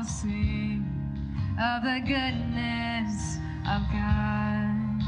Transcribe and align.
will 0.00 0.06
sing 0.06 0.82
of 1.60 1.82
the 1.82 2.00
goodness 2.06 3.36
of 3.68 3.82
God. 3.92 5.02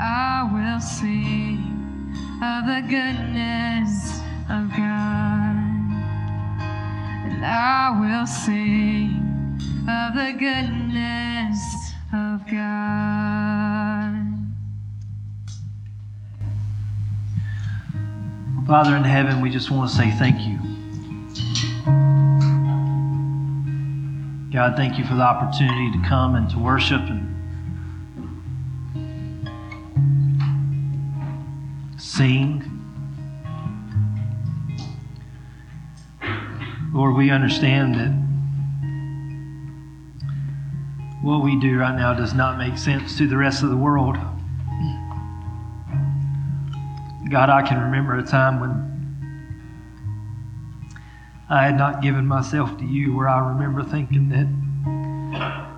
I 0.00 0.48
will 0.50 0.80
sing 0.80 1.60
of 2.42 2.64
the 2.64 2.80
goodness 2.88 4.20
of 4.48 4.70
God. 4.70 5.56
And 7.28 7.44
I 7.44 7.90
will 8.00 8.26
sing 8.26 9.20
of 9.90 10.14
the 10.14 10.32
goodness 10.38 11.60
of 12.14 12.50
God. 12.50 12.94
Father 18.66 18.96
in 18.96 19.04
heaven, 19.04 19.42
we 19.42 19.50
just 19.50 19.70
want 19.70 19.90
to 19.90 19.94
say 19.94 20.10
thank 20.12 20.40
you. 20.40 20.73
God, 24.54 24.76
thank 24.76 24.98
you 24.98 25.04
for 25.04 25.16
the 25.16 25.22
opportunity 25.22 25.90
to 25.90 26.08
come 26.08 26.36
and 26.36 26.48
to 26.50 26.60
worship 26.60 27.00
and 27.00 27.34
sing. 32.00 32.62
Lord, 36.92 37.16
we 37.16 37.32
understand 37.32 37.96
that 37.96 38.12
what 41.20 41.42
we 41.42 41.58
do 41.58 41.76
right 41.76 41.96
now 41.96 42.14
does 42.14 42.32
not 42.32 42.56
make 42.56 42.78
sense 42.78 43.18
to 43.18 43.26
the 43.26 43.36
rest 43.36 43.64
of 43.64 43.70
the 43.70 43.76
world. 43.76 44.14
God, 47.28 47.50
I 47.50 47.62
can 47.66 47.80
remember 47.80 48.16
a 48.18 48.22
time 48.22 48.60
when 48.60 48.93
I 51.54 51.66
had 51.66 51.78
not 51.78 52.02
given 52.02 52.26
myself 52.26 52.76
to 52.78 52.84
you, 52.84 53.14
where 53.14 53.28
I 53.28 53.38
remember 53.38 53.84
thinking 53.84 54.28
that 54.30 54.48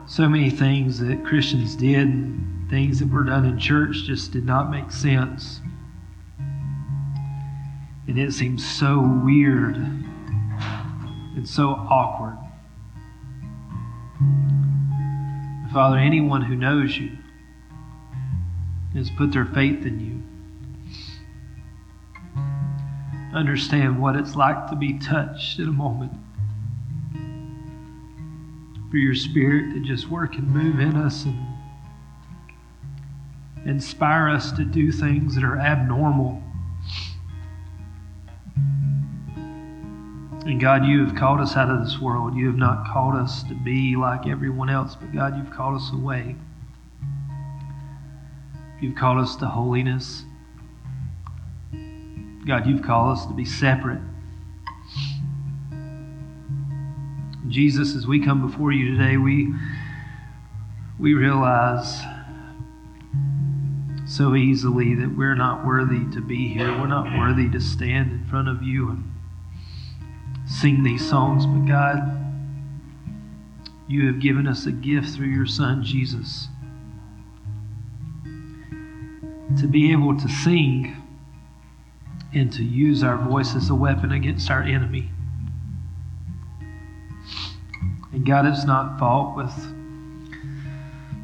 so 0.08 0.27
many 0.27 0.48
things 0.48 0.98
that 1.00 1.22
Christians 1.22 1.77
did 1.77 2.08
and 2.08 2.70
things 2.70 2.98
that 3.00 3.10
were 3.10 3.24
done 3.24 3.44
in 3.44 3.58
church 3.58 4.04
just 4.04 4.32
did 4.32 4.47
not 4.47 4.70
make 4.70 4.91
sense. 4.91 5.60
And 8.08 8.19
it 8.19 8.32
seemed 8.32 8.58
so 8.58 9.00
weird 9.22 9.77
and 9.77 11.47
so 11.47 11.72
awkward. 11.72 12.38
Father, 15.74 15.98
anyone 15.98 16.41
who 16.41 16.56
knows 16.56 16.97
you 16.97 17.10
has 18.94 19.10
put 19.10 19.30
their 19.30 19.44
faith 19.44 19.84
in 19.84 20.00
you 20.00 20.22
understand 23.37 24.01
what 24.01 24.17
it's 24.17 24.34
like 24.37 24.69
to 24.69 24.77
be 24.77 24.98
touched 24.98 25.59
in 25.59 25.69
a 25.69 25.73
moment. 25.73 26.12
For 28.91 28.97
your 28.97 29.15
spirit 29.15 29.75
to 29.75 29.81
just 29.81 30.09
work 30.09 30.37
and 30.37 30.48
move 30.48 30.81
in 30.81 30.97
us 30.97 31.25
and 31.25 31.37
inspire 33.65 34.28
us 34.28 34.53
to 34.53 34.65
do 34.65 34.93
things 34.93 35.34
that 35.34 35.45
are 35.45 35.59
abnormal. 35.59 36.43
And 40.47 40.61
God, 40.61 40.84
you 40.87 41.05
have 41.05 41.17
called 41.17 41.41
us 41.41 41.56
out 41.56 41.69
of 41.69 41.84
this 41.84 41.98
world. 41.98 42.37
You 42.37 42.47
have 42.47 42.56
not 42.56 42.87
called 42.87 43.17
us 43.17 43.43
to 43.45 43.55
be 43.55 43.97
like 43.97 44.28
everyone 44.28 44.71
else, 44.71 44.95
but 44.95 45.12
God, 45.12 45.37
you've 45.37 45.50
called 45.50 45.75
us 45.75 45.91
away. 45.93 46.37
You've 48.81 48.95
called 48.95 49.19
us 49.19 49.34
to 49.37 49.47
holiness. 49.47 50.25
God, 52.47 52.64
you've 52.64 52.83
called 52.83 53.19
us 53.19 53.27
to 53.27 53.33
be 53.33 53.44
separate. 53.44 54.00
Jesus, 57.48 57.97
as 57.97 58.06
we 58.06 58.25
come 58.25 58.47
before 58.47 58.71
you 58.71 58.97
today, 58.97 59.16
we, 59.16 59.53
we 60.97 61.15
realize 61.15 62.00
so 64.06 64.37
easily 64.37 64.94
that 64.94 65.16
we're 65.16 65.34
not 65.34 65.66
worthy 65.66 66.09
to 66.15 66.21
be 66.21 66.48
here. 66.48 66.69
We're 66.69 66.87
not 66.87 67.19
worthy 67.19 67.50
to 67.50 67.60
stand 67.60 68.12
in 68.12 68.25
front 68.26 68.48
of 68.48 68.62
you 68.62 68.91
and 68.91 69.12
sing 70.47 70.84
these 70.84 71.09
songs. 71.09 71.47
But 71.47 71.66
God, 71.66 71.98
you 73.88 74.06
have 74.06 74.21
given 74.21 74.47
us 74.47 74.66
a 74.66 74.72
gift 74.72 75.09
through 75.10 75.28
your 75.28 75.47
Son, 75.47 75.82
Jesus, 75.82 76.47
to 79.60 79.66
be 79.66 79.91
able 79.91 80.16
to 80.16 80.28
sing 80.28 81.03
and 82.36 82.52
to 82.52 82.62
use 82.62 83.02
our 83.02 83.16
voice 83.16 83.54
as 83.56 83.70
a 83.70 83.74
weapon 83.74 84.12
against 84.12 84.50
our 84.50 84.62
enemy. 84.62 85.10
And 88.12 88.26
God 88.26 88.44
has 88.44 88.66
not 88.66 88.98
fought 88.98 89.34
with 89.34 89.54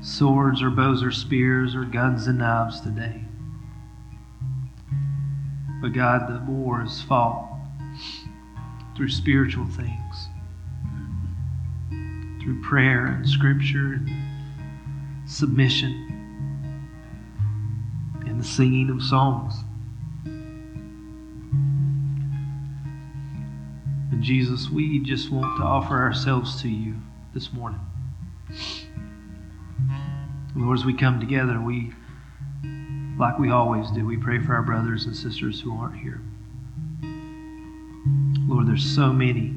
swords 0.01 0.63
or 0.63 0.71
bows 0.71 1.03
or 1.03 1.11
spears 1.11 1.75
or 1.75 1.85
guns 1.85 2.27
and 2.29 2.39
knives 2.39 2.81
today. 2.81 3.25
But 5.83 5.93
God, 5.93 6.29
the 6.29 6.51
war 6.51 6.83
is 6.83 7.03
fought 7.03 7.59
through 8.97 9.11
spiritual 9.11 9.67
things, 9.67 10.29
through 12.43 12.63
prayer 12.63 13.05
and 13.07 13.29
scripture 13.29 13.95
and 13.95 15.31
submission 15.31 16.09
and 18.27 18.41
the 18.41 18.45
singing 18.45 18.89
of 18.89 19.03
songs. 19.03 19.55
Jesus, 24.23 24.71
we 24.71 25.01
just 25.01 25.33
want 25.33 25.59
to 25.59 25.65
offer 25.65 25.99
ourselves 26.01 26.63
to 26.63 26.69
you 26.69 26.95
this 27.35 27.53
morning. 27.53 27.81
Lord, 30.55 30.79
as 30.79 30.85
we 30.85 30.95
come 30.95 31.19
together, 31.19 31.61
we, 31.61 31.93
like 33.19 33.39
we 33.41 33.51
always 33.51 33.91
do, 33.91 34.07
we 34.07 34.17
pray 34.17 34.39
for 34.39 34.55
our 34.55 34.63
brothers 34.63 35.07
and 35.07 35.17
sisters 35.17 35.61
who 35.61 35.77
aren't 35.77 35.97
here. 35.97 36.21
Lord, 38.47 38.69
there's 38.69 38.85
so 38.85 39.13
many 39.13 39.57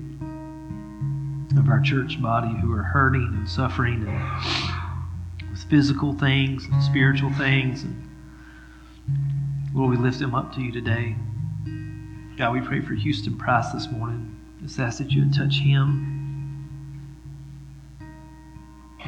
of 1.60 1.70
our 1.70 1.80
church 1.82 2.20
body 2.20 2.54
who 2.60 2.74
are 2.74 2.84
hurting 2.84 3.34
and 3.38 3.48
suffering 3.48 4.08
and 4.08 5.52
with 5.52 5.64
physical 5.66 6.14
things 6.14 6.66
and 6.66 6.82
spiritual 6.82 7.32
things. 7.34 7.84
And 7.84 8.10
Lord, 9.76 9.92
we 9.92 9.98
lift 10.04 10.18
them 10.18 10.34
up 10.34 10.56
to 10.56 10.62
you 10.62 10.72
today. 10.72 11.16
God, 12.36 12.54
we 12.54 12.62
pray 12.62 12.82
for 12.82 12.96
Houston 12.96 13.38
Price 13.38 13.72
this 13.72 13.92
morning. 13.92 14.35
Just 14.66 14.80
ask 14.80 14.98
that 14.98 15.12
you 15.12 15.22
would 15.22 15.34
touch 15.34 15.60
him. 15.60 16.66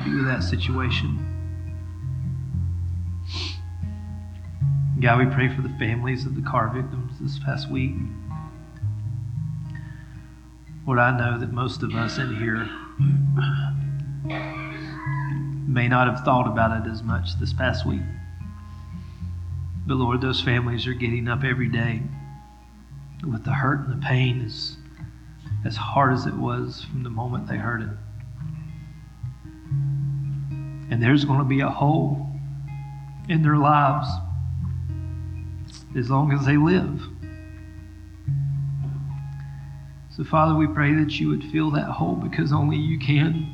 Be 0.06 0.14
with 0.14 0.28
that 0.28 0.44
situation. 0.44 1.18
God, 5.02 5.18
we 5.18 5.26
pray 5.34 5.50
for 5.50 5.64
the 5.64 5.74
families 5.80 6.28
of 6.28 6.36
the 6.36 6.44
car 6.44 6.70
victims 6.70 7.14
this 7.20 7.40
past 7.40 7.72
week. 7.72 7.96
Lord, 10.86 11.00
I 11.00 11.18
know 11.18 11.40
that 11.40 11.52
most 11.52 11.82
of 11.82 11.96
us 11.96 12.20
in 12.20 12.36
here 12.36 12.70
may 15.68 15.88
not 15.88 16.06
have 16.08 16.24
thought 16.24 16.46
about 16.46 16.86
it 16.86 16.92
as 16.92 17.02
much 17.02 17.40
this 17.40 17.52
past 17.52 17.84
week. 17.84 18.04
But 19.88 19.96
Lord, 19.96 20.22
those 20.22 20.40
families 20.40 20.86
are 20.86 20.94
getting 20.94 21.28
up 21.28 21.44
every 21.44 21.68
day 21.68 22.04
with 23.28 23.44
the 23.44 23.54
hurt 23.54 23.88
and 23.88 24.00
the 24.00 24.06
pain 24.06 24.46
as 24.46 24.77
as 25.66 25.76
hard 25.76 26.14
as 26.14 26.26
it 26.26 26.34
was 26.34 26.84
from 26.84 27.04
the 27.04 27.10
moment 27.10 27.48
they 27.48 27.58
heard 27.58 27.82
it. 27.82 27.90
And 30.90 31.04
there's 31.04 31.26
going 31.26 31.40
to 31.40 31.46
be 31.46 31.60
a 31.60 31.70
hole 31.70 32.28
in 33.28 33.42
their 33.42 33.58
lives 33.58 34.08
as 35.98 36.10
long 36.10 36.32
as 36.32 36.46
they 36.46 36.58
live. 36.58 37.02
So, 40.12 40.24
Father, 40.24 40.56
we 40.56 40.68
pray 40.68 40.94
that 40.94 41.20
you 41.20 41.30
would 41.30 41.44
fill 41.44 41.72
that 41.72 41.92
hole 41.92 42.16
because 42.16 42.52
only 42.52 42.78
you 42.78 42.98
can. 42.98 43.54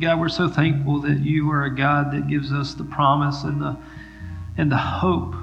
God, 0.00 0.20
we're 0.20 0.28
so 0.28 0.48
thankful 0.48 1.00
that 1.00 1.20
you 1.20 1.50
are 1.50 1.64
a 1.64 1.74
God 1.74 2.12
that 2.12 2.28
gives 2.28 2.52
us 2.52 2.74
the 2.74 2.84
promise 2.84 3.44
and 3.44 3.62
the, 3.62 3.78
and 4.58 4.70
the 4.70 4.76
hope 4.76 5.34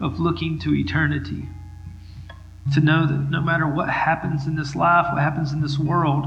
of 0.00 0.18
looking 0.18 0.58
to 0.60 0.74
eternity 0.74 1.46
to 2.74 2.80
know 2.80 3.06
that 3.06 3.30
no 3.30 3.40
matter 3.40 3.66
what 3.66 3.88
happens 3.88 4.46
in 4.46 4.54
this 4.54 4.76
life, 4.76 5.06
what 5.12 5.20
happens 5.20 5.52
in 5.52 5.60
this 5.60 5.78
world, 5.78 6.26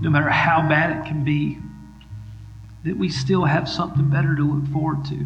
no 0.00 0.08
matter 0.10 0.30
how 0.30 0.66
bad 0.68 0.96
it 0.96 1.08
can 1.08 1.24
be, 1.24 1.58
that 2.84 2.96
we 2.96 3.08
still 3.08 3.44
have 3.44 3.68
something 3.68 4.08
better 4.08 4.34
to 4.34 4.42
look 4.42 4.66
forward 4.72 5.04
to. 5.04 5.16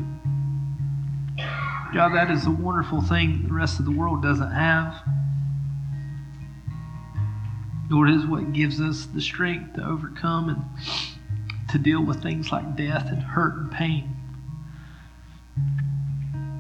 God, 1.95 2.15
that 2.17 2.31
is 2.31 2.47
a 2.47 2.51
wonderful 2.51 3.01
thing 3.01 3.47
the 3.47 3.55
rest 3.55 3.79
of 3.79 3.85
the 3.85 3.93
world 3.93 4.23
doesn't 4.23 4.51
have. 4.51 5.01
Lord, 7.89 8.11
is 8.11 8.27
what 8.27 8.53
gives 8.53 8.81
us 8.81 9.07
the 9.07 9.21
strength 9.21 9.75
to 9.77 9.85
overcome 9.85 10.49
and 10.49 10.65
to 11.71 11.79
deal 11.79 12.03
with 12.03 12.23
things 12.23 12.51
like 12.51 12.77
death 12.77 13.09
and 13.11 13.23
hurt 13.23 13.55
and 13.57 13.71
pain. 13.71 14.14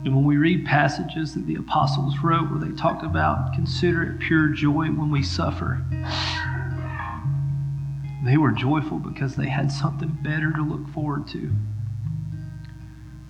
And 0.04 0.14
when 0.14 0.24
we 0.24 0.36
read 0.36 0.66
passages 0.66 1.32
that 1.32 1.46
the 1.46 1.54
apostles 1.54 2.18
wrote 2.22 2.50
where 2.50 2.60
they 2.60 2.76
talked 2.76 3.04
about 3.04 3.54
consider 3.54 4.02
it 4.02 4.18
pure 4.18 4.48
joy 4.48 4.88
when 4.88 5.10
we 5.10 5.22
suffer, 5.22 5.82
they 8.22 8.36
were 8.36 8.52
joyful 8.52 8.98
because 8.98 9.34
they 9.34 9.48
had 9.48 9.72
something 9.72 10.18
better 10.22 10.52
to 10.52 10.62
look 10.62 10.86
forward 10.92 11.26
to. 11.28 11.50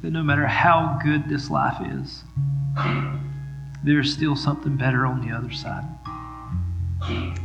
That 0.02 0.10
no 0.10 0.24
matter 0.24 0.46
how 0.46 0.98
good 1.02 1.28
this 1.28 1.48
life 1.48 1.80
is, 1.80 2.24
there's 3.84 4.12
still 4.12 4.34
something 4.34 4.76
better 4.76 5.06
on 5.06 5.26
the 5.26 5.32
other 5.32 5.52
side. 5.52 5.84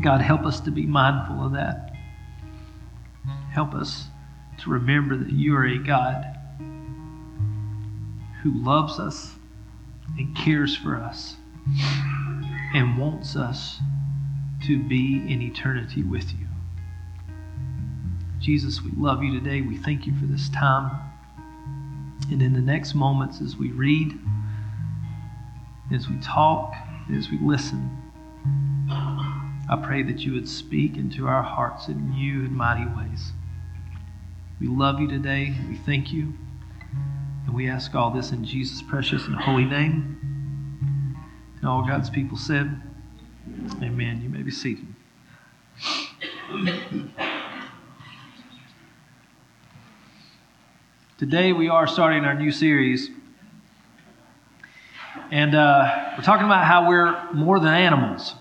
God, 0.02 0.22
help 0.22 0.42
us 0.42 0.60
to 0.62 0.72
be 0.72 0.88
mindful 0.88 1.46
of 1.46 1.52
that. 1.52 1.94
Help 3.52 3.76
us 3.76 4.08
to 4.64 4.72
remember 4.72 5.16
that 5.18 5.32
you 5.32 5.56
are 5.56 5.66
a 5.66 5.78
God 5.78 6.39
who 8.44 8.52
loves 8.64 9.00
us 9.00 9.36
and 10.18 10.36
cares 10.36 10.76
for 10.76 10.96
us 10.96 11.36
and 12.74 12.98
wants 12.98 13.36
us 13.36 13.80
to 14.66 14.82
be 14.82 15.24
in 15.28 15.42
eternity 15.42 16.04
with 16.04 16.32
you. 16.34 16.48
Jesus, 18.40 18.82
we 18.82 18.92
love 18.92 19.24
you 19.24 19.38
today. 19.38 19.62
We 19.62 19.78
thank 19.78 20.06
you 20.06 20.14
for 20.20 20.26
this 20.26 20.50
time. 20.50 20.92
And 22.32 22.42
in 22.42 22.54
the 22.54 22.62
next 22.62 22.96
moments, 22.96 23.42
as 23.42 23.58
we 23.58 23.72
read, 23.72 24.18
as 25.92 26.08
we 26.08 26.18
talk, 26.20 26.74
as 27.14 27.30
we 27.30 27.38
listen, 27.40 27.98
I 28.90 29.80
pray 29.84 30.04
that 30.04 30.20
you 30.20 30.34
would 30.34 30.48
speak 30.48 30.98
into 30.98 31.28
our 31.28 31.44
hearts 31.44 31.88
in 31.88 32.12
new 32.12 32.46
and 32.46 32.56
mighty 32.56 32.86
ways. 32.86 33.34
We 34.60 34.68
love 34.68 35.00
you 35.00 35.08
today. 35.08 35.56
We 35.70 35.76
thank 35.76 36.12
you. 36.12 36.34
We 37.60 37.68
ask 37.68 37.94
all 37.94 38.10
this 38.10 38.32
in 38.32 38.46
Jesus' 38.46 38.82
precious 38.82 39.26
and 39.26 39.36
holy 39.36 39.66
name. 39.66 40.18
And 41.58 41.68
all 41.68 41.86
God's 41.86 42.10
people 42.10 42.38
said, 42.38 42.82
Amen. 43.84 44.22
You 44.24 44.30
may 44.30 44.44
be 44.44 44.50
seated. 44.50 44.86
Today 51.18 51.52
we 51.52 51.68
are 51.68 51.86
starting 51.86 52.24
our 52.24 52.34
new 52.34 52.54
series. 52.54 53.10
And 55.30 55.54
uh, 55.54 56.14
we're 56.18 56.24
talking 56.24 56.46
about 56.46 56.64
how 56.64 56.88
we're 56.88 57.34
more 57.34 57.60
than 57.60 57.74
animals. 57.74 58.36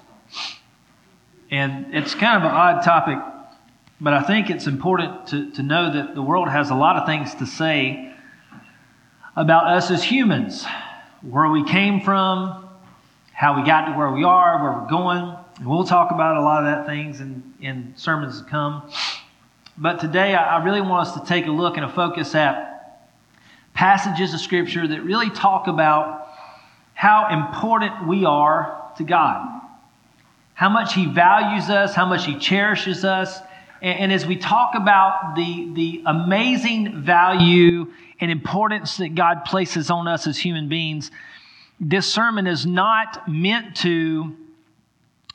And 1.50 1.92
it's 1.92 2.14
kind 2.14 2.36
of 2.36 2.48
an 2.48 2.56
odd 2.56 2.84
topic, 2.84 3.18
but 4.00 4.12
I 4.12 4.22
think 4.22 4.48
it's 4.48 4.68
important 4.68 5.26
to, 5.26 5.50
to 5.54 5.62
know 5.64 5.92
that 5.92 6.14
the 6.14 6.22
world 6.22 6.48
has 6.48 6.70
a 6.70 6.76
lot 6.76 6.94
of 6.94 7.04
things 7.04 7.34
to 7.34 7.46
say 7.46 8.14
about 9.36 9.66
us 9.66 9.90
as 9.90 10.02
humans 10.02 10.66
where 11.22 11.48
we 11.48 11.64
came 11.64 12.00
from, 12.00 12.68
how 13.32 13.60
we 13.60 13.66
got 13.66 13.86
to 13.86 13.96
where 13.96 14.10
we 14.10 14.24
are, 14.24 14.62
where 14.62 14.80
we're 14.80 14.88
going. 14.88 15.36
And 15.58 15.66
we'll 15.66 15.84
talk 15.84 16.10
about 16.10 16.36
a 16.36 16.42
lot 16.42 16.64
of 16.64 16.66
that 16.66 16.86
things 16.86 17.20
in, 17.20 17.54
in 17.60 17.92
sermons 17.96 18.40
to 18.40 18.48
come. 18.48 18.90
But 19.76 20.00
today, 20.00 20.34
I 20.34 20.64
really 20.64 20.80
want 20.80 21.08
us 21.08 21.20
to 21.20 21.26
take 21.26 21.46
a 21.46 21.50
look 21.50 21.76
and 21.76 21.84
a 21.84 21.88
focus 21.88 22.34
at 22.34 23.08
passages 23.74 24.34
of 24.34 24.40
Scripture 24.40 24.86
that 24.86 25.02
really 25.02 25.30
talk 25.30 25.68
about 25.68 26.28
how 26.94 27.28
important 27.30 28.08
we 28.08 28.24
are 28.24 28.92
to 28.96 29.04
God 29.04 29.58
how 30.58 30.68
much 30.68 30.92
He 30.92 31.06
values 31.06 31.70
us, 31.70 31.94
how 31.94 32.04
much 32.04 32.26
He 32.26 32.36
cherishes 32.36 33.04
us. 33.04 33.38
And, 33.80 34.00
and, 34.00 34.12
as 34.12 34.26
we 34.26 34.34
talk 34.34 34.74
about 34.74 35.36
the, 35.36 35.70
the 35.72 36.02
amazing 36.04 37.00
value 37.02 37.92
and 38.20 38.30
importance 38.30 38.96
that 38.98 39.14
God 39.14 39.44
places 39.44 39.90
on 39.90 40.08
us 40.08 40.26
as 40.26 40.38
human 40.38 40.68
beings, 40.68 41.10
this 41.80 42.12
sermon 42.12 42.46
is 42.46 42.66
not 42.66 43.28
meant 43.28 43.76
to 43.76 44.36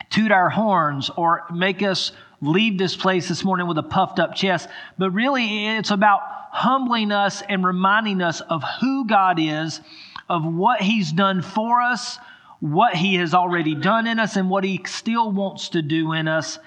toot 0.09 0.31
our 0.31 0.49
horns 0.49 1.09
or 1.15 1.45
make 1.53 1.81
us 1.81 2.11
leave 2.41 2.77
this 2.77 2.95
place 2.95 3.29
this 3.29 3.43
morning 3.43 3.67
with 3.67 3.77
a 3.77 3.83
puffed 3.83 4.19
up 4.19 4.35
chest, 4.35 4.67
but 4.97 5.11
really 5.11 5.67
it's 5.67 5.91
about 5.91 6.21
humbling 6.51 7.11
us 7.11 7.41
and 7.47 7.65
reminding 7.65 8.21
us 8.21 8.41
of 8.41 8.63
who 8.81 9.07
God 9.07 9.39
is, 9.39 9.81
of 10.29 10.45
what 10.45 10.81
He's 10.81 11.11
done 11.11 11.41
for 11.41 11.81
us, 11.81 12.19
what 12.59 12.95
He 12.95 13.15
has 13.15 13.33
already 13.33 13.75
done 13.75 14.05
in 14.05 14.19
us 14.19 14.35
and 14.35 14.49
what 14.49 14.63
He 14.63 14.81
still 14.85 15.31
wants 15.31 15.69
to 15.69 15.81
do 15.81 16.11
in 16.11 16.27
us. 16.27 16.59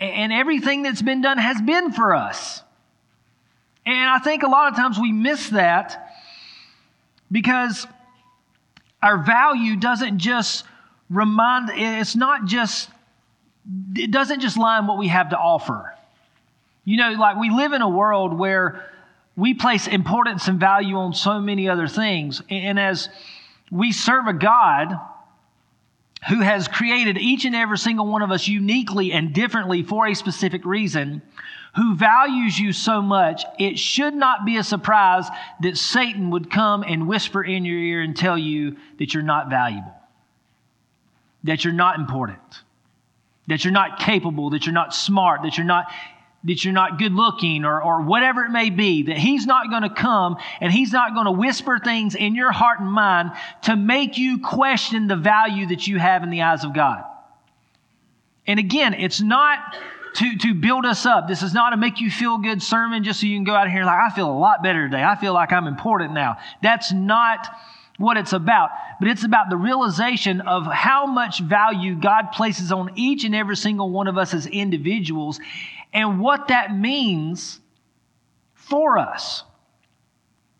And 0.00 0.32
everything 0.32 0.82
that's 0.82 1.02
been 1.02 1.20
done 1.20 1.38
has 1.38 1.60
been 1.60 1.92
for 1.92 2.14
us. 2.14 2.62
And 3.88 4.10
I 4.10 4.18
think 4.18 4.42
a 4.42 4.48
lot 4.48 4.70
of 4.70 4.76
times 4.76 4.98
we 4.98 5.12
miss 5.12 5.48
that 5.48 6.12
because 7.32 7.86
our 9.02 9.16
value 9.16 9.76
doesn't 9.76 10.18
just 10.18 10.66
remind, 11.08 11.70
it's 11.72 12.14
not 12.14 12.44
just, 12.44 12.90
it 13.96 14.10
doesn't 14.10 14.40
just 14.40 14.58
in 14.58 14.86
what 14.86 14.98
we 14.98 15.08
have 15.08 15.30
to 15.30 15.38
offer. 15.38 15.94
You 16.84 16.98
know, 16.98 17.12
like 17.12 17.38
we 17.38 17.48
live 17.48 17.72
in 17.72 17.80
a 17.80 17.88
world 17.88 18.38
where 18.38 18.84
we 19.36 19.54
place 19.54 19.86
importance 19.86 20.48
and 20.48 20.60
value 20.60 20.96
on 20.96 21.14
so 21.14 21.40
many 21.40 21.66
other 21.66 21.88
things. 21.88 22.42
And 22.50 22.78
as 22.78 23.08
we 23.70 23.92
serve 23.92 24.26
a 24.26 24.34
God 24.34 25.00
who 26.28 26.42
has 26.42 26.68
created 26.68 27.16
each 27.16 27.46
and 27.46 27.56
every 27.56 27.78
single 27.78 28.06
one 28.06 28.20
of 28.20 28.30
us 28.30 28.46
uniquely 28.48 29.12
and 29.12 29.32
differently 29.32 29.82
for 29.82 30.06
a 30.06 30.12
specific 30.12 30.66
reason, 30.66 31.22
who 31.76 31.94
values 31.94 32.58
you 32.58 32.72
so 32.72 33.00
much, 33.02 33.44
it 33.58 33.78
should 33.78 34.14
not 34.14 34.44
be 34.44 34.56
a 34.56 34.64
surprise 34.64 35.28
that 35.60 35.76
Satan 35.76 36.30
would 36.30 36.50
come 36.50 36.82
and 36.82 37.06
whisper 37.06 37.42
in 37.42 37.64
your 37.64 37.78
ear 37.78 38.02
and 38.02 38.16
tell 38.16 38.38
you 38.38 38.76
that 38.98 39.14
you're 39.14 39.22
not 39.22 39.50
valuable, 39.50 39.94
that 41.44 41.64
you're 41.64 41.74
not 41.74 41.98
important, 41.98 42.40
that 43.46 43.64
you're 43.64 43.72
not 43.72 43.98
capable, 43.98 44.50
that 44.50 44.66
you're 44.66 44.72
not 44.72 44.94
smart, 44.94 45.42
that 45.42 45.56
you're 45.56 45.66
not 45.66 45.86
that 46.44 46.64
you're 46.64 46.72
not 46.72 46.98
good 46.98 47.12
looking 47.12 47.64
or, 47.64 47.82
or 47.82 48.02
whatever 48.02 48.44
it 48.44 48.50
may 48.50 48.70
be, 48.70 49.04
that 49.04 49.18
He's 49.18 49.44
not 49.44 49.70
going 49.70 49.82
to 49.82 49.90
come 49.90 50.36
and 50.60 50.72
He's 50.72 50.92
not 50.92 51.12
going 51.12 51.26
to 51.26 51.32
whisper 51.32 51.78
things 51.78 52.14
in 52.14 52.36
your 52.36 52.52
heart 52.52 52.80
and 52.80 52.90
mind 52.90 53.32
to 53.62 53.74
make 53.74 54.18
you 54.18 54.38
question 54.38 55.08
the 55.08 55.16
value 55.16 55.66
that 55.66 55.86
you 55.86 55.98
have 55.98 56.22
in 56.22 56.30
the 56.30 56.42
eyes 56.42 56.64
of 56.64 56.72
God. 56.72 57.02
And 58.46 58.58
again, 58.58 58.94
it's 58.94 59.20
not 59.20 59.76
to, 60.18 60.36
to 60.36 60.54
build 60.54 60.84
us 60.84 61.06
up. 61.06 61.28
This 61.28 61.42
is 61.42 61.54
not 61.54 61.72
a 61.72 61.76
make 61.76 62.00
you 62.00 62.10
feel 62.10 62.38
good 62.38 62.62
sermon 62.62 63.04
just 63.04 63.20
so 63.20 63.26
you 63.26 63.36
can 63.36 63.44
go 63.44 63.54
out 63.54 63.70
here 63.70 63.84
like, 63.84 63.98
I 63.98 64.14
feel 64.14 64.28
a 64.28 64.36
lot 64.36 64.62
better 64.62 64.88
today. 64.88 65.02
I 65.02 65.14
feel 65.16 65.32
like 65.32 65.52
I'm 65.52 65.66
important 65.66 66.12
now. 66.12 66.38
That's 66.60 66.92
not 66.92 67.46
what 67.98 68.16
it's 68.16 68.32
about, 68.32 68.70
but 69.00 69.08
it's 69.08 69.24
about 69.24 69.48
the 69.48 69.56
realization 69.56 70.40
of 70.40 70.66
how 70.66 71.06
much 71.06 71.40
value 71.40 71.94
God 71.94 72.32
places 72.32 72.72
on 72.72 72.92
each 72.96 73.24
and 73.24 73.34
every 73.34 73.56
single 73.56 73.90
one 73.90 74.08
of 74.08 74.18
us 74.18 74.34
as 74.34 74.46
individuals 74.46 75.40
and 75.92 76.20
what 76.20 76.48
that 76.48 76.76
means 76.76 77.60
for 78.54 78.98
us. 78.98 79.44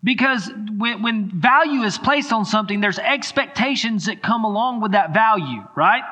Because 0.05 0.49
when, 0.77 1.03
when, 1.03 1.31
value 1.31 1.83
is 1.83 1.99
placed 1.99 2.33
on 2.33 2.45
something, 2.45 2.81
there's 2.81 3.01
expectations 3.01 4.07
that 4.07 4.23
come 4.23 4.45
along 4.45 4.81
with 4.81 4.93
that 4.93 5.13
value, 5.13 5.65
right? 5.75 6.03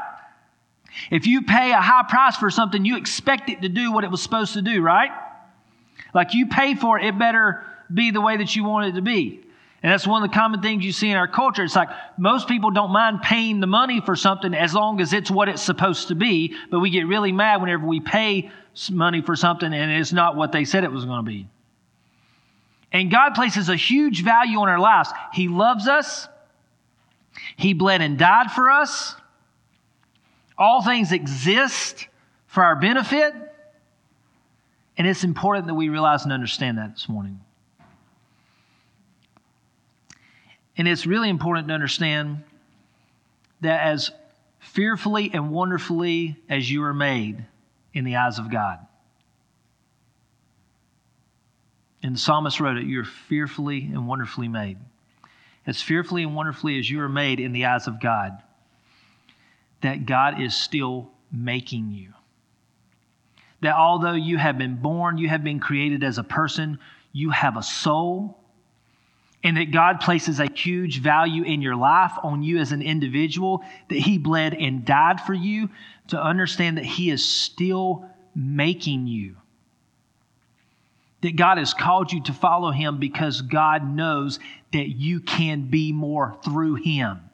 If 1.11 1.27
you 1.27 1.43
pay 1.43 1.73
a 1.73 1.81
high 1.81 2.05
price 2.09 2.37
for 2.37 2.51
something, 2.51 2.85
you 2.85 2.97
expect 2.97 3.51
it 3.51 3.63
to 3.63 3.69
do 3.69 3.93
what 3.93 4.05
it 4.05 4.11
was 4.11 4.23
supposed 4.23 4.55
to 4.55 4.63
do, 4.63 4.83
right? 4.83 5.11
Like 6.15 6.35
you 6.35 6.47
pay 6.47 6.75
for 6.75 6.99
it, 6.99 7.07
it 7.07 7.19
better 7.19 7.65
be 7.93 8.11
the 8.11 8.21
way 8.21 8.39
that 8.39 8.57
you 8.57 8.65
want 8.65 8.87
it 8.89 8.93
to 8.93 9.03
be. 9.03 9.43
And 9.83 9.93
that's 9.93 10.07
one 10.07 10.23
of 10.23 10.31
the 10.31 10.35
common 10.35 10.63
things 10.63 10.85
you 10.85 10.93
see 10.93 11.11
in 11.11 11.17
our 11.17 11.29
culture. 11.29 11.63
It's 11.63 11.77
like 11.77 11.91
most 12.17 12.49
people 12.49 12.71
don't 12.71 12.91
mind 12.91 13.23
paying 13.23 13.61
the 13.61 13.67
money 13.67 14.01
for 14.01 14.17
something 14.17 14.55
as 14.55 14.75
long 14.75 15.01
as 15.01 15.13
it's 15.13 15.31
what 15.31 15.49
it's 15.49 15.63
supposed 15.63 16.09
to 16.09 16.15
be, 16.15 16.57
but 16.71 16.81
we 16.81 16.91
get 16.91 17.07
really 17.07 17.31
mad 17.31 17.61
whenever 17.61 17.87
we 17.87 18.01
pay 18.01 18.51
money 18.91 19.23
for 19.23 19.37
something 19.37 19.73
and 19.73 19.93
it's 19.93 20.13
not 20.13 20.37
what 20.37 20.53
they 20.53 20.65
said 20.65 20.85
it 20.85 20.93
was 20.93 21.05
going 21.05 21.25
to 21.25 21.31
be. 21.31 21.47
And 22.93 23.11
God 23.11 23.35
places 23.35 23.69
a 23.69 23.77
huge 23.77 24.25
value 24.25 24.59
on 24.59 24.69
our 24.69 24.79
lives. 24.79 25.11
He 25.33 25.49
loves 25.49 25.87
us, 25.87 26.29
He 27.57 27.75
bled 27.75 28.01
and 28.01 28.19
died 28.19 28.51
for 28.51 28.71
us. 28.71 29.15
All 30.59 30.83
things 30.83 31.13
exist 31.13 32.09
for 32.47 32.65
our 32.65 32.77
benefit. 32.77 33.35
And 34.97 35.07
it's 35.07 35.25
important 35.25 35.67
that 35.67 35.75
we 35.75 35.89
realize 35.89 36.25
and 36.25 36.33
understand 36.33 36.79
that 36.79 36.95
this 36.95 37.09
morning. 37.09 37.41
And 40.79 40.89
it's 40.89 41.07
really 41.07 41.29
important 41.29 41.69
to 41.69 41.75
understand 41.75 42.43
that 43.61 43.87
as 43.87 44.11
fearfully 44.59 45.31
and 45.33 45.51
wonderfully 45.51 46.37
as 46.49 46.71
you 46.71 46.83
are 46.85 46.95
made 46.95 47.45
in 47.95 48.05
the 48.05 48.17
eyes 48.17 48.39
of 48.39 48.51
God. 48.51 48.79
And 52.03 52.15
the 52.15 52.19
psalmist 52.19 52.61
wrote 52.61 52.77
it, 52.77 52.85
You're 52.85 53.05
fearfully 53.05 53.81
and 53.81 54.07
wonderfully 54.07 54.49
made. 54.49 54.79
As 55.67 55.83
fearfully 55.83 56.23
and 56.23 56.37
wonderfully 56.37 56.79
as 56.79 56.89
you 56.89 57.01
are 57.01 57.09
made 57.09 57.41
in 57.41 57.53
the 57.53 57.67
eyes 57.67 57.87
of 57.87 58.01
God, 58.01 58.41
that 59.87 60.07
God 60.07 60.41
is 60.41 60.55
still 60.55 61.11
making 61.33 61.91
you. 61.93 62.13
That 63.63 63.75
although 63.75 64.15
you 64.15 64.39
have 64.39 64.59
been 64.59 64.77
born, 64.77 65.19
you 65.19 65.29
have 65.29 65.43
been 65.43 65.61
created 65.61 66.05
as 66.05 66.19
a 66.19 66.25
person, 66.25 66.79
you 67.13 67.31
have 67.31 67.57
a 67.57 67.63
soul, 67.63 68.39
and 69.43 69.57
that 69.57 69.71
God 69.71 70.01
places 70.01 70.41
a 70.41 70.51
huge 70.53 71.01
value 71.01 71.43
in 71.45 71.63
your 71.63 71.77
life, 71.77 72.13
on 72.23 72.43
you 72.43 72.59
as 72.59 72.73
an 72.73 72.83
individual, 72.83 73.63
that 73.89 73.99
He 73.99 74.19
bled 74.19 74.55
and 74.55 74.85
died 74.85 75.21
for 75.21 75.35
you, 75.35 75.71
to 76.09 76.23
understand 76.23 76.79
that 76.79 76.85
He 76.85 77.11
is 77.11 77.25
still 77.25 78.05
making 78.35 79.07
you. 79.07 79.37
That 81.23 81.37
God 81.37 81.59
has 81.59 81.73
called 81.73 82.13
you 82.13 82.23
to 82.25 82.33
follow 82.33 82.71
Him 82.71 82.99
because 82.99 83.41
God 83.41 83.89
knows 83.89 84.39
that 84.73 84.89
you 84.89 85.21
can 85.21 85.71
be 85.71 85.93
more 85.93 86.37
through 86.45 86.75
Him. 86.75 87.26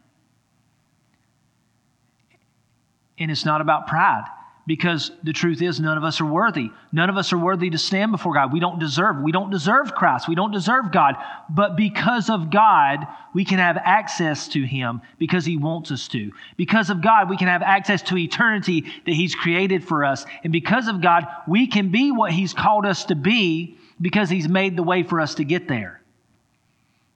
And 3.18 3.30
it's 3.30 3.44
not 3.44 3.60
about 3.60 3.86
pride 3.86 4.24
because 4.66 5.10
the 5.24 5.32
truth 5.32 5.60
is 5.60 5.80
none 5.80 5.98
of 5.98 6.04
us 6.04 6.20
are 6.20 6.26
worthy. 6.26 6.70
None 6.92 7.10
of 7.10 7.16
us 7.16 7.32
are 7.32 7.38
worthy 7.38 7.70
to 7.70 7.78
stand 7.78 8.12
before 8.12 8.34
god. 8.34 8.52
We 8.52 8.60
don't 8.60 8.78
deserve 8.78 9.20
we 9.20 9.32
don't 9.32 9.50
deserve 9.50 9.94
christ. 9.94 10.28
We 10.28 10.34
don't 10.34 10.52
deserve 10.52 10.92
god. 10.92 11.16
But 11.50 11.76
because 11.76 12.30
of 12.30 12.50
god 12.50 13.06
we 13.34 13.44
can 13.44 13.58
have 13.58 13.76
access 13.76 14.48
to 14.48 14.62
him 14.62 15.00
because 15.18 15.44
he 15.44 15.56
wants 15.56 15.90
us 15.90 16.06
to. 16.08 16.30
Because 16.56 16.90
of 16.90 17.02
god 17.02 17.28
we 17.28 17.36
can 17.36 17.48
have 17.48 17.62
access 17.62 18.02
to 18.02 18.16
eternity 18.16 18.82
that 19.04 19.14
he's 19.14 19.34
created 19.34 19.84
for 19.84 20.04
us. 20.04 20.24
And 20.44 20.52
because 20.52 20.86
of 20.86 21.00
god 21.00 21.26
we 21.48 21.66
can 21.66 21.90
be 21.90 22.12
what 22.12 22.32
he's 22.32 22.54
called 22.54 22.86
us 22.86 23.04
to 23.06 23.16
be 23.16 23.76
because 24.00 24.30
he's 24.30 24.48
made 24.48 24.76
the 24.76 24.82
way 24.82 25.02
for 25.02 25.20
us 25.20 25.36
to 25.36 25.44
get 25.44 25.66
there. 25.66 26.00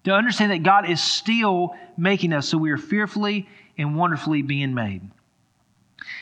To 0.05 0.13
understand 0.13 0.51
that 0.51 0.65
god 0.65 0.91
is 0.91 1.01
still 1.01 1.77
making 1.97 2.33
us 2.33 2.49
so 2.49 2.59
we 2.59 2.73
are 2.73 2.79
fearfully 2.79 3.49
and 3.79 3.97
wonderfully 3.97 4.43
being 4.43 4.75
made 4.75 5.03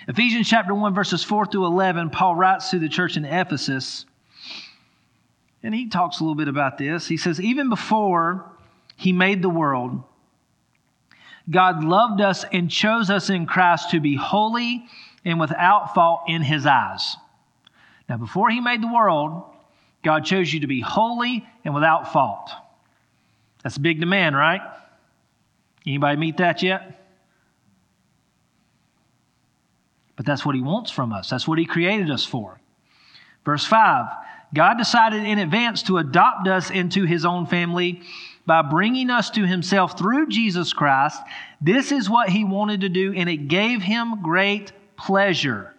Ephesians 0.09 0.49
chapter 0.49 0.75
1, 0.75 0.95
verses 0.95 1.25
4 1.25 1.47
through 1.47 1.66
11, 1.66 2.11
Paul 2.11 2.37
writes 2.37 2.71
to 2.71 2.78
the 2.78 2.88
church 2.88 3.16
in 3.16 3.25
Ephesus, 3.25 4.07
and 5.62 5.75
he 5.75 5.88
talks 5.88 6.21
a 6.21 6.23
little 6.23 6.35
bit 6.35 6.49
about 6.49 6.78
this. 6.78 7.07
He 7.07 7.16
says, 7.16 7.40
Even 7.40 7.71
before 7.71 8.50
he 8.97 9.12
made 9.12 9.43
the 9.43 9.49
world, 9.49 10.02
God 11.50 11.83
loved 11.83 12.21
us 12.21 12.45
and 12.52 12.71
chose 12.71 13.11
us 13.11 13.31
in 13.31 13.47
Christ 13.47 13.90
to 13.90 14.00
be 14.00 14.14
holy 14.14 14.87
and 15.25 15.40
without 15.40 15.95
fault 15.95 16.25
in 16.28 16.43
his 16.43 16.66
eyes. 16.66 17.16
Now, 18.09 18.19
before 18.19 18.50
he 18.50 18.61
made 18.61 18.83
the 18.83 18.93
world, 18.93 19.43
God 20.02 20.25
chose 20.25 20.52
you 20.52 20.61
to 20.61 20.66
be 20.66 20.81
holy 20.81 21.47
and 21.64 21.75
without 21.75 22.12
fault. 22.12 22.50
That's 23.62 23.78
a 23.78 23.81
big 23.81 24.00
demand, 24.00 24.37
right? 24.37 24.61
Anybody 25.87 26.19
meet 26.19 26.37
that 26.37 26.62
yet? 26.62 27.03
But 30.16 30.26
that's 30.26 30.44
what 30.44 30.54
He 30.54 30.61
wants 30.61 30.90
from 30.90 31.12
us, 31.12 31.30
that's 31.30 31.49
what 31.49 31.59
He 31.59 31.66
created 31.66 32.11
us 32.11 32.25
for. 32.25 32.61
Verse 33.44 33.64
5 33.64 34.06
God 34.54 34.78
decided 34.78 35.25
in 35.25 35.38
advance 35.38 35.83
to 35.85 35.99
adopt 35.99 36.47
us 36.47 36.71
into 36.71 37.04
His 37.04 37.25
own 37.25 37.47
family 37.47 38.02
by 38.47 38.62
bringing 38.62 39.11
us 39.11 39.30
to 39.30 39.47
Himself 39.47 39.99
through 39.99 40.28
Jesus 40.28 40.73
Christ. 40.73 41.21
This 41.61 41.90
is 41.90 42.09
what 42.09 42.28
He 42.28 42.44
wanted 42.44 42.83
to 42.83 42.88
do, 42.88 43.12
and 43.14 43.28
it 43.28 43.49
gave 43.49 43.83
Him 43.83 44.23
great 44.23 44.73
pleasure. 44.97 45.75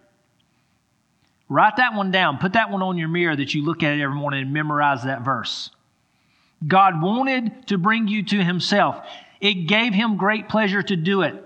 Write 1.48 1.76
that 1.76 1.94
one 1.94 2.10
down. 2.10 2.38
Put 2.38 2.54
that 2.54 2.70
one 2.70 2.82
on 2.82 2.98
your 2.98 3.08
mirror 3.08 3.36
that 3.36 3.54
you 3.54 3.64
look 3.64 3.82
at 3.82 3.96
it 3.96 4.02
every 4.02 4.16
morning 4.16 4.42
and 4.42 4.52
memorize 4.52 5.04
that 5.04 5.22
verse. 5.22 5.70
God 6.66 7.00
wanted 7.00 7.68
to 7.68 7.78
bring 7.78 8.08
you 8.08 8.24
to 8.24 8.42
Himself. 8.42 9.06
It 9.40 9.68
gave 9.68 9.94
Him 9.94 10.16
great 10.16 10.48
pleasure 10.48 10.82
to 10.82 10.96
do 10.96 11.22
it. 11.22 11.45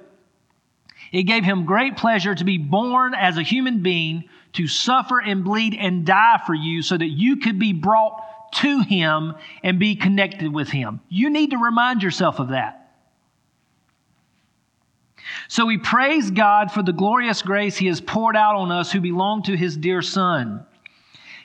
It 1.13 1.25
gave 1.25 1.45
him 1.45 1.65
great 1.65 1.97
pleasure 1.97 2.35
to 2.35 2.45
be 2.45 2.59
born 2.59 3.15
as 3.15 3.37
a 3.37 3.43
human 3.43 3.83
being, 3.83 4.25
to 4.55 4.69
suffer 4.69 5.21
and 5.21 5.45
bleed 5.45 5.75
and 5.75 6.05
die 6.05 6.41
for 6.47 6.55
you 6.55 6.83
so 6.83 6.97
that 6.97 7.07
you 7.07 7.37
could 7.37 7.59
be 7.59 7.73
brought 7.73 8.53
to 8.53 8.81
him 8.81 9.35
and 9.63 9.79
be 9.79 9.97
connected 9.97 10.53
with 10.53 10.69
him. 10.69 11.01
You 11.09 11.31
need 11.31 11.51
to 11.51 11.59
remind 11.59 12.03
yourself 12.03 12.39
of 12.39 12.49
that. 12.49 12.77
So 15.49 15.67
we 15.67 15.79
praise 15.79 16.31
God 16.31 16.73
for 16.73 16.83
the 16.83 16.93
glorious 16.93 17.43
grace 17.43 17.77
he 17.77 17.87
has 17.87 18.01
poured 18.01 18.37
out 18.37 18.57
on 18.57 18.71
us 18.71 18.91
who 18.91 19.01
belong 19.01 19.43
to 19.45 19.57
his 19.57 19.77
dear 19.77 20.03
Son. 20.03 20.65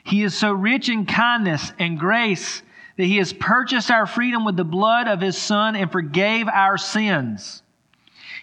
He 0.04 0.22
is 0.22 0.36
so 0.36 0.52
rich 0.52 0.88
in 0.88 1.06
kindness 1.06 1.72
and 1.78 1.98
grace 1.98 2.62
that 2.96 3.04
he 3.04 3.16
has 3.16 3.32
purchased 3.32 3.90
our 3.90 4.06
freedom 4.06 4.44
with 4.44 4.56
the 4.56 4.64
blood 4.64 5.08
of 5.08 5.20
his 5.20 5.36
Son 5.36 5.76
and 5.76 5.90
forgave 5.90 6.48
our 6.48 6.78
sins. 6.78 7.62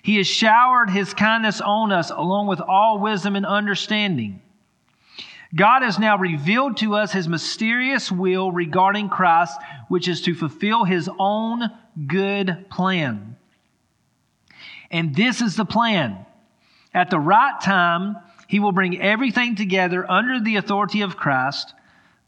He 0.04 0.18
has 0.18 0.28
showered 0.28 0.90
his 0.90 1.14
kindness 1.14 1.62
on 1.62 1.94
us 1.94 2.12
along 2.12 2.48
with 2.48 2.60
all 2.60 3.00
wisdom 3.00 3.38
and 3.38 3.46
understanding. 3.46 4.42
God 5.56 5.82
has 5.82 5.98
now 5.98 6.18
revealed 6.18 6.78
to 6.78 6.96
us 6.96 7.14
his 7.14 7.30
mysterious 7.30 8.12
will 8.12 8.52
regarding 8.52 9.08
Christ, 9.08 9.58
which 9.88 10.10
is 10.10 10.22
to 10.24 10.36
fulfill 10.36 10.84
his 10.84 11.10
own 11.18 11.72
good 12.06 12.66
plan. 12.70 13.38
And 14.92 15.16
this 15.16 15.42
is 15.42 15.56
the 15.56 15.66
plan. 15.66 16.26
At 16.94 17.10
the 17.10 17.20
right 17.20 17.60
time, 17.62 18.18
he 18.48 18.60
will 18.60 18.74
bring 18.74 19.02
everything 19.02 19.56
together 19.56 20.10
under 20.12 20.42
the 20.42 20.58
authority 20.58 21.02
of 21.02 21.16
Christ, 21.16 21.74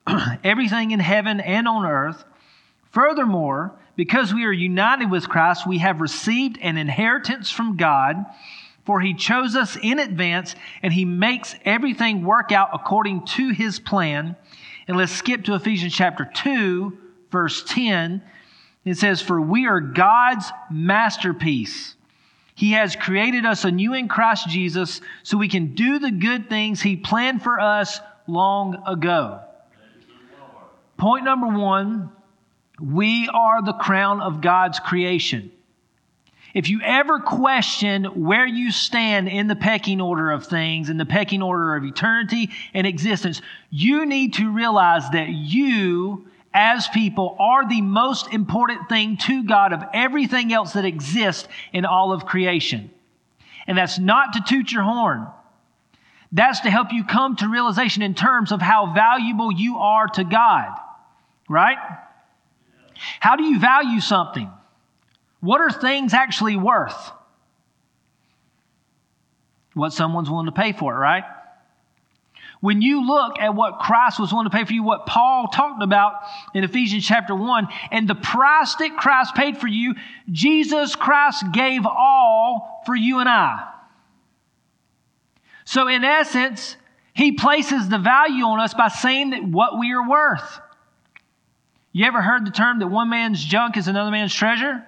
everything 0.46 0.92
in 0.92 1.02
heaven 1.02 1.42
and 1.42 1.68
on 1.68 1.86
earth. 1.86 2.24
Furthermore, 2.92 3.78
because 3.96 4.34
we 4.34 4.46
are 4.46 4.52
united 4.52 5.10
with 5.10 5.30
Christ, 5.30 5.68
we 5.68 5.80
have 5.80 6.02
received 6.02 6.58
an 6.62 6.78
inheritance 6.78 7.50
from 7.50 7.78
God, 7.78 8.26
for 8.86 9.02
he 9.02 9.14
chose 9.14 9.56
us 9.56 9.78
in 9.82 10.00
advance 10.00 10.56
and 10.84 10.94
he 10.94 11.06
makes 11.06 11.56
everything 11.66 12.24
work 12.24 12.52
out 12.52 12.70
according 12.74 13.26
to 13.26 13.50
his 13.50 13.80
plan. 13.80 14.36
And 14.88 14.98
let's 14.98 15.12
skip 15.12 15.46
to 15.46 15.56
Ephesians 15.56 15.94
chapter 15.94 16.30
2, 16.32 16.98
verse 17.32 17.64
10. 17.68 18.22
It 18.84 18.98
says, 18.98 19.22
For 19.22 19.42
we 19.42 19.66
are 19.66 19.80
God's 19.80 20.52
masterpiece. 20.70 21.96
He 22.54 22.74
has 22.74 22.96
created 22.96 23.46
us 23.46 23.66
anew 23.66 23.94
in 23.94 24.08
Christ 24.08 24.48
Jesus 24.48 25.02
so 25.24 25.38
we 25.38 25.50
can 25.50 25.76
do 25.76 26.00
the 26.00 26.12
good 26.12 26.48
things 26.48 26.82
he 26.82 26.96
planned 26.96 27.42
for 27.42 27.60
us 27.60 28.00
long 28.28 28.82
ago. 28.88 29.42
Point 30.98 31.26
number 31.26 31.48
one 31.48 32.12
we 32.80 33.30
are 33.30 33.62
the 33.64 33.74
crown 33.74 34.22
of 34.22 34.42
God's 34.42 34.80
creation. 34.80 35.52
If 36.54 36.70
you 36.70 36.80
ever 36.82 37.20
question 37.20 38.06
where 38.06 38.46
you 38.46 38.72
stand 38.72 39.28
in 39.28 39.48
the 39.48 39.58
pecking 39.58 40.00
order 40.00 40.32
of 40.32 40.46
things, 40.46 40.90
in 40.90 40.98
the 40.98 41.06
pecking 41.06 41.42
order 41.42 41.76
of 41.76 41.84
eternity 41.84 42.50
and 42.74 42.88
existence, 42.88 43.42
you 43.70 44.06
need 44.06 44.36
to 44.36 44.50
realize 44.50 45.10
that 45.10 45.28
you, 45.28 46.28
as 46.54 46.88
people, 46.88 47.36
are 47.40 47.68
the 47.68 47.82
most 47.82 48.34
important 48.34 48.88
thing 48.88 49.18
to 49.18 49.44
God 49.44 49.74
of 49.74 49.84
everything 49.94 50.54
else 50.54 50.74
that 50.74 50.86
exists 50.86 51.46
in 51.74 51.84
all 51.84 52.14
of 52.14 52.26
creation. 52.26 52.90
And 53.68 53.78
that's 53.78 54.00
not 54.00 54.34
to 54.34 54.42
toot 54.48 54.72
your 54.72 54.84
horn. 54.84 55.28
That's 56.32 56.62
to 56.62 56.70
help 56.70 56.94
you 56.94 57.04
come 57.04 57.36
to 57.38 57.50
realization 57.50 58.02
in 58.02 58.14
terms 58.14 58.54
of 58.54 58.62
how 58.62 58.94
valuable 58.94 59.52
you 59.52 59.78
are 59.80 60.08
to 60.08 60.24
God. 60.24 60.70
Right? 61.50 61.78
How 63.20 63.36
do 63.36 63.44
you 63.44 63.60
value 63.60 64.00
something? 64.00 64.50
What 65.40 65.62
are 65.62 65.70
things 65.70 66.14
actually 66.14 66.56
worth? 66.56 67.12
What 69.74 69.94
someone's 69.94 70.30
willing 70.30 70.46
to 70.46 70.52
pay 70.52 70.72
for 70.72 70.96
it, 70.96 70.98
right? 70.98 71.24
When 72.62 72.82
you 72.82 73.06
look 73.06 73.38
at 73.40 73.54
what 73.54 73.80
Christ 73.80 74.20
was 74.20 74.32
willing 74.32 74.50
to 74.50 74.56
pay 74.56 74.64
for 74.64 74.74
you, 74.74 74.82
what 74.82 75.06
Paul 75.06 75.50
talked 75.50 75.84
about 75.84 76.14
in 76.54 76.64
Ephesians 76.64 77.06
chapter 77.06 77.36
1, 77.36 77.68
and 77.92 78.08
the 78.08 78.16
price 78.16 78.74
that 78.76 78.98
Christ 78.98 79.36
paid 79.36 79.58
for 79.58 79.68
you, 79.68 79.94
Jesus 80.32 80.96
Christ 80.96 81.52
gave 81.52 81.86
all 81.86 82.82
for 82.86 82.96
you 82.96 83.20
and 83.20 83.30
I. 83.30 83.72
So, 85.66 85.88
in 85.88 86.04
essence, 86.04 86.78
he 87.14 87.34
places 87.34 87.90
the 87.90 87.98
value 87.98 88.46
on 88.46 88.60
us 88.60 88.74
by 88.74 88.88
saying 88.88 89.32
that 89.32 89.44
what 89.44 89.78
we 89.78 89.92
are 89.94 90.08
worth. 90.08 90.60
You 91.96 92.04
ever 92.04 92.22
heard 92.22 92.46
the 92.46 92.52
term 92.52 92.80
that 92.80 92.88
one 92.88 93.10
man's 93.10 93.42
junk 93.42 93.78
is 93.78 93.88
another 93.88 94.12
man's 94.12 94.36
treasure? 94.36 94.84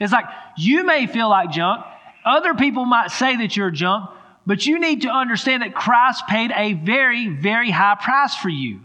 It's 0.00 0.12
like 0.12 0.24
you 0.56 0.82
may 0.82 1.06
feel 1.06 1.28
like 1.28 1.52
junk, 1.52 1.84
other 2.24 2.54
people 2.54 2.84
might 2.84 3.12
say 3.12 3.36
that 3.36 3.56
you're 3.56 3.70
junk, 3.70 4.10
but 4.48 4.66
you 4.66 4.80
need 4.80 5.02
to 5.02 5.10
understand 5.10 5.62
that 5.62 5.76
Christ 5.76 6.24
paid 6.26 6.50
a 6.50 6.72
very, 6.72 7.28
very 7.28 7.70
high 7.70 7.96
price 8.02 8.34
for 8.34 8.48
you. 8.48 8.80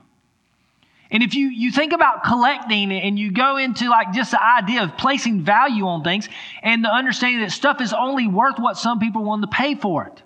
And 1.09 1.23
if 1.23 1.33
you, 1.33 1.47
you 1.47 1.71
think 1.71 1.91
about 1.91 2.23
collecting 2.23 2.91
and 2.91 3.17
you 3.17 3.31
go 3.31 3.57
into 3.57 3.89
like 3.89 4.13
just 4.13 4.29
the 4.29 4.43
idea 4.43 4.83
of 4.83 4.95
placing 4.95 5.41
value 5.41 5.87
on 5.87 6.03
things 6.03 6.29
and 6.61 6.85
the 6.85 6.89
understanding 6.89 7.41
that 7.41 7.51
stuff 7.51 7.81
is 7.81 7.93
only 7.93 8.27
worth 8.27 8.59
what 8.59 8.77
some 8.77 8.99
people 8.99 9.23
want 9.23 9.41
to 9.41 9.47
pay 9.47 9.73
for 9.73 10.05
it. 10.05 10.21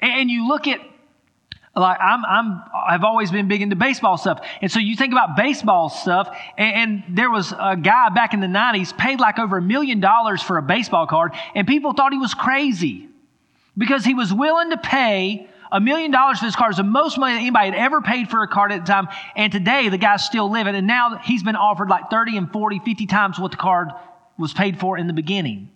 And 0.00 0.30
you 0.30 0.48
look 0.48 0.66
at 0.66 0.80
like 1.74 1.98
I'm, 2.00 2.24
I'm, 2.24 2.62
I've 2.88 3.04
always 3.04 3.30
been 3.30 3.48
big 3.48 3.62
into 3.62 3.76
baseball 3.76 4.18
stuff, 4.18 4.44
and 4.60 4.70
so 4.70 4.78
you 4.78 4.94
think 4.94 5.12
about 5.12 5.36
baseball 5.36 5.88
stuff, 5.88 6.36
and, 6.58 6.74
and 7.08 7.16
there 7.16 7.30
was 7.30 7.52
a 7.58 7.76
guy 7.76 8.10
back 8.10 8.34
in 8.34 8.40
the 8.40 8.46
'90s 8.46 8.96
paid 8.96 9.20
like 9.20 9.38
over 9.38 9.56
a 9.56 9.62
million 9.62 10.00
dollars 10.00 10.42
for 10.42 10.58
a 10.58 10.62
baseball 10.62 11.06
card, 11.06 11.32
and 11.54 11.66
people 11.66 11.94
thought 11.94 12.12
he 12.12 12.18
was 12.18 12.34
crazy 12.34 13.08
because 13.78 14.04
he 14.04 14.12
was 14.14 14.32
willing 14.32 14.70
to 14.70 14.76
pay 14.76 15.48
A 15.72 15.80
million 15.80 16.10
dollars 16.10 16.38
for 16.38 16.44
this 16.44 16.54
car 16.54 16.70
is 16.70 16.76
the 16.76 16.82
most 16.82 17.16
money 17.16 17.32
that 17.32 17.40
anybody 17.40 17.70
had 17.70 17.78
ever 17.78 18.02
paid 18.02 18.28
for 18.28 18.42
a 18.42 18.48
card 18.48 18.72
at 18.72 18.84
the 18.84 18.92
time. 18.92 19.08
And 19.34 19.50
today, 19.50 19.88
the 19.88 19.96
guy's 19.96 20.22
still 20.22 20.50
living. 20.50 20.74
And 20.74 20.86
now 20.86 21.16
he's 21.16 21.42
been 21.42 21.56
offered 21.56 21.88
like 21.88 22.10
30 22.10 22.36
and 22.36 22.52
40, 22.52 22.80
50 22.84 23.06
times 23.06 23.38
what 23.38 23.52
the 23.52 23.56
card 23.56 23.88
was 24.38 24.52
paid 24.52 24.78
for 24.78 24.98
in 24.98 25.06
the 25.06 25.14
beginning. 25.14 25.70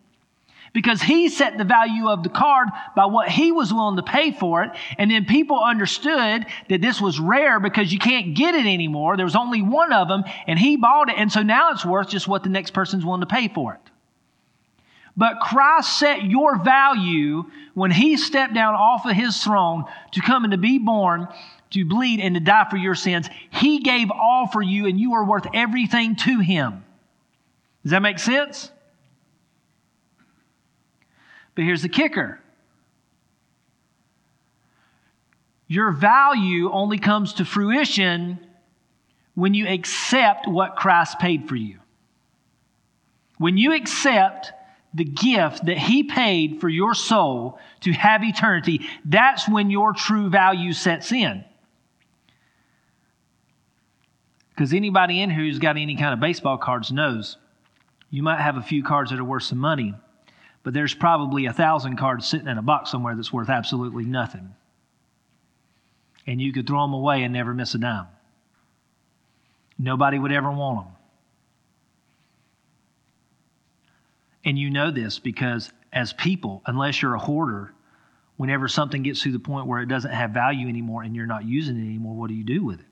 Because 0.76 1.00
he 1.00 1.30
set 1.30 1.56
the 1.56 1.64
value 1.64 2.10
of 2.10 2.22
the 2.22 2.28
card 2.28 2.68
by 2.94 3.06
what 3.06 3.30
he 3.30 3.50
was 3.50 3.72
willing 3.72 3.96
to 3.96 4.02
pay 4.02 4.30
for 4.30 4.62
it. 4.62 4.72
And 4.98 5.10
then 5.10 5.24
people 5.24 5.58
understood 5.58 6.44
that 6.68 6.82
this 6.82 7.00
was 7.00 7.18
rare 7.18 7.58
because 7.58 7.90
you 7.90 7.98
can't 7.98 8.34
get 8.34 8.54
it 8.54 8.66
anymore. 8.66 9.16
There 9.16 9.24
was 9.24 9.36
only 9.36 9.62
one 9.62 9.90
of 9.90 10.06
them, 10.06 10.24
and 10.46 10.58
he 10.58 10.76
bought 10.76 11.08
it. 11.08 11.14
And 11.16 11.32
so 11.32 11.42
now 11.42 11.70
it's 11.70 11.86
worth 11.86 12.10
just 12.10 12.28
what 12.28 12.42
the 12.42 12.50
next 12.50 12.72
person's 12.74 13.06
willing 13.06 13.22
to 13.22 13.26
pay 13.26 13.48
for 13.48 13.72
it. 13.72 13.80
But 15.16 15.40
Christ 15.40 15.98
set 15.98 16.24
your 16.24 16.62
value 16.62 17.44
when 17.72 17.90
he 17.90 18.18
stepped 18.18 18.52
down 18.52 18.74
off 18.74 19.06
of 19.06 19.16
his 19.16 19.42
throne 19.42 19.86
to 20.12 20.20
come 20.20 20.44
and 20.44 20.50
to 20.50 20.58
be 20.58 20.76
born, 20.76 21.26
to 21.70 21.86
bleed, 21.86 22.20
and 22.20 22.34
to 22.34 22.40
die 22.42 22.66
for 22.68 22.76
your 22.76 22.94
sins. 22.94 23.30
He 23.48 23.78
gave 23.78 24.10
all 24.10 24.46
for 24.48 24.60
you, 24.60 24.84
and 24.84 25.00
you 25.00 25.14
are 25.14 25.24
worth 25.24 25.46
everything 25.54 26.16
to 26.16 26.40
him. 26.40 26.84
Does 27.82 27.92
that 27.92 28.02
make 28.02 28.18
sense? 28.18 28.70
But 31.56 31.64
here's 31.64 31.82
the 31.82 31.88
kicker 31.88 32.38
your 35.68 35.90
value 35.90 36.70
only 36.70 36.98
comes 36.98 37.34
to 37.34 37.44
fruition 37.44 38.38
when 39.34 39.52
you 39.52 39.66
accept 39.66 40.46
what 40.46 40.76
Christ 40.76 41.18
paid 41.18 41.48
for 41.48 41.56
you. 41.56 41.80
When 43.38 43.58
you 43.58 43.74
accept 43.74 44.52
the 44.94 45.04
gift 45.04 45.66
that 45.66 45.76
He 45.76 46.04
paid 46.04 46.60
for 46.60 46.68
your 46.68 46.94
soul 46.94 47.58
to 47.80 47.92
have 47.92 48.22
eternity, 48.22 48.86
that's 49.04 49.48
when 49.48 49.70
your 49.70 49.92
true 49.92 50.30
value 50.30 50.72
sets 50.72 51.10
in. 51.10 51.44
Because 54.50 54.72
anybody 54.72 55.20
in 55.20 55.30
here 55.30 55.40
who's 55.40 55.58
got 55.58 55.76
any 55.76 55.96
kind 55.96 56.14
of 56.14 56.20
baseball 56.20 56.58
cards 56.58 56.92
knows 56.92 57.38
you 58.08 58.22
might 58.22 58.40
have 58.40 58.56
a 58.56 58.62
few 58.62 58.84
cards 58.84 59.10
that 59.10 59.18
are 59.18 59.24
worth 59.24 59.42
some 59.42 59.58
money, 59.58 59.94
but 60.66 60.74
there's 60.74 60.94
probably 60.94 61.46
a 61.46 61.52
thousand 61.52 61.96
cards 61.96 62.26
sitting 62.26 62.48
in 62.48 62.58
a 62.58 62.62
box 62.62 62.90
somewhere 62.90 63.14
that's 63.14 63.32
worth 63.32 63.48
absolutely 63.48 64.04
nothing. 64.04 64.52
And 66.26 66.42
you 66.42 66.52
could 66.52 66.66
throw 66.66 66.82
them 66.82 66.92
away 66.92 67.22
and 67.22 67.32
never 67.32 67.54
miss 67.54 67.76
a 67.76 67.78
dime. 67.78 68.08
Nobody 69.78 70.18
would 70.18 70.32
ever 70.32 70.50
want 70.50 70.84
them. 70.84 70.94
And 74.44 74.58
you 74.58 74.70
know 74.70 74.90
this 74.90 75.20
because 75.20 75.72
as 75.92 76.12
people, 76.12 76.62
unless 76.66 77.00
you're 77.00 77.14
a 77.14 77.20
hoarder, 77.20 77.72
whenever 78.36 78.66
something 78.66 79.04
gets 79.04 79.22
to 79.22 79.30
the 79.30 79.38
point 79.38 79.68
where 79.68 79.80
it 79.82 79.86
doesn't 79.86 80.10
have 80.10 80.32
value 80.32 80.66
anymore 80.66 81.04
and 81.04 81.14
you're 81.14 81.26
not 81.26 81.44
using 81.44 81.76
it 81.76 81.86
anymore, 81.86 82.16
what 82.16 82.26
do 82.26 82.34
you 82.34 82.42
do 82.42 82.64
with 82.64 82.80
it? 82.80 82.86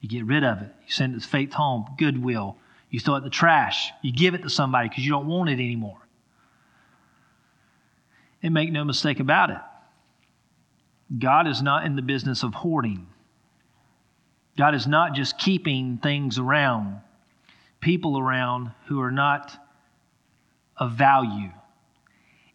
You 0.00 0.08
get 0.08 0.24
rid 0.24 0.44
of 0.44 0.62
it. 0.62 0.72
You 0.86 0.92
send 0.92 1.16
it 1.16 1.20
to 1.20 1.26
Faith 1.26 1.54
Home, 1.54 1.84
Goodwill. 1.98 2.58
You 2.90 3.00
throw 3.00 3.14
it 3.14 3.18
in 3.18 3.24
the 3.24 3.30
trash. 3.30 3.90
You 4.02 4.12
give 4.12 4.34
it 4.34 4.44
to 4.44 4.50
somebody 4.50 4.88
because 4.88 5.04
you 5.04 5.10
don't 5.10 5.26
want 5.26 5.50
it 5.50 5.54
anymore. 5.54 5.98
And 8.42 8.54
make 8.54 8.70
no 8.70 8.84
mistake 8.84 9.20
about 9.20 9.50
it, 9.50 9.58
God 11.18 11.46
is 11.46 11.62
not 11.62 11.84
in 11.84 11.96
the 11.96 12.02
business 12.02 12.42
of 12.42 12.54
hoarding. 12.54 13.06
God 14.56 14.74
is 14.74 14.86
not 14.86 15.14
just 15.14 15.38
keeping 15.38 15.98
things 15.98 16.38
around, 16.38 17.00
people 17.80 18.18
around 18.18 18.72
who 18.86 19.00
are 19.00 19.10
not 19.10 19.56
of 20.76 20.92
value. 20.92 21.50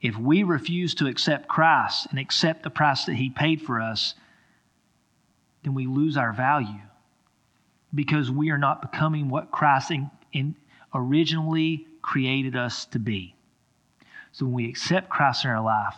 If 0.02 0.18
we 0.18 0.44
refuse 0.44 0.96
to 0.96 1.08
accept 1.08 1.48
Christ 1.48 2.08
and 2.10 2.20
accept 2.20 2.64
the 2.64 2.70
price 2.70 3.06
that 3.06 3.16
He 3.16 3.30
paid 3.30 3.62
for 3.62 3.82
us, 3.82 4.16
then 5.64 5.74
we 5.74 5.88
lose 5.88 6.18
our 6.18 6.34
value 6.34 6.82
because 7.96 8.30
we 8.30 8.50
are 8.50 8.58
not 8.58 8.82
becoming 8.82 9.30
what 9.30 9.52
Christ 9.52 9.92
in, 9.92 10.12
in 10.34 10.56
originally 10.94 11.88
created 12.02 12.56
us 12.56 12.86
to 12.88 13.00
be. 13.00 13.33
So 14.34 14.46
when 14.46 14.56
we 14.56 14.70
accept 14.70 15.10
Christ 15.10 15.46
in 15.46 15.52
our 15.52 15.64
life, 15.64 15.96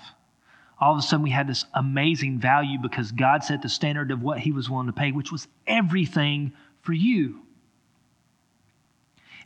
all 0.79 0.91
of 0.91 0.99
a 0.99 1.01
sudden 1.01 1.23
we 1.23 1.31
had 1.31 1.47
this 1.47 1.65
amazing 1.73 2.39
value 2.39 2.77
because 2.81 3.11
God 3.11 3.43
set 3.43 3.61
the 3.61 3.69
standard 3.69 4.11
of 4.11 4.21
what 4.21 4.39
He 4.39 4.51
was 4.51 4.69
willing 4.69 4.87
to 4.87 4.93
pay, 4.93 5.11
which 5.11 5.31
was 5.31 5.47
everything 5.65 6.53
for 6.81 6.93
you. 6.93 7.39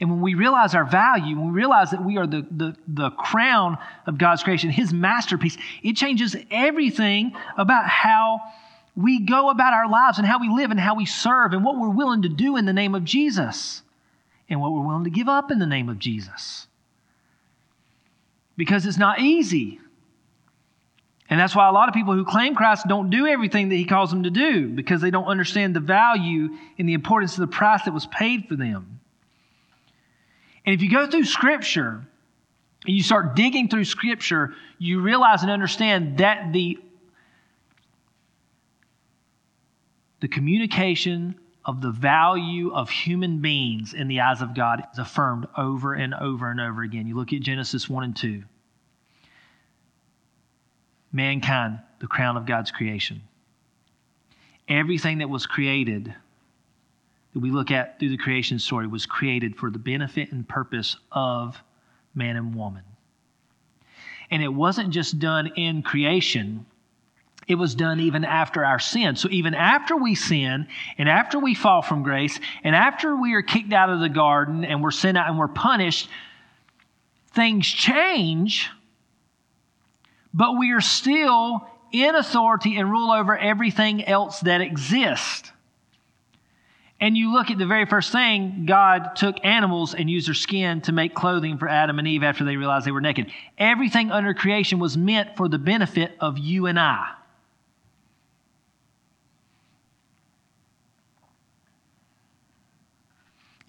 And 0.02 0.10
when 0.10 0.22
we 0.22 0.34
realize 0.34 0.74
our 0.74 0.86
value, 0.86 1.38
when 1.38 1.48
we 1.48 1.54
realize 1.54 1.92
that 1.92 2.04
we 2.04 2.18
are 2.18 2.26
the, 2.26 2.48
the, 2.50 2.76
the 2.88 3.12
crown 3.12 3.78
of 4.08 4.18
God's 4.18 4.44
creation, 4.44 4.72
His 4.72 4.92
masterpiece, 4.92 5.58
it 5.84 5.96
changes 5.96 6.36
everything 6.50 7.34
about 7.58 7.88
how 7.88 8.40
we 8.96 9.20
go 9.20 9.50
about 9.50 9.74
our 9.74 9.90
lives 9.90 10.18
and 10.18 10.26
how 10.26 10.40
we 10.40 10.50
live 10.50 10.72
and 10.72 10.80
how 10.80 10.96
we 10.96 11.06
serve 11.06 11.54
and 11.54 11.64
what 11.64 11.78
we're 11.78 11.90
willing 11.90 12.24
to 12.24 12.30
do 12.30 12.58
in 12.58 12.66
the 12.66 12.74
name 12.74 12.96
of 12.96 13.04
Jesus 13.04 13.84
and 14.50 14.60
what 14.60 14.72
we're 14.72 14.86
willing 14.86 15.04
to 15.04 15.12
give 15.12 15.30
up 15.30 15.52
in 15.52 15.60
the 15.60 15.68
name 15.68 15.90
of 15.90 16.00
Jesus. 16.00 16.68
Because 18.60 18.86
it's 18.86 18.98
not 18.98 19.22
easy. 19.22 19.80
And 21.30 21.40
that's 21.40 21.56
why 21.56 21.70
a 21.70 21.72
lot 21.72 21.88
of 21.88 21.96
people 21.96 22.14
who 22.14 22.26
claim 22.26 22.56
Christ 22.56 22.90
don't 22.90 23.10
do 23.10 23.26
everything 23.26 23.70
that 23.70 23.78
he 23.78 23.86
calls 23.86 24.10
them 24.10 24.24
to 24.24 24.30
do 24.30 24.68
because 24.68 25.00
they 25.00 25.12
don't 25.12 25.28
understand 25.28 25.74
the 25.74 25.80
value 25.80 26.50
and 26.78 26.90
the 26.90 26.94
importance 26.94 27.38
of 27.38 27.40
the 27.40 27.56
price 27.56 27.86
that 27.86 27.94
was 27.94 28.06
paid 28.08 28.50
for 28.50 28.58
them. 28.58 29.00
And 30.66 30.76
if 30.76 30.82
you 30.82 30.92
go 30.92 31.10
through 31.10 31.24
Scripture 31.24 32.06
and 32.86 32.96
you 32.98 33.02
start 33.02 33.34
digging 33.34 33.70
through 33.70 33.86
Scripture, 33.86 34.54
you 34.78 35.00
realize 35.00 35.42
and 35.42 35.50
understand 35.50 36.18
that 36.18 36.52
the, 36.52 36.80
the 40.20 40.28
communication 40.28 41.40
of 41.66 41.82
the 41.82 41.92
value 41.92 42.74
of 42.74 42.90
human 42.90 43.40
beings 43.40 43.94
in 43.94 44.08
the 44.08 44.22
eyes 44.22 44.42
of 44.42 44.56
God 44.56 44.84
is 44.92 45.00
affirmed 45.00 45.48
over 45.58 45.94
and 45.94 46.14
over 46.14 46.50
and 46.50 46.60
over 46.60 46.82
again. 46.82 47.06
You 47.08 47.16
look 47.16 47.34
at 47.34 47.42
Genesis 47.42 47.90
1 47.90 48.04
and 48.04 48.16
2. 48.16 48.44
Mankind, 51.12 51.80
the 52.00 52.08
crown 52.08 52.38
of 52.38 52.46
God's 52.46 52.72
creation. 52.72 53.22
Everything 54.68 55.18
that 55.20 55.30
was 55.30 55.46
created 55.46 56.14
that 57.34 57.40
we 57.40 57.52
look 57.52 57.72
at 57.72 58.00
through 58.00 58.10
the 58.10 58.18
creation 58.18 58.60
story 58.60 58.88
was 58.88 59.06
created 59.06 59.56
for 59.56 59.70
the 59.70 59.80
benefit 59.80 60.32
and 60.32 60.48
purpose 60.48 60.98
of 61.12 61.62
man 62.16 62.36
and 62.36 62.56
woman. 62.56 62.84
And 64.32 64.44
it 64.44 64.54
wasn't 64.54 64.92
just 64.92 65.20
done 65.20 65.48
in 65.56 65.82
creation, 65.82 66.66
it 67.50 67.56
was 67.56 67.74
done 67.74 68.00
even 68.00 68.24
after 68.24 68.64
our 68.64 68.78
sin. 68.78 69.16
So, 69.16 69.28
even 69.32 69.56
after 69.56 69.98
we 69.98 70.14
sin 70.14 70.68
and 71.00 71.10
after 71.10 71.40
we 71.40 71.56
fall 71.56 71.82
from 71.82 72.04
grace 72.04 72.40
and 72.64 72.76
after 72.76 73.16
we 73.16 73.34
are 73.34 73.42
kicked 73.42 73.74
out 73.74 73.90
of 73.90 74.00
the 74.00 74.08
garden 74.08 74.64
and 74.64 74.84
we're 74.84 74.92
sent 74.92 75.18
out 75.18 75.28
and 75.28 75.38
we're 75.38 75.48
punished, 75.48 76.08
things 77.32 77.68
change, 77.68 78.70
but 80.32 80.60
we 80.60 80.72
are 80.74 80.82
still 80.82 81.68
in 81.92 82.14
authority 82.14 82.78
and 82.78 82.90
rule 82.90 83.12
over 83.12 83.36
everything 83.36 84.06
else 84.06 84.42
that 84.42 84.62
exists. 84.62 85.52
And 87.02 87.18
you 87.18 87.34
look 87.34 87.50
at 87.50 87.58
the 87.58 87.66
very 87.66 87.86
first 87.88 88.12
thing, 88.12 88.66
God 88.68 89.16
took 89.16 89.44
animals 89.44 89.96
and 89.96 90.08
used 90.08 90.28
their 90.28 90.36
skin 90.36 90.82
to 90.82 90.92
make 90.92 91.16
clothing 91.16 91.58
for 91.58 91.68
Adam 91.68 91.98
and 91.98 92.08
Eve 92.08 92.24
after 92.24 92.44
they 92.44 92.58
realized 92.58 92.86
they 92.86 92.92
were 92.92 93.02
naked. 93.02 93.32
Everything 93.58 94.12
under 94.12 94.36
creation 94.36 94.78
was 94.78 94.96
meant 94.98 95.36
for 95.36 95.48
the 95.48 95.58
benefit 95.58 96.12
of 96.20 96.38
you 96.38 96.68
and 96.68 96.80
I. 96.80 97.08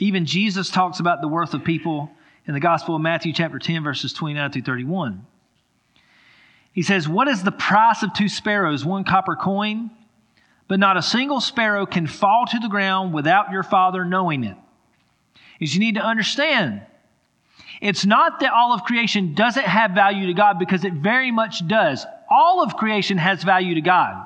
Even 0.01 0.27
Jesus 0.27 0.69
talks 0.69 0.99
about 0.99 1.21
the 1.21 1.29
worth 1.29 1.55
of 1.55 1.63
people 1.63 2.11
in 2.47 2.55
the 2.55 2.61
Gospel 2.61 2.97
of 2.97 3.03
Matthew, 3.03 3.33
chapter 3.33 3.61
10, 3.61 3.85
verses 3.85 4.13
29 4.13 4.51
through 4.51 4.63
31. 4.63 5.25
He 6.73 6.83
says, 6.83 7.09
What 7.09 7.29
is 7.29 7.45
the 7.45 7.53
price 7.53 8.03
of 8.03 8.13
two 8.13 8.29
sparrows, 8.29 8.85
one 8.85 9.05
copper 9.05 9.37
coin? 9.37 9.91
but 10.71 10.79
not 10.79 10.97
a 10.97 11.03
single 11.03 11.41
sparrow 11.41 11.85
can 11.85 12.07
fall 12.07 12.47
to 12.47 12.61
the 12.61 12.69
ground 12.69 13.13
without 13.13 13.51
your 13.51 13.65
Father 13.65 14.05
knowing 14.05 14.45
it. 14.45 14.57
Is 15.59 15.75
you 15.75 15.81
need 15.81 15.97
to 15.97 16.01
understand. 16.01 16.83
It's 17.81 18.07
not 18.07 18.39
that 18.39 18.53
all 18.53 18.73
of 18.73 18.85
creation 18.85 19.35
doesn't 19.35 19.67
have 19.67 19.91
value 19.91 20.29
to 20.29 20.33
God 20.33 20.61
because 20.61 20.85
it 20.85 20.93
very 20.93 21.33
much 21.33 21.67
does. 21.67 22.07
All 22.31 22.63
of 22.63 22.77
creation 22.77 23.19
has 23.19 23.43
value 23.43 23.75
to 23.75 23.81
God. 23.81 24.25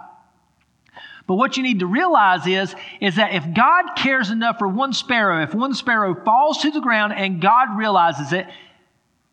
But 1.26 1.36
what 1.36 1.56
you 1.56 1.62
need 1.62 1.80
to 1.80 1.86
realize 1.86 2.46
is, 2.46 2.74
is 3.00 3.16
that 3.16 3.32
if 3.32 3.54
God 3.54 3.94
cares 3.96 4.30
enough 4.30 4.58
for 4.58 4.68
one 4.68 4.92
sparrow, 4.92 5.42
if 5.42 5.54
one 5.54 5.72
sparrow 5.72 6.14
falls 6.24 6.58
to 6.58 6.70
the 6.70 6.80
ground 6.80 7.14
and 7.14 7.40
God 7.40 7.78
realizes 7.78 8.32
it, 8.32 8.46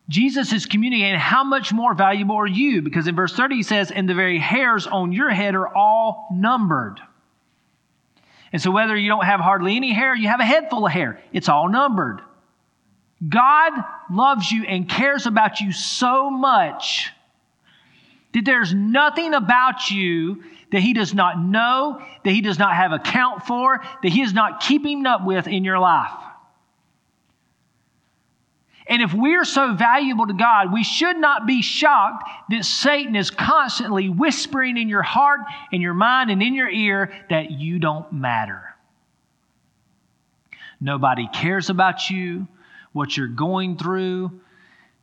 Jesus 0.08 0.52
is 0.52 0.66
communicating 0.66 1.18
how 1.18 1.44
much 1.44 1.72
more 1.72 1.94
valuable 1.94 2.36
are 2.36 2.46
you? 2.46 2.82
Because 2.82 3.06
in 3.06 3.14
verse 3.14 3.34
30 3.34 3.56
he 3.56 3.62
says, 3.62 3.90
and 3.90 4.08
the 4.08 4.14
very 4.14 4.38
hairs 4.38 4.86
on 4.86 5.12
your 5.12 5.30
head 5.30 5.54
are 5.54 5.68
all 5.68 6.28
numbered. 6.32 6.98
And 8.52 8.60
so 8.60 8.70
whether 8.70 8.96
you 8.96 9.08
don't 9.08 9.24
have 9.24 9.40
hardly 9.40 9.76
any 9.76 9.92
hair, 9.92 10.14
you 10.14 10.28
have 10.28 10.40
a 10.40 10.44
head 10.44 10.68
full 10.70 10.86
of 10.86 10.92
hair, 10.92 11.20
it's 11.32 11.48
all 11.48 11.68
numbered. 11.68 12.20
God 13.26 13.72
loves 14.10 14.50
you 14.50 14.64
and 14.64 14.88
cares 14.88 15.26
about 15.26 15.60
you 15.60 15.72
so 15.72 16.30
much 16.30 17.10
That 18.34 18.44
there's 18.44 18.74
nothing 18.74 19.34
about 19.34 19.90
you 19.90 20.42
that 20.72 20.80
he 20.80 20.94
does 20.94 21.14
not 21.14 21.38
know, 21.38 22.02
that 22.24 22.30
he 22.30 22.40
does 22.40 22.58
not 22.58 22.74
have 22.74 22.92
account 22.92 23.44
for, 23.44 23.80
that 24.02 24.08
he 24.08 24.22
is 24.22 24.32
not 24.32 24.60
keeping 24.60 25.06
up 25.06 25.24
with 25.24 25.46
in 25.46 25.64
your 25.64 25.78
life. 25.78 26.10
And 28.86 29.00
if 29.00 29.14
we're 29.14 29.44
so 29.44 29.74
valuable 29.74 30.26
to 30.26 30.32
God, 30.32 30.72
we 30.72 30.82
should 30.82 31.16
not 31.16 31.46
be 31.46 31.62
shocked 31.62 32.28
that 32.50 32.64
Satan 32.64 33.14
is 33.14 33.30
constantly 33.30 34.08
whispering 34.08 34.76
in 34.76 34.88
your 34.88 35.02
heart, 35.02 35.40
in 35.70 35.80
your 35.80 35.94
mind, 35.94 36.30
and 36.30 36.42
in 36.42 36.54
your 36.54 36.68
ear 36.68 37.12
that 37.30 37.52
you 37.52 37.78
don't 37.78 38.12
matter. 38.12 38.74
Nobody 40.80 41.28
cares 41.32 41.70
about 41.70 42.10
you, 42.10 42.48
what 42.92 43.16
you're 43.16 43.28
going 43.28 43.76
through. 43.76 44.40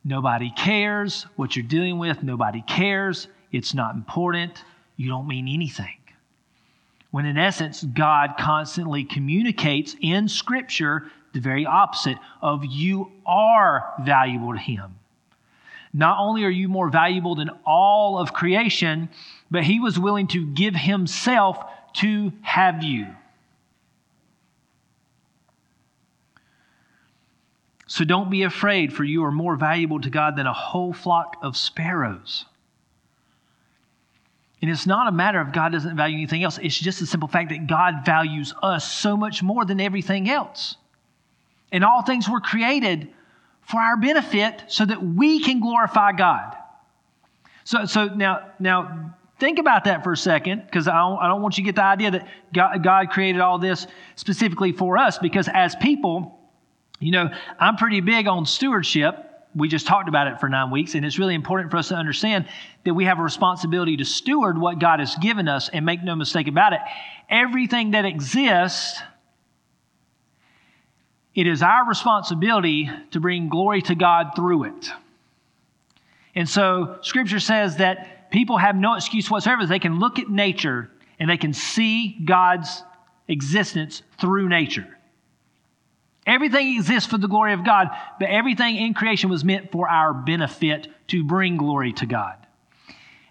Nobody 0.04 0.52
cares 0.52 1.26
what 1.38 1.56
you're 1.56 1.66
dealing 1.66 1.98
with. 2.00 2.22
Nobody 2.22 2.62
cares. 2.68 3.30
It's 3.52 3.74
not 3.74 3.96
important. 3.96 4.64
You 5.00 5.08
don't 5.08 5.30
mean 5.30 5.48
anything. 5.48 5.96
When 7.12 7.26
in 7.26 7.38
essence, 7.38 7.86
God 7.86 8.32
constantly 8.38 9.06
communicates 9.06 9.96
in 10.02 10.28
Scripture 10.28 11.10
the 11.32 11.40
very 11.40 11.66
opposite 11.66 12.18
of 12.42 12.66
you 12.66 13.10
are 13.26 13.94
valuable 14.02 14.52
to 14.52 14.60
him. 14.60 14.96
Not 15.94 16.20
only 16.20 16.44
are 16.44 16.50
you 16.50 16.68
more 16.68 16.90
valuable 16.90 17.36
than 17.36 17.50
all 17.66 18.20
of 18.20 18.34
creation, 18.34 19.08
but 19.50 19.64
he 19.64 19.80
was 19.80 19.98
willing 19.98 20.28
to 20.28 20.46
give 20.46 20.76
himself 20.76 21.64
to 21.94 22.34
have 22.42 22.84
you. 22.84 23.08
So 27.88 28.04
don't 28.04 28.30
be 28.30 28.44
afraid, 28.44 28.92
for 28.92 29.06
you 29.06 29.24
are 29.24 29.32
more 29.32 29.56
valuable 29.56 30.02
to 30.02 30.10
God 30.10 30.36
than 30.36 30.46
a 30.46 30.54
whole 30.54 30.92
flock 30.92 31.38
of 31.42 31.56
sparrows. 31.56 32.44
And 34.62 34.70
it's 34.70 34.86
not 34.86 35.08
a 35.08 35.12
matter 35.12 35.40
of 35.40 35.54
God 35.54 35.72
doesn't 35.72 35.96
value 35.96 36.18
anything 36.18 36.44
else. 36.44 36.58
It's 36.62 36.78
just 36.78 37.00
the 37.00 37.06
simple 37.06 37.30
fact 37.30 37.50
that 37.50 37.68
God 37.68 38.06
values 38.06 38.54
us 38.62 38.90
so 38.90 39.16
much 39.16 39.42
more 39.42 39.64
than 39.64 39.80
everything 39.80 40.30
else. 40.30 40.76
And 41.72 41.84
all 41.86 42.02
things 42.02 42.28
were 42.30 42.42
created 42.42 43.10
for 43.62 43.80
our 43.80 43.96
benefit 43.96 44.64
so 44.68 44.84
that 44.86 45.02
we 45.02 45.40
can 45.42 45.62
glorify 45.62 46.12
God. 46.12 46.56
So, 47.64 47.86
so 47.86 48.06
now, 48.06 48.50
now 48.60 49.16
think 49.40 49.60
about 49.60 49.86
that 49.86 50.04
for 50.04 50.12
a 50.12 50.18
second 50.18 50.64
because 50.66 50.88
I 50.88 50.98
don't, 50.98 51.20
I 51.20 51.28
don't 51.28 51.42
want 51.42 51.58
you 51.58 51.64
to 51.64 51.68
get 51.68 51.76
the 51.76 51.84
idea 51.84 52.12
that 52.12 52.28
God, 52.54 52.84
God 52.84 53.10
created 53.12 53.42
all 53.42 53.60
this 53.60 53.88
specifically 54.16 54.72
for 54.72 54.98
us 54.98 55.20
because 55.20 55.48
as 55.54 55.76
people, 55.76 56.40
you 57.00 57.12
know, 57.12 57.30
I'm 57.60 57.78
pretty 57.78 58.02
big 58.02 58.28
on 58.28 58.46
stewardship. 58.46 59.29
We 59.56 59.68
just 59.68 59.88
talked 59.88 60.10
about 60.10 60.28
it 60.28 60.40
for 60.40 60.48
nine 60.48 60.72
weeks, 60.72 60.94
and 60.96 61.04
it's 61.04 61.18
really 61.18 61.36
important 61.36 61.72
for 61.72 61.78
us 61.78 61.90
to 61.90 61.96
understand 61.96 62.48
that 62.86 62.94
we 62.94 63.06
have 63.06 63.20
a 63.20 63.24
responsibility 63.24 63.98
to 63.98 64.06
steward 64.06 64.58
what 64.58 64.80
God 64.80 65.00
has 65.00 65.16
given 65.16 65.48
us 65.48 65.70
and 65.70 65.86
make 65.86 66.04
no 66.04 66.16
mistake 66.16 66.48
about 66.48 66.74
it. 66.74 66.80
Everything 67.30 67.92
that 67.92 68.06
exists 68.06 69.02
it 71.40 71.48
is 71.48 71.62
our 71.62 71.88
responsibility 71.88 72.90
to 73.12 73.20
bring 73.22 73.48
glory 73.48 73.82
to 73.84 73.96
God 73.96 74.32
through 74.36 74.66
it. 74.66 74.90
And 76.36 76.50
so, 76.50 76.98
Scripture 77.02 77.40
says 77.40 77.78
that 77.78 78.30
people 78.30 78.58
have 78.58 78.76
no 78.76 78.96
excuse 78.96 79.32
whatsoever. 79.32 79.66
They 79.66 79.80
can 79.80 80.00
look 80.00 80.20
at 80.20 80.30
nature 80.30 80.90
and 81.18 81.30
they 81.30 81.38
can 81.38 81.54
see 81.54 82.18
God's 82.26 82.84
existence 83.28 84.02
through 84.20 84.50
nature. 84.50 84.99
Everything 86.30 86.76
exists 86.76 87.10
for 87.10 87.18
the 87.18 87.28
glory 87.28 87.54
of 87.54 87.66
God, 87.66 87.88
but 88.20 88.30
everything 88.30 88.76
in 88.76 88.94
creation 88.94 89.32
was 89.32 89.44
meant 89.44 89.72
for 89.72 89.90
our 89.90 90.14
benefit 90.14 90.88
to 91.08 91.24
bring 91.24 91.58
glory 91.58 91.92
to 91.94 92.06
God. 92.06 92.46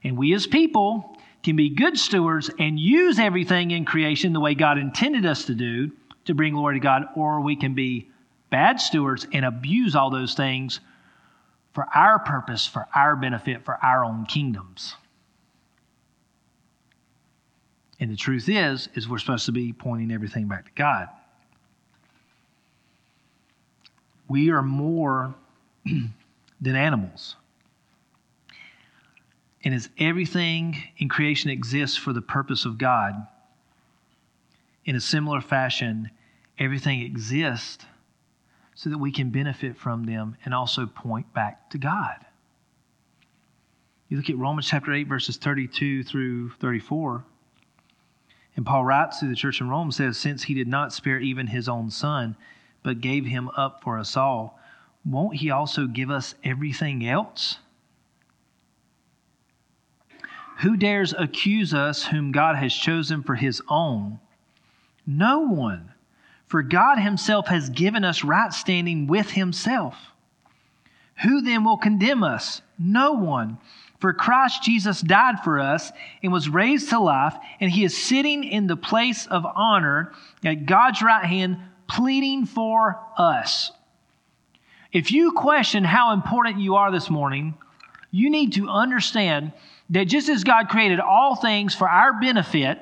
And 0.02 0.18
we 0.18 0.34
as 0.34 0.48
people 0.48 1.16
can 1.44 1.54
be 1.54 1.68
good 1.68 1.96
stewards 1.96 2.50
and 2.58 2.76
use 2.76 3.20
everything 3.20 3.70
in 3.70 3.84
creation 3.84 4.32
the 4.32 4.40
way 4.40 4.56
God 4.56 4.78
intended 4.78 5.26
us 5.26 5.44
to 5.44 5.54
do 5.54 5.92
to 6.24 6.34
bring 6.34 6.54
glory 6.54 6.74
to 6.74 6.82
God, 6.82 7.04
or 7.14 7.40
we 7.40 7.54
can 7.54 7.74
be 7.74 8.10
bad 8.50 8.80
stewards 8.80 9.28
and 9.32 9.44
abuse 9.44 9.94
all 9.94 10.10
those 10.10 10.34
things 10.34 10.80
for 11.74 11.86
our 11.94 12.18
purpose, 12.18 12.66
for 12.66 12.88
our 12.96 13.14
benefit, 13.14 13.64
for 13.64 13.78
our 13.80 14.04
own 14.04 14.26
kingdoms. 14.26 14.96
And 18.00 18.10
the 18.10 18.16
truth 18.16 18.48
is, 18.48 18.88
is 18.94 19.08
we're 19.08 19.18
supposed 19.18 19.46
to 19.46 19.52
be 19.52 19.72
pointing 19.72 20.10
everything 20.10 20.48
back 20.48 20.64
to 20.64 20.72
God. 20.74 21.08
We 24.28 24.50
are 24.50 24.62
more 24.62 25.34
than 26.60 26.76
animals. 26.76 27.36
And 29.64 29.74
as 29.74 29.88
everything 29.98 30.76
in 30.98 31.08
creation 31.08 31.50
exists 31.50 31.96
for 31.96 32.12
the 32.12 32.22
purpose 32.22 32.64
of 32.64 32.78
God, 32.78 33.26
in 34.84 34.94
a 34.94 35.00
similar 35.00 35.40
fashion, 35.40 36.10
everything 36.58 37.00
exists 37.00 37.84
so 38.74 38.90
that 38.90 38.98
we 38.98 39.10
can 39.10 39.30
benefit 39.30 39.76
from 39.76 40.04
them 40.04 40.36
and 40.44 40.54
also 40.54 40.86
point 40.86 41.32
back 41.34 41.68
to 41.70 41.78
God. 41.78 42.24
You 44.08 44.16
look 44.16 44.30
at 44.30 44.38
Romans 44.38 44.68
chapter 44.68 44.92
8, 44.92 45.06
verses 45.06 45.36
32 45.36 46.04
through 46.04 46.50
34. 46.52 47.24
And 48.56 48.64
Paul 48.64 48.84
writes 48.84 49.20
to 49.20 49.26
the 49.26 49.34
church 49.34 49.60
in 49.60 49.68
Rome, 49.68 49.92
says, 49.92 50.16
Since 50.16 50.44
he 50.44 50.54
did 50.54 50.68
not 50.68 50.92
spare 50.92 51.18
even 51.18 51.48
his 51.48 51.68
own 51.68 51.90
son, 51.90 52.36
but 52.88 53.02
gave 53.02 53.26
him 53.26 53.50
up 53.54 53.82
for 53.82 53.98
us 53.98 54.16
all, 54.16 54.58
won't 55.04 55.36
he 55.36 55.50
also 55.50 55.86
give 55.86 56.10
us 56.10 56.34
everything 56.42 57.06
else? 57.06 57.58
Who 60.60 60.74
dares 60.74 61.12
accuse 61.12 61.74
us 61.74 62.06
whom 62.06 62.32
God 62.32 62.56
has 62.56 62.72
chosen 62.72 63.22
for 63.22 63.34
his 63.34 63.60
own? 63.68 64.20
No 65.06 65.40
one. 65.40 65.92
For 66.46 66.62
God 66.62 66.98
himself 66.98 67.48
has 67.48 67.68
given 67.68 68.06
us 68.06 68.24
right 68.24 68.54
standing 68.54 69.06
with 69.06 69.32
himself. 69.32 69.94
Who 71.22 71.42
then 71.42 71.64
will 71.64 71.76
condemn 71.76 72.24
us? 72.24 72.62
No 72.78 73.12
one. 73.12 73.58
For 74.00 74.14
Christ 74.14 74.62
Jesus 74.62 75.02
died 75.02 75.40
for 75.44 75.60
us 75.60 75.92
and 76.22 76.32
was 76.32 76.48
raised 76.48 76.88
to 76.88 77.00
life, 77.00 77.36
and 77.60 77.70
he 77.70 77.84
is 77.84 78.02
sitting 78.02 78.44
in 78.44 78.66
the 78.66 78.78
place 78.78 79.26
of 79.26 79.44
honor 79.44 80.14
at 80.42 80.64
God's 80.64 81.02
right 81.02 81.26
hand, 81.26 81.58
pleading 81.88 82.46
for 82.46 83.00
us. 83.16 83.72
If 84.92 85.12
you 85.12 85.32
question 85.32 85.84
how 85.84 86.12
important 86.12 86.60
you 86.60 86.76
are 86.76 86.92
this 86.92 87.10
morning, 87.10 87.54
you 88.10 88.30
need 88.30 88.54
to 88.54 88.68
understand 88.68 89.52
that 89.90 90.04
just 90.04 90.28
as 90.28 90.44
God 90.44 90.68
created 90.68 91.00
all 91.00 91.36
things 91.36 91.74
for 91.74 91.88
our 91.88 92.20
benefit, 92.20 92.78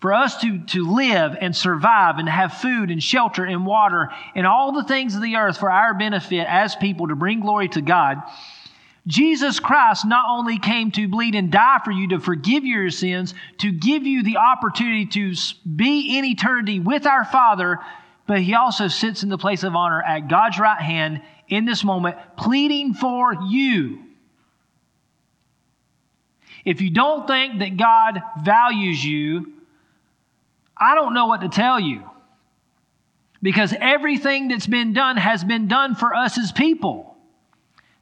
for 0.00 0.14
us 0.14 0.40
to, 0.40 0.58
to 0.66 0.90
live 0.90 1.36
and 1.40 1.54
survive 1.54 2.18
and 2.18 2.28
have 2.28 2.54
food 2.54 2.90
and 2.90 3.02
shelter 3.02 3.44
and 3.44 3.66
water 3.66 4.10
and 4.34 4.46
all 4.46 4.72
the 4.72 4.84
things 4.84 5.14
of 5.14 5.22
the 5.22 5.36
earth 5.36 5.58
for 5.58 5.70
our 5.70 5.92
benefit 5.94 6.46
as 6.48 6.74
people 6.76 7.08
to 7.08 7.14
bring 7.14 7.40
glory 7.40 7.68
to 7.68 7.82
God, 7.82 8.16
Jesus 9.06 9.60
Christ 9.60 10.06
not 10.06 10.26
only 10.28 10.58
came 10.58 10.90
to 10.92 11.08
bleed 11.08 11.34
and 11.34 11.50
die 11.50 11.80
for 11.84 11.90
you 11.90 12.08
to 12.08 12.20
forgive 12.20 12.64
your 12.64 12.90
sins, 12.90 13.34
to 13.58 13.72
give 13.72 14.06
you 14.06 14.22
the 14.22 14.36
opportunity 14.36 15.06
to 15.06 15.34
be 15.64 16.18
in 16.18 16.24
eternity 16.24 16.80
with 16.80 17.06
our 17.06 17.24
Father, 17.24 17.78
but 18.30 18.42
He 18.42 18.54
also 18.54 18.86
sits 18.86 19.24
in 19.24 19.28
the 19.28 19.36
place 19.36 19.64
of 19.64 19.74
honor 19.74 20.00
at 20.00 20.28
God's 20.28 20.56
right 20.60 20.80
hand 20.80 21.20
in 21.48 21.64
this 21.64 21.82
moment, 21.82 22.16
pleading 22.36 22.94
for 22.94 23.34
you. 23.48 23.98
If 26.64 26.80
you 26.80 26.90
don't 26.90 27.26
think 27.26 27.58
that 27.58 27.76
God 27.76 28.22
values 28.40 29.04
you, 29.04 29.52
I 30.76 30.94
don't 30.94 31.12
know 31.12 31.26
what 31.26 31.40
to 31.40 31.48
tell 31.48 31.80
you. 31.80 32.08
Because 33.42 33.74
everything 33.76 34.46
that's 34.46 34.68
been 34.68 34.92
done 34.92 35.16
has 35.16 35.42
been 35.42 35.66
done 35.66 35.96
for 35.96 36.14
us 36.14 36.38
as 36.38 36.52
people. 36.52 37.16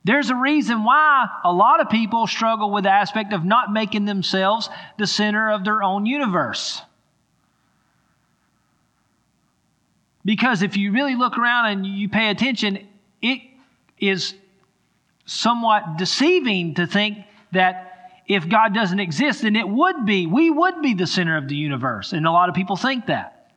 There's 0.05 0.29
a 0.29 0.37
reason 0.37 0.85
why 0.85 1.27
a 1.43 1.55
lot 1.55 1.81
of 1.81 1.89
people 1.89 2.27
struggle 2.27 2.71
with 2.71 2.85
the 2.85 2.91
aspect 2.91 3.33
of 3.33 3.47
not 3.47 3.73
making 3.73 4.05
themselves 4.05 4.69
the 4.99 5.07
center 5.07 5.51
of 5.51 5.65
their 5.65 5.83
own 5.83 6.05
universe. 6.05 6.83
Because 10.29 10.61
if 10.61 10.77
you 10.77 10.93
really 10.93 11.15
look 11.15 11.39
around 11.39 11.71
and 11.71 11.87
you 11.87 12.07
pay 12.07 12.29
attention, 12.29 12.87
it 13.23 13.41
is 13.99 14.35
somewhat 15.25 15.97
deceiving 15.97 16.75
to 16.75 16.87
think 16.87 17.17
that 17.53 18.21
if 18.27 18.47
God 18.47 18.75
doesn't 18.75 19.01
exist, 19.01 19.41
then 19.41 19.57
it 19.57 19.67
would 19.67 20.05
be, 20.05 20.27
we 20.27 20.51
would 20.51 20.83
be 20.83 20.93
the 20.93 21.07
center 21.07 21.39
of 21.39 21.49
the 21.49 21.57
universe. 21.57 22.13
And 22.13 22.27
a 22.27 22.31
lot 22.31 22.51
of 22.51 22.55
people 22.55 22.77
think 22.77 23.07
that. 23.07 23.55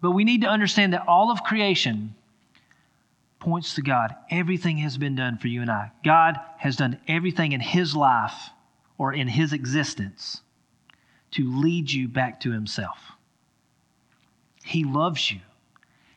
But 0.00 0.12
we 0.12 0.22
need 0.22 0.42
to 0.42 0.46
understand 0.46 0.92
that 0.92 1.08
all 1.08 1.32
of 1.32 1.42
creation 1.42 2.14
points 3.40 3.74
to 3.74 3.82
God. 3.82 4.14
Everything 4.30 4.76
has 4.78 4.96
been 4.96 5.16
done 5.16 5.38
for 5.38 5.48
you 5.48 5.60
and 5.60 5.72
I. 5.72 5.90
God 6.04 6.38
has 6.56 6.76
done 6.76 7.00
everything 7.08 7.50
in 7.50 7.58
His 7.58 7.96
life 7.96 8.50
or 8.96 9.12
in 9.12 9.26
His 9.26 9.52
existence 9.52 10.40
to 11.32 11.60
lead 11.60 11.90
you 11.90 12.06
back 12.06 12.38
to 12.42 12.52
Himself. 12.52 13.13
He 14.64 14.84
loves 14.84 15.30
you, 15.30 15.40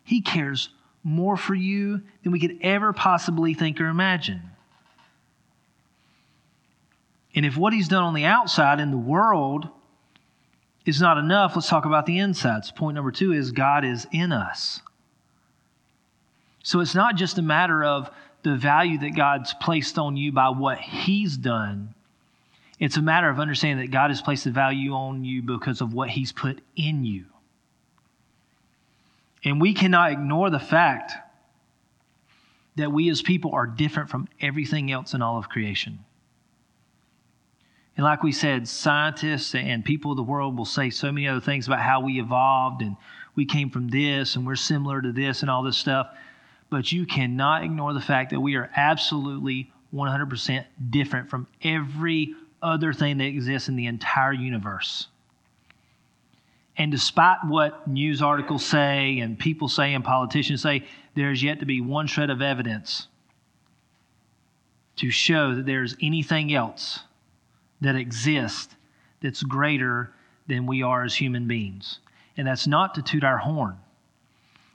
He 0.04 0.22
cares 0.22 0.70
more 1.04 1.38
for 1.38 1.56
you 1.56 2.02
than 2.24 2.32
we 2.32 2.40
could 2.40 2.58
ever 2.62 2.92
possibly 2.92 3.54
think 3.54 3.80
or 3.80 3.88
imagine. 3.88 4.42
And 7.34 7.46
if 7.46 7.56
what 7.56 7.72
he's 7.72 7.88
done 7.88 8.04
on 8.04 8.14
the 8.14 8.26
outside 8.26 8.80
in 8.80 8.92
the 8.92 8.98
world 8.98 9.70
is 10.86 11.00
not 11.00 11.18
enough, 11.18 11.56
let's 11.56 11.70
talk 11.70 11.86
about 11.86 12.06
the 12.06 12.18
insides. 12.18 12.72
Point 12.72 12.96
number 12.96 13.12
two 13.12 13.32
is 13.32 13.52
God 13.52 13.86
is 13.86 14.08
in 14.12 14.32
us. 14.32 14.82
So 16.64 16.80
it's 16.80 16.96
not 16.96 17.16
just 17.16 17.38
a 17.38 17.42
matter 17.42 17.84
of 17.84 18.10
the 18.44 18.56
value 18.56 18.98
that 19.00 19.16
God's 19.16 19.54
placed 19.62 19.98
on 19.98 20.18
you 20.18 20.32
by 20.32 20.50
what 20.50 20.80
he's 20.80 21.38
done. 21.38 21.94
It's 22.80 22.98
a 22.98 23.02
matter 23.02 23.30
of 23.30 23.40
understanding 23.40 23.86
that 23.86 23.92
God 23.92 24.10
has 24.10 24.22
placed 24.22 24.44
the 24.44 24.52
value 24.52 24.94
on 24.94 25.24
you 25.24 25.42
because 25.42 25.80
of 25.80 25.94
what 25.94 26.10
he's 26.10 26.32
put 26.32 26.60
in 26.76 27.06
you. 27.06 27.26
And 29.48 29.62
we 29.62 29.74
cannot 29.74 30.12
ignore 30.12 30.50
the 30.50 30.60
fact 30.60 31.14
that 32.76 32.92
we 32.92 33.10
as 33.10 33.22
people 33.22 33.54
are 33.54 33.66
different 33.66 34.10
from 34.10 34.28
everything 34.42 34.92
else 34.92 35.14
in 35.14 35.22
all 35.22 35.38
of 35.38 35.48
creation. 35.48 36.00
And 37.96 38.04
like 38.04 38.24
we 38.24 38.34
said, 38.34 38.68
scientists 38.68 39.56
and 39.56 39.86
people 39.86 40.12
of 40.12 40.18
the 40.18 40.24
world 40.24 40.58
will 40.58 40.66
say 40.66 40.90
so 40.90 41.14
many 41.14 41.30
other 41.30 41.40
things 41.40 41.66
about 41.66 41.80
how 41.80 42.02
we 42.02 42.20
evolved 42.20 42.82
and 42.82 42.98
we 43.36 43.46
came 43.46 43.70
from 43.70 43.88
this 43.88 44.36
and 44.36 44.46
we're 44.46 44.58
similar 44.58 45.02
to 45.02 45.14
this 45.14 45.44
and 45.44 45.50
all 45.50 45.64
this 45.64 45.78
stuff. 45.78 46.08
But 46.70 46.92
you 46.92 47.06
cannot 47.06 47.64
ignore 47.64 47.94
the 47.94 48.02
fact 48.02 48.32
that 48.32 48.42
we 48.42 48.56
are 48.58 48.70
absolutely 48.76 49.72
100% 49.94 50.66
different 50.90 51.30
from 51.30 51.48
every 51.64 52.36
other 52.62 52.92
thing 52.92 53.20
that 53.20 53.28
exists 53.28 53.70
in 53.70 53.78
the 53.78 53.86
entire 53.86 54.34
universe. 54.34 55.08
And 56.78 56.92
despite 56.92 57.40
what 57.46 57.88
news 57.88 58.22
articles 58.22 58.63
say 58.66 59.20
and 59.20 59.38
people 59.38 59.68
say 59.68 59.94
and 59.94 60.04
politicians 60.04 60.62
say, 60.62 60.86
there's 61.16 61.42
yet 61.42 61.60
to 61.62 61.66
be 61.66 61.82
one 61.82 62.06
shred 62.08 62.30
of 62.30 62.42
evidence 62.42 63.08
to 64.98 65.10
show 65.10 65.56
that 65.56 65.66
there's 65.66 65.96
anything 66.02 66.54
else 66.54 67.00
that 67.82 67.96
exists 67.96 68.76
that's 69.22 69.44
greater 69.44 70.12
than 70.48 70.66
we 70.66 70.84
are 70.84 71.04
as 71.04 71.16
human 71.16 71.48
beings. 71.48 72.00
And 72.36 72.48
that's 72.48 72.68
not 72.68 72.96
to 72.96 73.02
toot 73.02 73.24
our 73.24 73.38
horn. 73.38 73.78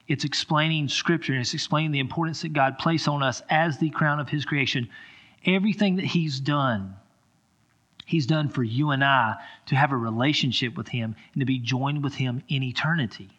It's 0.09 0.25
explaining 0.25 0.89
Scripture 0.89 1.33
and 1.33 1.41
it's 1.41 1.55
explaining 1.55 1.93
the 1.93 2.01
importance 2.01 2.43
that 2.43 2.53
God 2.53 2.79
placed 2.79 3.09
on 3.09 3.23
us 3.23 3.43
as 3.49 3.79
the 3.79 3.91
crown 3.91 4.21
of 4.21 4.29
His 4.29 4.45
creation. 4.45 4.89
Everything 5.45 5.97
that 5.97 6.05
He's 6.05 6.41
done, 6.41 6.97
He's 8.05 8.27
done 8.27 8.49
for 8.49 8.63
you 8.63 8.91
and 8.91 9.05
I 9.05 9.37
to 9.67 9.77
have 9.77 9.93
a 9.93 9.97
relationship 9.97 10.77
with 10.77 10.89
Him 10.89 11.15
and 11.33 11.41
to 11.41 11.47
be 11.47 11.59
joined 11.59 12.03
with 12.03 12.15
Him 12.15 12.43
in 12.49 12.63
eternity. 12.63 13.31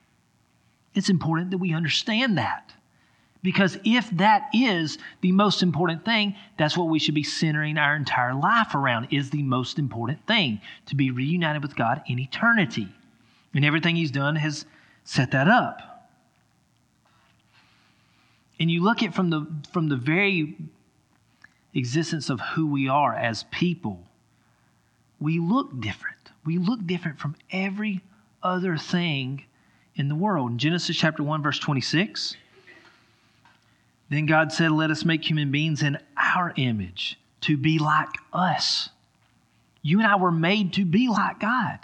It's 0.94 1.10
important 1.10 1.52
that 1.52 1.58
we 1.58 1.74
understand 1.74 2.38
that. 2.38 2.74
Because 3.42 3.78
if 3.84 4.10
that 4.12 4.50
is 4.54 4.98
the 5.20 5.34
most 5.34 5.64
important 5.64 6.06
thing, 6.06 6.36
that's 6.58 6.78
what 6.78 6.88
we 6.88 6.98
should 6.98 7.14
be 7.14 7.24
centering 7.24 7.78
our 7.78 7.94
entire 7.94 8.34
life 8.34 8.74
around 8.74 9.10
is 9.12 9.30
the 9.30 9.44
most 9.44 9.78
important 9.78 10.26
thing 10.26 10.62
to 10.86 10.96
be 10.96 11.12
reunited 11.12 11.62
with 11.62 11.76
God 11.76 12.02
in 12.08 12.20
eternity. 12.20 12.88
And 13.54 13.66
everything 13.66 13.98
he's 13.98 14.12
done 14.12 14.38
has 14.38 14.66
set 15.04 15.32
that 15.32 15.50
up. 15.50 16.10
And 18.60 18.72
you 18.72 18.82
look 18.82 19.04
at 19.04 19.14
from 19.14 19.30
the 19.30 19.46
from 19.74 19.90
the 19.90 19.98
very 19.98 20.56
existence 21.74 22.30
of 22.30 22.40
who 22.40 22.68
we 22.68 22.88
are 22.88 23.14
as 23.14 23.44
people, 23.52 24.08
we 25.24 25.40
look 25.40 25.80
different. 25.80 26.18
We 26.46 26.58
look 26.58 26.86
different 26.86 27.18
from 27.18 27.36
every 27.50 28.02
other 28.44 28.76
thing 28.78 29.46
in 29.96 30.10
the 30.10 30.16
world. 30.16 30.52
In 30.52 30.58
Genesis 30.58 30.98
chapter 30.98 31.24
1 31.24 31.42
verse 31.42 31.58
26, 31.60 32.36
then 34.10 34.26
God 34.26 34.52
said, 34.52 34.72
Let 34.72 34.92
us 34.92 35.06
make 35.06 35.24
human 35.24 35.50
beings 35.50 35.82
in 35.82 35.98
our 36.18 36.54
image 36.58 37.18
to 37.42 37.56
be 37.56 37.80
like 37.80 38.10
us. 38.34 38.90
You 39.82 40.00
and 40.00 40.08
I 40.08 40.18
were 40.18 40.32
made 40.32 40.74
to 40.74 40.84
be 40.84 41.08
like 41.08 41.40
God. 41.40 41.80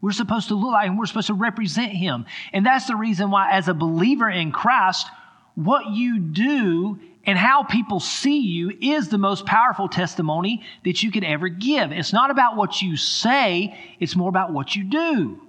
We're 0.00 0.10
supposed 0.10 0.48
to 0.48 0.56
look 0.56 0.72
like 0.72 0.88
Him, 0.88 0.96
we're 0.96 1.06
supposed 1.06 1.28
to 1.28 1.34
represent 1.34 1.92
Him. 1.92 2.26
And 2.52 2.66
that's 2.66 2.88
the 2.88 2.96
reason 2.96 3.30
why, 3.30 3.52
as 3.52 3.68
a 3.68 3.74
believer 3.74 4.28
in 4.28 4.50
Christ, 4.50 5.06
what 5.54 5.90
you 5.90 6.18
do 6.18 6.98
and 7.26 7.36
how 7.36 7.64
people 7.64 8.00
see 8.00 8.38
you 8.38 8.72
is 8.80 9.08
the 9.08 9.18
most 9.18 9.44
powerful 9.44 9.88
testimony 9.88 10.62
that 10.84 11.02
you 11.02 11.10
could 11.10 11.24
ever 11.24 11.48
give. 11.48 11.92
It's 11.92 12.12
not 12.12 12.30
about 12.30 12.56
what 12.56 12.80
you 12.80 12.96
say, 12.96 13.76
it's 14.00 14.16
more 14.16 14.28
about 14.28 14.52
what 14.52 14.74
you 14.74 14.84
do 14.84 15.40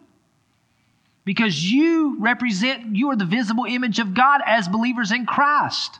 because 1.28 1.62
you 1.62 2.16
represent, 2.22 2.96
you 2.96 3.10
are 3.10 3.16
the 3.18 3.26
visible 3.26 3.66
image 3.66 4.00
of 4.00 4.14
God 4.14 4.40
as 4.46 4.70
believers 4.70 5.12
in 5.12 5.26
Christ. 5.26 6.00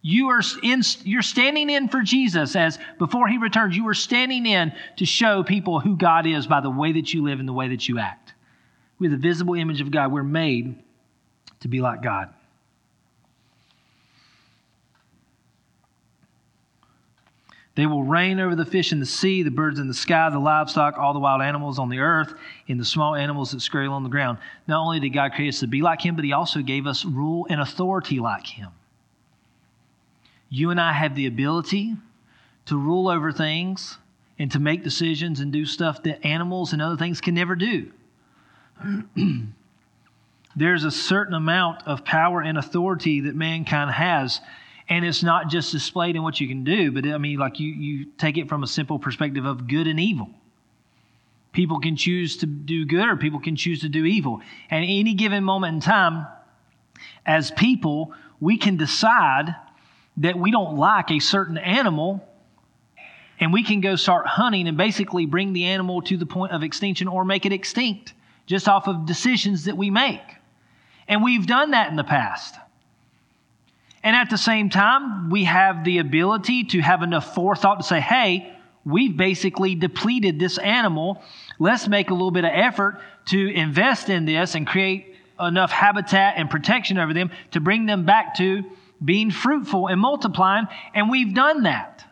You 0.00 0.30
are 0.30 0.40
in, 0.62 0.80
you're 1.04 1.20
standing 1.20 1.68
in 1.68 1.88
for 1.88 2.00
Jesus 2.00 2.56
as 2.56 2.78
before 2.98 3.28
he 3.28 3.36
returns, 3.36 3.76
you 3.76 3.86
are 3.88 3.94
standing 3.94 4.46
in 4.46 4.72
to 4.96 5.04
show 5.04 5.44
people 5.44 5.78
who 5.78 5.94
God 5.94 6.26
is 6.26 6.46
by 6.46 6.62
the 6.62 6.70
way 6.70 6.92
that 6.92 7.12
you 7.12 7.22
live 7.22 7.38
and 7.38 7.46
the 7.46 7.52
way 7.52 7.68
that 7.68 7.86
you 7.86 7.98
act. 7.98 8.32
We're 8.98 9.10
the 9.10 9.18
visible 9.18 9.52
image 9.52 9.82
of 9.82 9.90
God. 9.90 10.10
We're 10.10 10.22
made 10.22 10.82
to 11.60 11.68
be 11.68 11.82
like 11.82 12.02
God. 12.02 12.32
They 17.76 17.86
will 17.86 18.02
reign 18.02 18.40
over 18.40 18.56
the 18.56 18.64
fish 18.64 18.92
in 18.92 19.00
the 19.00 19.06
sea, 19.06 19.42
the 19.42 19.50
birds 19.50 19.78
in 19.78 19.86
the 19.86 19.94
sky, 19.94 20.28
the 20.28 20.38
livestock, 20.38 20.98
all 20.98 21.12
the 21.12 21.20
wild 21.20 21.40
animals 21.40 21.78
on 21.78 21.88
the 21.88 22.00
earth, 22.00 22.34
and 22.68 22.80
the 22.80 22.84
small 22.84 23.14
animals 23.14 23.52
that 23.52 23.60
scurry 23.60 23.86
on 23.86 24.02
the 24.02 24.08
ground. 24.08 24.38
Not 24.66 24.82
only 24.82 24.98
did 24.98 25.10
God 25.10 25.32
create 25.32 25.50
us 25.50 25.60
to 25.60 25.68
be 25.68 25.80
like 25.80 26.04
Him, 26.04 26.16
but 26.16 26.24
He 26.24 26.32
also 26.32 26.62
gave 26.62 26.86
us 26.86 27.04
rule 27.04 27.46
and 27.48 27.60
authority 27.60 28.18
like 28.18 28.46
Him. 28.46 28.70
You 30.48 30.70
and 30.70 30.80
I 30.80 30.92
have 30.92 31.14
the 31.14 31.26
ability 31.26 31.94
to 32.66 32.76
rule 32.76 33.08
over 33.08 33.30
things 33.30 33.98
and 34.38 34.50
to 34.50 34.58
make 34.58 34.82
decisions 34.82 35.38
and 35.38 35.52
do 35.52 35.64
stuff 35.64 36.02
that 36.02 36.26
animals 36.26 36.72
and 36.72 36.82
other 36.82 36.96
things 36.96 37.20
can 37.20 37.34
never 37.34 37.54
do. 37.54 37.92
There's 40.56 40.84
a 40.84 40.90
certain 40.90 41.34
amount 41.34 41.86
of 41.86 42.04
power 42.04 42.40
and 42.40 42.58
authority 42.58 43.20
that 43.20 43.36
mankind 43.36 43.92
has 43.92 44.40
and 44.90 45.04
it's 45.04 45.22
not 45.22 45.48
just 45.48 45.70
displayed 45.70 46.16
in 46.16 46.22
what 46.22 46.40
you 46.40 46.48
can 46.48 46.64
do 46.64 46.90
but 46.90 47.06
i 47.06 47.16
mean 47.16 47.38
like 47.38 47.58
you 47.60 47.72
you 47.72 48.04
take 48.18 48.36
it 48.36 48.48
from 48.48 48.62
a 48.62 48.66
simple 48.66 48.98
perspective 48.98 49.46
of 49.46 49.66
good 49.66 49.86
and 49.86 49.98
evil. 49.98 50.28
People 51.52 51.80
can 51.80 51.96
choose 51.96 52.36
to 52.38 52.46
do 52.46 52.84
good 52.84 53.08
or 53.08 53.16
people 53.16 53.40
can 53.40 53.56
choose 53.56 53.80
to 53.80 53.88
do 53.88 54.04
evil. 54.04 54.40
And 54.70 54.84
any 54.84 55.14
given 55.14 55.42
moment 55.42 55.74
in 55.74 55.80
time 55.80 56.26
as 57.26 57.50
people 57.50 58.12
we 58.38 58.56
can 58.56 58.76
decide 58.76 59.54
that 60.18 60.38
we 60.38 60.50
don't 60.50 60.76
like 60.76 61.10
a 61.10 61.18
certain 61.18 61.58
animal 61.58 62.26
and 63.38 63.52
we 63.52 63.64
can 63.64 63.80
go 63.80 63.96
start 63.96 64.26
hunting 64.26 64.68
and 64.68 64.76
basically 64.76 65.26
bring 65.26 65.52
the 65.52 65.64
animal 65.64 66.02
to 66.02 66.16
the 66.16 66.26
point 66.26 66.52
of 66.52 66.62
extinction 66.62 67.08
or 67.08 67.24
make 67.24 67.46
it 67.46 67.52
extinct 67.52 68.14
just 68.46 68.68
off 68.68 68.86
of 68.86 69.06
decisions 69.06 69.64
that 69.64 69.76
we 69.76 69.90
make. 69.90 70.20
And 71.08 71.22
we've 71.22 71.46
done 71.46 71.72
that 71.72 71.90
in 71.90 71.96
the 71.96 72.04
past 72.04 72.54
and 74.02 74.16
at 74.16 74.30
the 74.30 74.38
same 74.38 74.70
time, 74.70 75.30
we 75.30 75.44
have 75.44 75.84
the 75.84 75.98
ability 75.98 76.64
to 76.64 76.80
have 76.80 77.02
enough 77.02 77.34
forethought 77.34 77.80
to 77.80 77.82
say, 77.82 78.00
hey, 78.00 78.54
we've 78.84 79.16
basically 79.16 79.74
depleted 79.74 80.38
this 80.38 80.56
animal. 80.58 81.22
Let's 81.58 81.86
make 81.86 82.10
a 82.10 82.14
little 82.14 82.30
bit 82.30 82.44
of 82.44 82.52
effort 82.54 83.00
to 83.26 83.48
invest 83.54 84.08
in 84.08 84.24
this 84.24 84.54
and 84.54 84.66
create 84.66 85.14
enough 85.38 85.70
habitat 85.70 86.34
and 86.36 86.48
protection 86.48 86.98
over 86.98 87.12
them 87.12 87.30
to 87.52 87.60
bring 87.60 87.86
them 87.86 88.06
back 88.06 88.36
to 88.36 88.62
being 89.04 89.30
fruitful 89.30 89.86
and 89.88 90.00
multiplying. 90.00 90.66
And 90.94 91.10
we've 91.10 91.34
done 91.34 91.64
that 91.64 92.04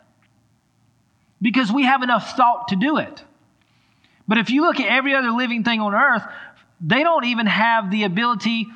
because 1.41 1.71
we 1.71 1.85
have 1.85 2.03
enough 2.03 2.35
thought 2.35 2.69
to 2.69 2.75
do 2.75 2.97
it. 2.97 3.23
But 4.27 4.37
if 4.37 4.51
you 4.51 4.61
look 4.61 4.79
at 4.79 4.87
every 4.87 5.15
other 5.15 5.31
living 5.31 5.63
thing 5.63 5.79
on 5.79 5.95
earth, 5.95 6.23
they 6.81 7.03
don't 7.03 7.25
even 7.25 7.47
have 7.47 7.89
the 7.89 8.03
ability 8.03 8.67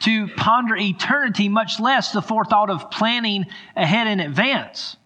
to 0.00 0.28
ponder 0.28 0.76
eternity, 0.76 1.48
much 1.48 1.80
less 1.80 2.12
the 2.12 2.22
forethought 2.22 2.70
of 2.70 2.90
planning 2.90 3.46
ahead 3.76 4.06
in 4.06 4.20
advance. 4.20 4.96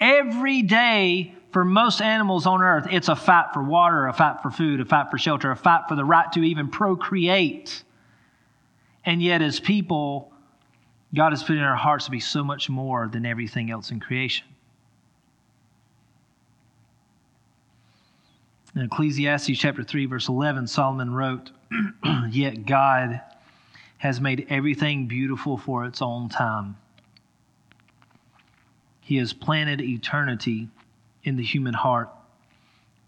Every 0.00 0.62
day, 0.62 1.34
for 1.52 1.64
most 1.64 2.00
animals 2.00 2.46
on 2.46 2.62
earth, 2.62 2.86
it's 2.90 3.08
a 3.08 3.16
fight 3.16 3.52
for 3.52 3.62
water, 3.62 4.06
a 4.06 4.12
fight 4.12 4.42
for 4.42 4.50
food, 4.50 4.80
a 4.80 4.84
fight 4.84 5.10
for 5.10 5.18
shelter, 5.18 5.50
a 5.50 5.56
fight 5.56 5.82
for 5.88 5.94
the 5.94 6.04
right 6.04 6.30
to 6.32 6.40
even 6.40 6.68
procreate. 6.68 7.84
And 9.04 9.22
yet, 9.22 9.42
as 9.42 9.60
people, 9.60 10.32
God 11.14 11.32
has 11.32 11.42
put 11.42 11.56
in 11.56 11.62
our 11.62 11.76
hearts 11.76 12.06
to 12.06 12.10
be 12.10 12.20
so 12.20 12.42
much 12.42 12.70
more 12.70 13.08
than 13.08 13.26
everything 13.26 13.70
else 13.70 13.90
in 13.90 14.00
creation. 14.00 14.46
In 18.74 18.82
Ecclesiastes 18.82 19.58
chapter 19.58 19.84
3, 19.84 20.06
verse 20.06 20.28
11, 20.28 20.66
Solomon 20.66 21.12
wrote, 21.12 21.50
Yet 22.30 22.64
God 22.64 23.20
has 24.02 24.20
made 24.20 24.44
everything 24.50 25.06
beautiful 25.06 25.56
for 25.56 25.84
its 25.84 26.02
own 26.02 26.28
time. 26.28 26.76
He 29.00 29.18
has 29.18 29.32
planted 29.32 29.80
eternity 29.80 30.66
in 31.22 31.36
the 31.36 31.44
human 31.44 31.72
heart. 31.72 32.10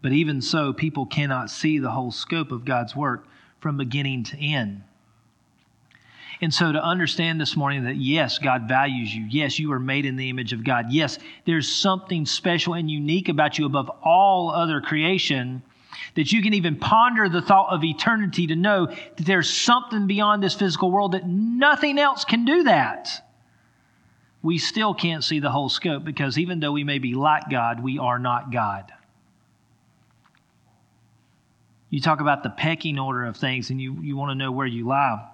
But 0.01 0.13
even 0.13 0.41
so, 0.41 0.71
people 0.71 1.05
cannot 1.05 1.49
see 1.49 1.79
the 1.79 1.91
whole 1.91 2.13
scope 2.13 2.53
of 2.53 2.63
God's 2.63 2.95
work 2.95 3.27
from 3.59 3.75
beginning 3.75 4.23
to 4.23 4.37
end. 4.37 4.83
And 6.39 6.53
so 6.53 6.71
to 6.71 6.81
understand 6.81 7.41
this 7.41 7.57
morning 7.57 7.83
that 7.83 7.97
yes, 7.97 8.39
God 8.39 8.69
values 8.69 9.13
you. 9.13 9.25
Yes, 9.29 9.59
you 9.59 9.73
are 9.73 9.79
made 9.79 10.05
in 10.05 10.15
the 10.15 10.29
image 10.29 10.53
of 10.53 10.63
God. 10.63 10.93
Yes, 10.93 11.19
there's 11.43 11.69
something 11.69 12.25
special 12.25 12.73
and 12.73 12.89
unique 12.89 13.27
about 13.27 13.59
you 13.59 13.65
above 13.65 13.91
all 14.01 14.49
other 14.49 14.79
creation 14.79 15.61
that 16.15 16.31
you 16.31 16.41
can 16.41 16.53
even 16.53 16.77
ponder 16.77 17.29
the 17.29 17.41
thought 17.41 17.73
of 17.73 17.83
eternity 17.83 18.47
to 18.47 18.55
know 18.55 18.87
that 18.87 19.25
there's 19.25 19.49
something 19.49 20.07
beyond 20.07 20.41
this 20.41 20.55
physical 20.55 20.91
world 20.91 21.13
that 21.13 21.27
nothing 21.27 21.99
else 21.99 22.25
can 22.25 22.45
do 22.45 22.63
that. 22.63 23.09
We 24.41 24.57
still 24.57 24.93
can't 24.93 25.23
see 25.23 25.39
the 25.39 25.49
whole 25.49 25.69
scope 25.69 26.03
because 26.03 26.37
even 26.37 26.59
though 26.59 26.71
we 26.71 26.83
may 26.83 26.99
be 26.99 27.15
like 27.15 27.49
God, 27.49 27.81
we 27.81 27.97
are 27.97 28.19
not 28.19 28.51
God. 28.51 28.91
You 31.89 32.01
talk 32.01 32.19
about 32.19 32.43
the 32.43 32.49
pecking 32.49 32.99
order 32.99 33.25
of 33.25 33.37
things 33.37 33.69
and 33.69 33.81
you, 33.81 33.97
you 34.01 34.17
want 34.17 34.31
to 34.31 34.35
know 34.35 34.51
where 34.51 34.67
you 34.67 34.87
lie. 34.87 35.29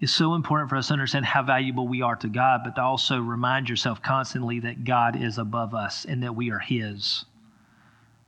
It's 0.00 0.12
so 0.12 0.34
important 0.34 0.68
for 0.68 0.74
us 0.76 0.88
to 0.88 0.94
understand 0.94 1.24
how 1.24 1.44
valuable 1.44 1.86
we 1.86 2.02
are 2.02 2.16
to 2.16 2.28
God, 2.28 2.62
but 2.64 2.74
to 2.74 2.82
also 2.82 3.20
remind 3.20 3.68
yourself 3.68 4.02
constantly 4.02 4.58
that 4.58 4.82
God 4.82 5.14
is 5.14 5.38
above 5.38 5.74
us 5.74 6.04
and 6.04 6.24
that 6.24 6.34
we 6.34 6.50
are 6.50 6.58
His. 6.58 7.24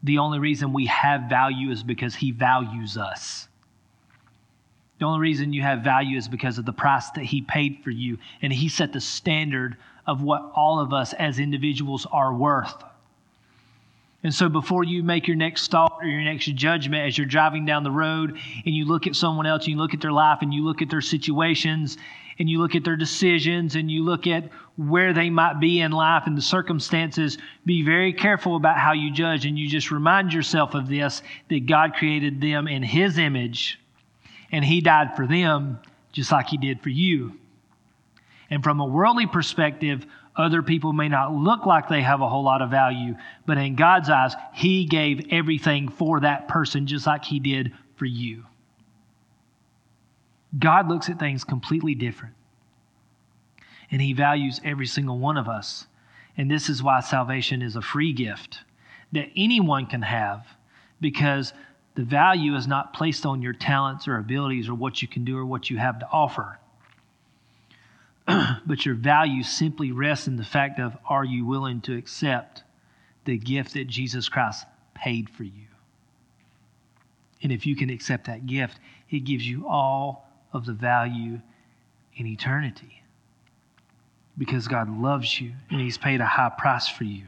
The 0.05 0.19
only 0.19 0.38
reason 0.38 0.73
we 0.73 0.87
have 0.87 1.31
value 1.31 1.71
is 1.71 1.83
because 1.83 2.14
He 2.14 2.31
values 2.31 2.97
us. 2.97 3.49
The 4.99 5.07
only 5.07 5.21
reason 5.21 5.53
you 5.53 5.62
have 5.62 5.81
value 5.81 6.17
is 6.17 6.29
because 6.29 6.59
of 6.59 6.67
the 6.67 6.73
price 6.73 7.11
that 7.11 7.25
He 7.25 7.40
paid 7.43 7.81
for 7.83 7.90
you, 7.90 8.19
and 8.43 8.53
He 8.53 8.69
set 8.69 8.93
the 8.93 9.01
standard 9.01 9.77
of 10.07 10.23
what 10.23 10.53
all 10.55 10.79
of 10.79 10.93
us 10.93 11.14
as 11.14 11.38
individuals 11.38 12.07
are 12.12 12.35
worth. 12.35 12.85
And 14.24 14.34
so, 14.34 14.48
before 14.48 14.84
you 14.84 15.02
make 15.02 15.28
your 15.28 15.37
next 15.37 15.70
thought 15.70 15.98
or 16.00 16.08
your 16.08 16.22
next 16.22 16.46
judgment 16.46 17.06
as 17.06 17.18
you're 17.18 17.26
driving 17.26 17.66
down 17.66 17.84
the 17.84 17.90
road 17.90 18.38
and 18.64 18.74
you 18.74 18.87
look 18.87 19.06
at 19.06 19.14
someone 19.14 19.44
else, 19.44 19.66
you 19.66 19.76
look 19.76 19.92
at 19.92 20.00
their 20.00 20.12
life 20.12 20.38
and 20.40 20.52
you 20.52 20.64
look 20.64 20.80
at 20.80 20.88
their 20.88 21.02
situations 21.02 21.98
and 22.38 22.48
you 22.48 22.58
look 22.58 22.74
at 22.74 22.84
their 22.84 22.96
decisions 22.96 23.76
and 23.76 23.90
you 23.90 24.02
look 24.02 24.26
at 24.26 24.48
where 24.76 25.12
they 25.12 25.28
might 25.28 25.60
be 25.60 25.82
in 25.82 25.92
life 25.92 26.22
and 26.24 26.38
the 26.38 26.42
circumstances, 26.42 27.37
be 27.66 27.84
very 27.84 28.14
careful 28.14 28.56
about 28.56 28.78
how 28.78 28.92
you 28.92 29.12
judge. 29.12 29.44
And 29.44 29.58
you 29.58 29.68
just 29.68 29.90
remind 29.90 30.32
yourself 30.32 30.74
of 30.74 30.88
this 30.88 31.22
that 31.50 31.66
God 31.66 31.92
created 31.94 32.40
them 32.40 32.66
in 32.66 32.82
His 32.82 33.18
image 33.18 33.78
and 34.50 34.64
He 34.64 34.80
died 34.80 35.14
for 35.16 35.26
them 35.26 35.78
just 36.12 36.32
like 36.32 36.48
He 36.48 36.56
did 36.56 36.80
for 36.80 36.88
you. 36.88 37.38
And 38.48 38.64
from 38.64 38.80
a 38.80 38.87
worldly 38.87 39.26
perspective, 39.26 40.06
other 40.37 40.62
people 40.62 40.92
may 40.92 41.09
not 41.09 41.33
look 41.33 41.64
like 41.64 41.88
they 41.88 42.03
have 42.03 42.20
a 42.20 42.29
whole 42.29 42.42
lot 42.42 42.62
of 42.62 42.70
value, 42.70 43.14
but 43.47 43.59
in 43.59 43.77
God's 43.77 44.11
eyes, 44.11 44.35
He 44.53 44.85
gave 44.85 45.29
everything 45.31 45.88
for 45.88 46.20
that 46.20 46.49
person 46.49 46.87
just 46.87 47.07
like 47.07 47.25
He 47.25 47.38
did 47.38 47.73
for 47.97 48.07
you. 48.07 48.44
God 50.59 50.88
looks 50.88 51.09
at 51.09 51.18
things 51.18 51.44
completely 51.44 51.94
different, 51.94 52.35
and 53.90 54.03
He 54.03 54.12
values 54.12 54.61
every 54.64 54.87
single 54.87 55.18
one 55.18 55.37
of 55.37 55.49
us. 55.49 55.87
And 56.37 56.51
this 56.51 56.68
is 56.68 56.83
why 56.83 56.99
salvation 56.99 57.62
is 57.62 57.77
a 57.77 57.83
free 57.83 58.12
gift 58.12 58.61
that 59.12 59.31
anyone 59.37 59.87
can 59.87 60.03
have 60.03 60.44
because 61.01 61.53
the 61.94 62.03
value 62.03 62.57
is 62.57 62.66
not 62.66 62.92
placed 62.92 63.25
on 63.25 63.40
your 63.40 63.53
talents 63.53 64.09
or 64.09 64.16
abilities 64.16 64.68
or 64.68 64.75
what 64.75 65.01
you 65.01 65.07
can 65.07 65.25
do 65.25 65.38
or 65.38 65.47
what 65.47 65.70
you 65.70 65.79
have 65.79 66.01
to 66.01 66.09
offer. 66.11 66.59
but 68.66 68.87
your 68.87 68.94
value 68.94 69.42
simply 69.42 69.92
rests 69.92 70.26
in 70.26 70.37
the 70.37 70.44
fact 70.44 70.80
of 70.80 70.96
are 71.08 71.24
you 71.24 71.44
willing 71.44 71.80
to 71.82 71.96
accept 71.96 72.62
the 73.24 73.37
gift 73.37 73.74
that 73.74 73.87
Jesus 73.87 74.28
Christ 74.28 74.66
paid 74.94 75.28
for 75.28 75.44
you? 75.44 75.66
And 77.42 77.52
if 77.52 77.66
you 77.66 77.76
can 77.76 77.90
accept 77.90 78.26
that 78.26 78.46
gift, 78.46 78.78
it 79.10 79.20
gives 79.20 79.46
you 79.46 79.68
all 79.68 80.28
of 80.52 80.64
the 80.64 80.72
value 80.72 81.40
in 82.16 82.26
eternity. 82.26 83.02
Because 84.38 84.66
God 84.66 84.88
loves 84.88 85.40
you 85.40 85.52
and 85.70 85.80
He's 85.80 85.98
paid 85.98 86.20
a 86.20 86.26
high 86.26 86.52
price 86.56 86.88
for 86.88 87.04
you. 87.04 87.26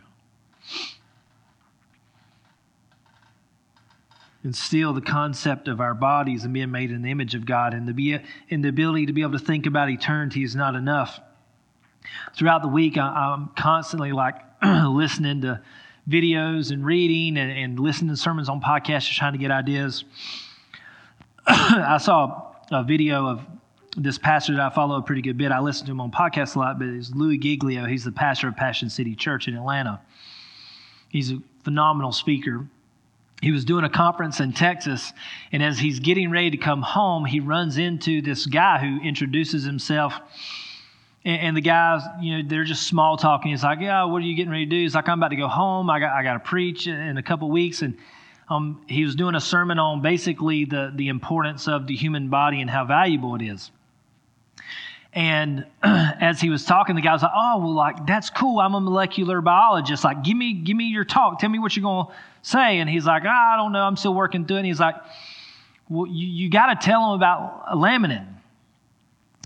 And 4.46 4.54
still 4.54 4.92
the 4.92 5.00
concept 5.00 5.66
of 5.66 5.80
our 5.80 5.92
bodies 5.92 6.44
and 6.44 6.54
being 6.54 6.70
made 6.70 6.92
in 6.92 7.02
the 7.02 7.10
image 7.10 7.34
of 7.34 7.44
God 7.44 7.74
and 7.74 7.88
the, 7.88 7.92
be, 7.92 8.16
and 8.48 8.64
the 8.64 8.68
ability 8.68 9.06
to 9.06 9.12
be 9.12 9.22
able 9.22 9.32
to 9.32 9.40
think 9.40 9.66
about 9.66 9.90
eternity 9.90 10.44
is 10.44 10.54
not 10.54 10.76
enough. 10.76 11.18
Throughout 12.36 12.62
the 12.62 12.68
week, 12.68 12.96
I, 12.96 13.34
am 13.34 13.50
constantly 13.58 14.12
like 14.12 14.36
listening 14.62 15.40
to 15.40 15.60
videos 16.08 16.70
and 16.70 16.86
reading 16.86 17.36
and, 17.38 17.50
and 17.50 17.80
listening 17.80 18.10
to 18.10 18.16
sermons 18.16 18.48
on 18.48 18.60
podcasts, 18.60 19.08
just 19.08 19.18
trying 19.18 19.32
to 19.32 19.38
get 19.38 19.50
ideas. 19.50 20.04
I 21.48 21.98
saw 21.98 22.52
a 22.70 22.84
video 22.84 23.26
of 23.26 23.44
this 23.96 24.16
pastor 24.16 24.52
that 24.52 24.60
I 24.60 24.72
follow 24.72 24.96
a 24.96 25.02
pretty 25.02 25.22
good 25.22 25.36
bit. 25.36 25.50
I 25.50 25.58
listen 25.58 25.86
to 25.86 25.90
him 25.90 26.00
on 26.00 26.12
podcasts 26.12 26.54
a 26.54 26.60
lot, 26.60 26.78
but 26.78 26.86
it's 26.86 27.10
Louis 27.10 27.38
Giglio. 27.38 27.84
He's 27.84 28.04
the 28.04 28.12
pastor 28.12 28.46
of 28.46 28.54
Passion 28.54 28.90
City 28.90 29.16
Church 29.16 29.48
in 29.48 29.56
Atlanta. 29.56 30.00
He's 31.08 31.32
a 31.32 31.42
phenomenal 31.64 32.12
speaker 32.12 32.64
he 33.42 33.52
was 33.52 33.64
doing 33.64 33.84
a 33.84 33.90
conference 33.90 34.40
in 34.40 34.52
Texas, 34.52 35.12
and 35.52 35.62
as 35.62 35.78
he's 35.78 36.00
getting 36.00 36.30
ready 36.30 36.50
to 36.50 36.56
come 36.56 36.80
home, 36.80 37.24
he 37.24 37.40
runs 37.40 37.76
into 37.76 38.22
this 38.22 38.46
guy 38.46 38.78
who 38.78 39.06
introduces 39.06 39.64
himself. 39.64 40.14
And, 41.24 41.40
and 41.40 41.56
the 41.56 41.60
guys, 41.60 42.02
you 42.20 42.38
know, 42.38 42.48
they're 42.48 42.64
just 42.64 42.86
small 42.86 43.18
talking. 43.18 43.50
He's 43.50 43.62
like, 43.62 43.80
"Yeah, 43.80 44.04
what 44.04 44.22
are 44.22 44.26
you 44.26 44.34
getting 44.34 44.50
ready 44.50 44.64
to 44.64 44.70
do?" 44.70 44.76
He's 44.80 44.94
like, 44.94 45.08
"I'm 45.08 45.18
about 45.18 45.28
to 45.28 45.36
go 45.36 45.48
home. 45.48 45.90
I 45.90 46.00
got, 46.00 46.14
I 46.14 46.22
got 46.22 46.34
to 46.34 46.40
preach 46.40 46.86
in 46.86 47.18
a 47.18 47.22
couple 47.22 47.50
weeks." 47.50 47.82
And 47.82 47.98
um, 48.48 48.82
he 48.86 49.04
was 49.04 49.14
doing 49.14 49.34
a 49.34 49.40
sermon 49.40 49.78
on 49.78 50.00
basically 50.00 50.64
the 50.64 50.92
the 50.94 51.08
importance 51.08 51.68
of 51.68 51.86
the 51.86 51.94
human 51.94 52.28
body 52.28 52.62
and 52.62 52.70
how 52.70 52.86
valuable 52.86 53.34
it 53.34 53.42
is. 53.42 53.70
And 55.12 55.66
as 55.82 56.40
he 56.40 56.48
was 56.48 56.64
talking, 56.64 56.94
the 56.94 57.02
guy 57.02 57.12
was 57.12 57.22
like, 57.22 57.32
"Oh, 57.34 57.58
well, 57.58 57.74
like 57.74 58.06
that's 58.06 58.30
cool. 58.30 58.60
I'm 58.60 58.74
a 58.74 58.80
molecular 58.80 59.42
biologist. 59.42 60.04
Like, 60.04 60.24
give 60.24 60.38
me, 60.38 60.54
give 60.54 60.76
me 60.76 60.84
your 60.84 61.04
talk. 61.04 61.38
Tell 61.38 61.50
me 61.50 61.58
what 61.58 61.76
you're 61.76 61.82
going 61.82 62.06
to 62.06 62.12
say." 62.46 62.78
And 62.78 62.88
he's 62.88 63.06
like, 63.06 63.24
oh, 63.24 63.28
"I 63.28 63.56
don't 63.56 63.72
know. 63.72 63.82
I'm 63.82 63.96
still 63.96 64.14
working 64.14 64.46
through 64.46 64.56
it." 64.56 64.60
And 64.60 64.66
he's 64.66 64.80
like, 64.80 64.96
"Well, 65.88 66.06
you, 66.06 66.26
you 66.26 66.50
got 66.50 66.66
to 66.66 66.86
tell 66.86 67.12
him 67.12 67.16
about 67.16 67.66
laminin." 67.68 68.26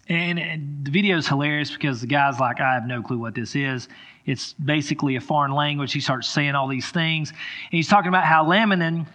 And, 0.08 0.40
and 0.40 0.84
the 0.84 0.90
video 0.90 1.18
is 1.18 1.28
hilarious 1.28 1.70
because 1.70 2.00
the 2.00 2.06
guy's 2.06 2.40
like, 2.40 2.60
"I 2.60 2.74
have 2.74 2.86
no 2.86 3.02
clue 3.02 3.18
what 3.18 3.34
this 3.34 3.54
is." 3.54 3.88
It's 4.26 4.52
basically 4.52 5.16
a 5.16 5.20
foreign 5.20 5.52
language. 5.52 5.92
He 5.92 6.00
starts 6.00 6.28
saying 6.28 6.54
all 6.54 6.68
these 6.68 6.88
things, 6.90 7.30
and 7.30 7.38
he's 7.70 7.88
talking 7.88 8.08
about 8.08 8.24
how 8.24 8.44
laminin 8.44 9.06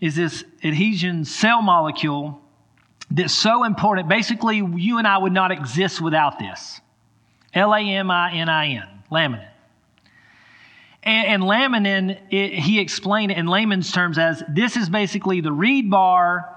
is 0.00 0.16
this 0.16 0.44
adhesion 0.62 1.24
cell 1.24 1.62
molecule 1.62 2.40
that's 3.10 3.34
so 3.34 3.64
important. 3.64 4.08
Basically, 4.08 4.56
you 4.56 4.98
and 4.98 5.06
I 5.06 5.18
would 5.18 5.32
not 5.32 5.50
exist 5.50 6.00
without 6.00 6.38
this. 6.38 6.80
L 7.52 7.74
A 7.74 7.80
M 7.80 8.10
I 8.10 8.32
N 8.32 8.48
I 8.48 8.68
N, 8.68 8.88
laminin. 9.10 9.48
And, 11.04 11.26
and 11.28 11.42
laminin, 11.42 12.18
it, 12.30 12.54
he 12.54 12.80
explained 12.80 13.30
it 13.30 13.38
in 13.38 13.46
layman's 13.46 13.92
terms 13.92 14.18
as 14.18 14.42
this 14.48 14.76
is 14.76 14.88
basically 14.88 15.40
the 15.40 15.50
rebar 15.50 16.50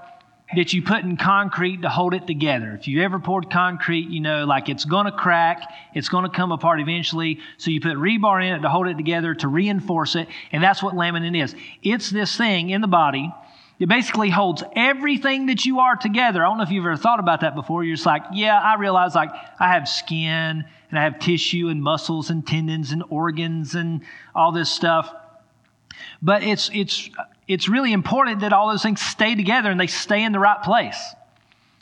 that 0.56 0.72
you 0.72 0.82
put 0.82 1.04
in 1.04 1.18
concrete 1.18 1.82
to 1.82 1.90
hold 1.90 2.14
it 2.14 2.26
together. 2.26 2.72
If 2.72 2.88
you 2.88 3.02
ever 3.02 3.18
poured 3.18 3.50
concrete, 3.50 4.08
you 4.08 4.20
know, 4.20 4.46
like 4.46 4.70
it's 4.70 4.86
going 4.86 5.04
to 5.04 5.12
crack, 5.12 5.70
it's 5.94 6.08
going 6.08 6.24
to 6.24 6.30
come 6.30 6.52
apart 6.52 6.80
eventually. 6.80 7.40
So 7.58 7.70
you 7.70 7.82
put 7.82 7.98
rebar 7.98 8.42
in 8.42 8.54
it 8.54 8.60
to 8.60 8.70
hold 8.70 8.88
it 8.88 8.96
together 8.96 9.34
to 9.34 9.48
reinforce 9.48 10.16
it. 10.16 10.26
And 10.50 10.62
that's 10.62 10.82
what 10.82 10.94
laminin 10.94 11.40
is. 11.40 11.54
It's 11.82 12.08
this 12.08 12.34
thing 12.34 12.70
in 12.70 12.80
the 12.80 12.88
body 12.88 13.30
it 13.78 13.88
basically 13.88 14.28
holds 14.28 14.64
everything 14.74 15.46
that 15.46 15.64
you 15.64 15.78
are 15.78 15.94
together. 15.94 16.44
I 16.44 16.48
don't 16.48 16.58
know 16.58 16.64
if 16.64 16.70
you've 16.70 16.84
ever 16.84 16.96
thought 16.96 17.20
about 17.20 17.42
that 17.42 17.54
before. 17.54 17.84
You're 17.84 17.94
just 17.94 18.06
like, 18.06 18.24
yeah, 18.32 18.58
I 18.58 18.74
realize 18.74 19.14
like 19.14 19.30
I 19.60 19.72
have 19.72 19.88
skin 19.88 20.64
and 20.90 20.98
I 20.98 21.04
have 21.04 21.18
tissue 21.18 21.68
and 21.68 21.82
muscles 21.82 22.30
and 22.30 22.46
tendons 22.46 22.92
and 22.92 23.02
organs 23.10 23.74
and 23.74 24.02
all 24.34 24.52
this 24.52 24.70
stuff. 24.70 25.12
But 26.22 26.42
it's 26.42 26.70
it's 26.72 27.10
it's 27.46 27.68
really 27.68 27.92
important 27.92 28.40
that 28.40 28.52
all 28.52 28.68
those 28.68 28.82
things 28.82 29.00
stay 29.00 29.34
together 29.34 29.70
and 29.70 29.80
they 29.80 29.86
stay 29.86 30.22
in 30.22 30.32
the 30.32 30.38
right 30.38 30.62
place. 30.62 30.98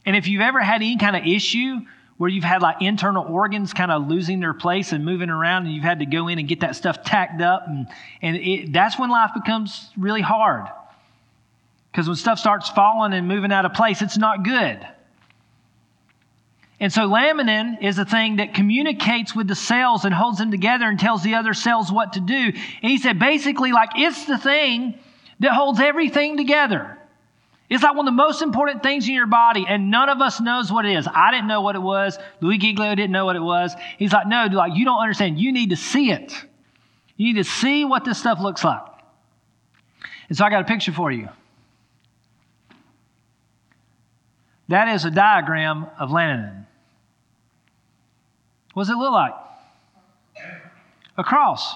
And 0.04 0.16
if 0.16 0.28
you've 0.28 0.42
ever 0.42 0.60
had 0.60 0.76
any 0.76 0.96
kind 0.96 1.16
of 1.16 1.26
issue 1.26 1.80
where 2.16 2.30
you've 2.30 2.44
had 2.44 2.62
like 2.62 2.80
internal 2.80 3.24
organs 3.24 3.74
kind 3.74 3.90
of 3.90 4.08
losing 4.08 4.40
their 4.40 4.54
place 4.54 4.92
and 4.92 5.04
moving 5.04 5.28
around 5.28 5.66
and 5.66 5.74
you've 5.74 5.84
had 5.84 5.98
to 5.98 6.06
go 6.06 6.28
in 6.28 6.38
and 6.38 6.48
get 6.48 6.60
that 6.60 6.76
stuff 6.76 7.02
tacked 7.02 7.42
up 7.42 7.64
and, 7.66 7.86
and 8.22 8.36
it, 8.36 8.72
that's 8.72 8.98
when 8.98 9.10
life 9.10 9.32
becomes 9.34 9.90
really 9.98 10.22
hard 10.22 10.66
because 11.96 12.08
when 12.08 12.16
stuff 12.16 12.38
starts 12.38 12.68
falling 12.68 13.14
and 13.14 13.26
moving 13.26 13.50
out 13.50 13.64
of 13.64 13.72
place, 13.72 14.02
it's 14.02 14.18
not 14.18 14.44
good. 14.44 14.86
And 16.78 16.92
so 16.92 17.08
laminin 17.08 17.82
is 17.82 17.98
a 17.98 18.04
thing 18.04 18.36
that 18.36 18.52
communicates 18.52 19.34
with 19.34 19.48
the 19.48 19.54
cells 19.54 20.04
and 20.04 20.12
holds 20.12 20.38
them 20.38 20.50
together 20.50 20.86
and 20.86 21.00
tells 21.00 21.22
the 21.22 21.34
other 21.34 21.54
cells 21.54 21.90
what 21.90 22.12
to 22.14 22.20
do. 22.20 22.34
And 22.34 22.90
he 22.90 22.98
said 22.98 23.18
basically, 23.18 23.72
like, 23.72 23.90
it's 23.96 24.26
the 24.26 24.36
thing 24.36 24.98
that 25.40 25.52
holds 25.52 25.80
everything 25.80 26.36
together. 26.36 26.98
It's 27.68 27.82
like 27.82 27.96
one 27.96 28.06
of 28.06 28.12
the 28.12 28.22
most 28.22 28.42
important 28.42 28.82
things 28.82 29.08
in 29.08 29.14
your 29.14 29.26
body, 29.26 29.64
and 29.68 29.90
none 29.90 30.08
of 30.08 30.20
us 30.20 30.40
knows 30.40 30.70
what 30.70 30.84
it 30.84 30.96
is. 30.96 31.08
I 31.12 31.32
didn't 31.32 31.48
know 31.48 31.62
what 31.62 31.74
it 31.74 31.82
was. 31.82 32.16
Louis 32.40 32.58
Giglio 32.58 32.94
didn't 32.94 33.10
know 33.10 33.24
what 33.24 33.36
it 33.36 33.42
was. 33.42 33.74
He's 33.98 34.12
like, 34.12 34.28
no, 34.28 34.46
like, 34.52 34.76
you 34.76 34.84
don't 34.84 35.00
understand. 35.00 35.40
You 35.40 35.52
need 35.52 35.70
to 35.70 35.76
see 35.76 36.12
it. 36.12 36.32
You 37.16 37.32
need 37.32 37.42
to 37.42 37.50
see 37.50 37.84
what 37.84 38.04
this 38.04 38.18
stuff 38.18 38.38
looks 38.40 38.62
like. 38.62 38.82
And 40.28 40.36
so 40.36 40.44
I 40.44 40.50
got 40.50 40.60
a 40.60 40.64
picture 40.64 40.92
for 40.92 41.10
you. 41.10 41.28
That 44.68 44.88
is 44.88 45.04
a 45.04 45.10
diagram 45.10 45.86
of 45.98 46.10
laminin. 46.10 46.66
What 48.74 48.82
does 48.82 48.90
it 48.90 48.96
look 48.96 49.12
like? 49.12 49.32
A 51.16 51.24
cross. 51.24 51.74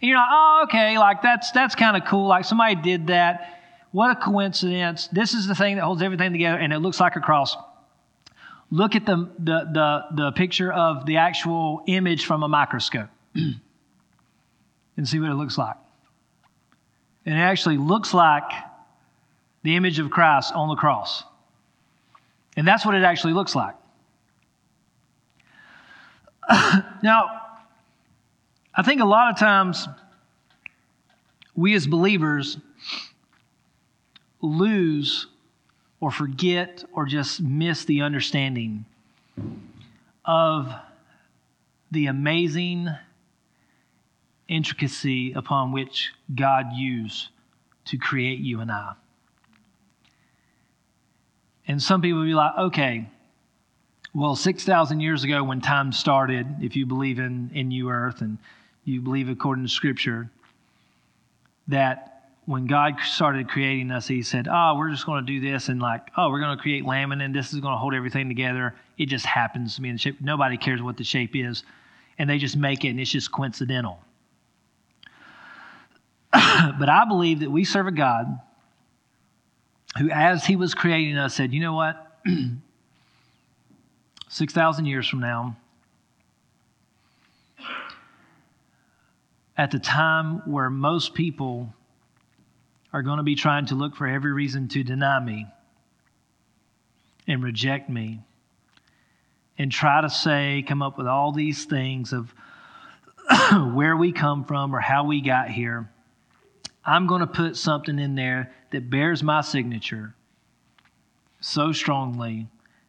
And 0.00 0.08
you're 0.08 0.18
like, 0.18 0.28
oh, 0.30 0.60
okay, 0.64 0.98
like 0.98 1.22
that's 1.22 1.50
that's 1.50 1.74
kind 1.74 1.96
of 1.96 2.08
cool. 2.08 2.26
Like 2.26 2.44
somebody 2.44 2.76
did 2.76 3.08
that. 3.08 3.60
What 3.92 4.10
a 4.10 4.16
coincidence. 4.16 5.08
This 5.08 5.34
is 5.34 5.46
the 5.46 5.54
thing 5.54 5.76
that 5.76 5.82
holds 5.84 6.02
everything 6.02 6.32
together, 6.32 6.58
and 6.58 6.72
it 6.72 6.78
looks 6.78 6.98
like 6.98 7.16
a 7.16 7.20
cross. 7.20 7.56
Look 8.70 8.96
at 8.96 9.06
the 9.06 9.30
the 9.38 9.68
the, 9.72 10.04
the 10.14 10.32
picture 10.32 10.72
of 10.72 11.06
the 11.06 11.18
actual 11.18 11.82
image 11.86 12.26
from 12.26 12.42
a 12.42 12.48
microscope 12.48 13.08
and 13.34 13.60
see 15.04 15.20
what 15.20 15.30
it 15.30 15.34
looks 15.34 15.58
like. 15.58 15.76
And 17.26 17.34
it 17.34 17.40
actually 17.40 17.76
looks 17.76 18.14
like 18.14 18.50
the 19.62 19.76
image 19.76 19.98
of 19.98 20.10
Christ 20.10 20.52
on 20.54 20.68
the 20.68 20.76
cross. 20.76 21.22
And 22.56 22.66
that's 22.66 22.86
what 22.86 22.94
it 22.94 23.02
actually 23.02 23.32
looks 23.32 23.54
like. 23.54 23.74
now, 27.02 27.40
I 28.74 28.82
think 28.82 29.00
a 29.00 29.04
lot 29.04 29.32
of 29.32 29.38
times 29.38 29.88
we 31.54 31.74
as 31.74 31.86
believers 31.86 32.58
lose 34.40 35.26
or 36.00 36.10
forget 36.10 36.84
or 36.92 37.06
just 37.06 37.40
miss 37.40 37.84
the 37.84 38.02
understanding 38.02 38.84
of 40.24 40.72
the 41.90 42.06
amazing 42.06 42.88
intricacy 44.48 45.32
upon 45.32 45.72
which 45.72 46.12
God 46.34 46.72
used 46.74 47.28
to 47.86 47.96
create 47.96 48.40
you 48.40 48.60
and 48.60 48.70
I. 48.70 48.94
And 51.66 51.82
some 51.82 52.02
people 52.02 52.20
will 52.20 52.26
be 52.26 52.34
like, 52.34 52.56
okay, 52.58 53.08
well, 54.12 54.36
6,000 54.36 55.00
years 55.00 55.24
ago 55.24 55.42
when 55.42 55.60
time 55.60 55.92
started, 55.92 56.46
if 56.60 56.76
you 56.76 56.86
believe 56.86 57.18
in, 57.18 57.50
in 57.52 57.68
new 57.68 57.90
earth 57.90 58.20
and 58.20 58.38
you 58.84 59.00
believe 59.00 59.28
according 59.28 59.64
to 59.64 59.70
Scripture, 59.70 60.30
that 61.68 62.30
when 62.46 62.66
God 62.66 63.00
started 63.00 63.48
creating 63.48 63.90
us, 63.90 64.06
He 64.06 64.22
said, 64.22 64.46
oh, 64.50 64.76
we're 64.76 64.90
just 64.90 65.06
going 65.06 65.24
to 65.24 65.32
do 65.32 65.40
this 65.40 65.68
and 65.68 65.80
like, 65.80 66.02
oh, 66.16 66.30
we're 66.30 66.40
going 66.40 66.56
to 66.56 66.62
create 66.62 66.84
laminin 66.84 67.24
and 67.24 67.34
this 67.34 67.52
is 67.52 67.60
going 67.60 67.72
to 67.72 67.78
hold 67.78 67.94
everything 67.94 68.28
together. 68.28 68.74
It 68.98 69.06
just 69.06 69.24
happens 69.24 69.76
to 69.76 69.80
be 69.80 69.88
in 69.88 69.96
shape. 69.96 70.20
Nobody 70.20 70.58
cares 70.58 70.82
what 70.82 70.96
the 70.96 71.04
shape 71.04 71.34
is. 71.34 71.64
And 72.18 72.30
they 72.30 72.38
just 72.38 72.56
make 72.56 72.84
it 72.84 72.90
and 72.90 73.00
it's 73.00 73.10
just 73.10 73.32
coincidental. 73.32 73.98
but 76.32 76.88
I 76.88 77.04
believe 77.08 77.40
that 77.40 77.50
we 77.50 77.64
serve 77.64 77.86
a 77.86 77.92
God 77.92 78.26
who, 79.98 80.10
as 80.10 80.44
he 80.44 80.56
was 80.56 80.74
creating 80.74 81.16
us, 81.16 81.34
said, 81.34 81.52
You 81.52 81.60
know 81.60 81.74
what? 81.74 82.18
6,000 84.28 84.86
years 84.86 85.08
from 85.08 85.20
now, 85.20 85.56
at 89.56 89.70
the 89.70 89.78
time 89.78 90.42
where 90.50 90.68
most 90.68 91.14
people 91.14 91.72
are 92.92 93.02
going 93.02 93.18
to 93.18 93.22
be 93.22 93.36
trying 93.36 93.66
to 93.66 93.74
look 93.74 93.94
for 93.94 94.06
every 94.06 94.32
reason 94.32 94.66
to 94.68 94.82
deny 94.82 95.20
me 95.20 95.46
and 97.28 97.42
reject 97.42 97.88
me 97.88 98.20
and 99.58 99.70
try 99.70 100.00
to 100.00 100.10
say, 100.10 100.64
come 100.66 100.82
up 100.82 100.98
with 100.98 101.06
all 101.06 101.32
these 101.32 101.64
things 101.64 102.12
of 102.12 102.34
where 103.74 103.96
we 103.96 104.12
come 104.12 104.44
from 104.44 104.74
or 104.74 104.80
how 104.80 105.04
we 105.04 105.20
got 105.20 105.48
here. 105.48 105.88
I'm 106.86 107.06
going 107.06 107.20
to 107.20 107.26
put 107.26 107.56
something 107.56 107.98
in 107.98 108.14
there 108.14 108.52
that 108.70 108.90
bears 108.90 109.22
my 109.22 109.40
signature 109.40 110.14
so 111.40 111.72
strongly 111.72 112.46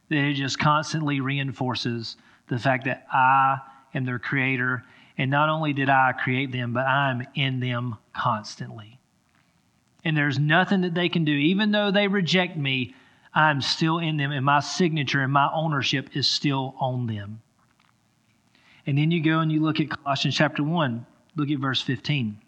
that 0.08 0.18
it 0.18 0.34
just 0.34 0.58
constantly 0.58 1.20
reinforces 1.20 2.16
the 2.48 2.58
fact 2.58 2.84
that 2.84 3.06
I 3.12 3.58
am 3.94 4.04
their 4.04 4.18
creator. 4.18 4.84
And 5.18 5.30
not 5.30 5.48
only 5.48 5.72
did 5.72 5.88
I 5.88 6.12
create 6.12 6.52
them, 6.52 6.72
but 6.72 6.86
I'm 6.86 7.26
in 7.34 7.60
them 7.60 7.96
constantly. 8.12 8.98
And 10.04 10.16
there's 10.16 10.38
nothing 10.38 10.82
that 10.82 10.94
they 10.94 11.08
can 11.08 11.24
do. 11.24 11.32
Even 11.32 11.72
though 11.72 11.90
they 11.90 12.06
reject 12.06 12.56
me, 12.56 12.94
I'm 13.34 13.60
still 13.60 13.98
in 13.98 14.16
them, 14.16 14.32
and 14.32 14.44
my 14.44 14.60
signature 14.60 15.20
and 15.20 15.32
my 15.32 15.50
ownership 15.52 16.16
is 16.16 16.26
still 16.26 16.74
on 16.78 17.06
them. 17.06 17.42
And 18.86 18.96
then 18.96 19.10
you 19.10 19.22
go 19.22 19.40
and 19.40 19.50
you 19.50 19.60
look 19.60 19.80
at 19.80 19.90
Colossians 19.90 20.36
chapter 20.36 20.62
1, 20.62 21.04
look 21.34 21.50
at 21.50 21.58
verse 21.58 21.82
15. 21.82 22.38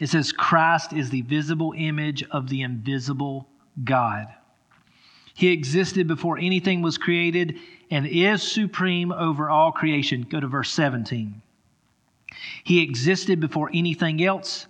It 0.00 0.08
says, 0.08 0.32
Christ 0.32 0.92
is 0.92 1.10
the 1.10 1.22
visible 1.22 1.74
image 1.76 2.22
of 2.30 2.48
the 2.48 2.62
invisible 2.62 3.48
God. 3.82 4.26
He 5.34 5.48
existed 5.48 6.06
before 6.06 6.38
anything 6.38 6.82
was 6.82 6.96
created 6.96 7.58
and 7.90 8.06
is 8.06 8.42
supreme 8.42 9.12
over 9.12 9.50
all 9.50 9.72
creation. 9.72 10.22
Go 10.22 10.40
to 10.40 10.46
verse 10.46 10.70
17. 10.70 11.42
He 12.64 12.82
existed 12.82 13.40
before 13.40 13.70
anything 13.72 14.22
else, 14.22 14.66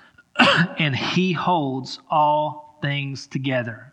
and 0.78 0.94
he 0.94 1.32
holds 1.32 2.00
all 2.10 2.78
things 2.80 3.26
together. 3.26 3.92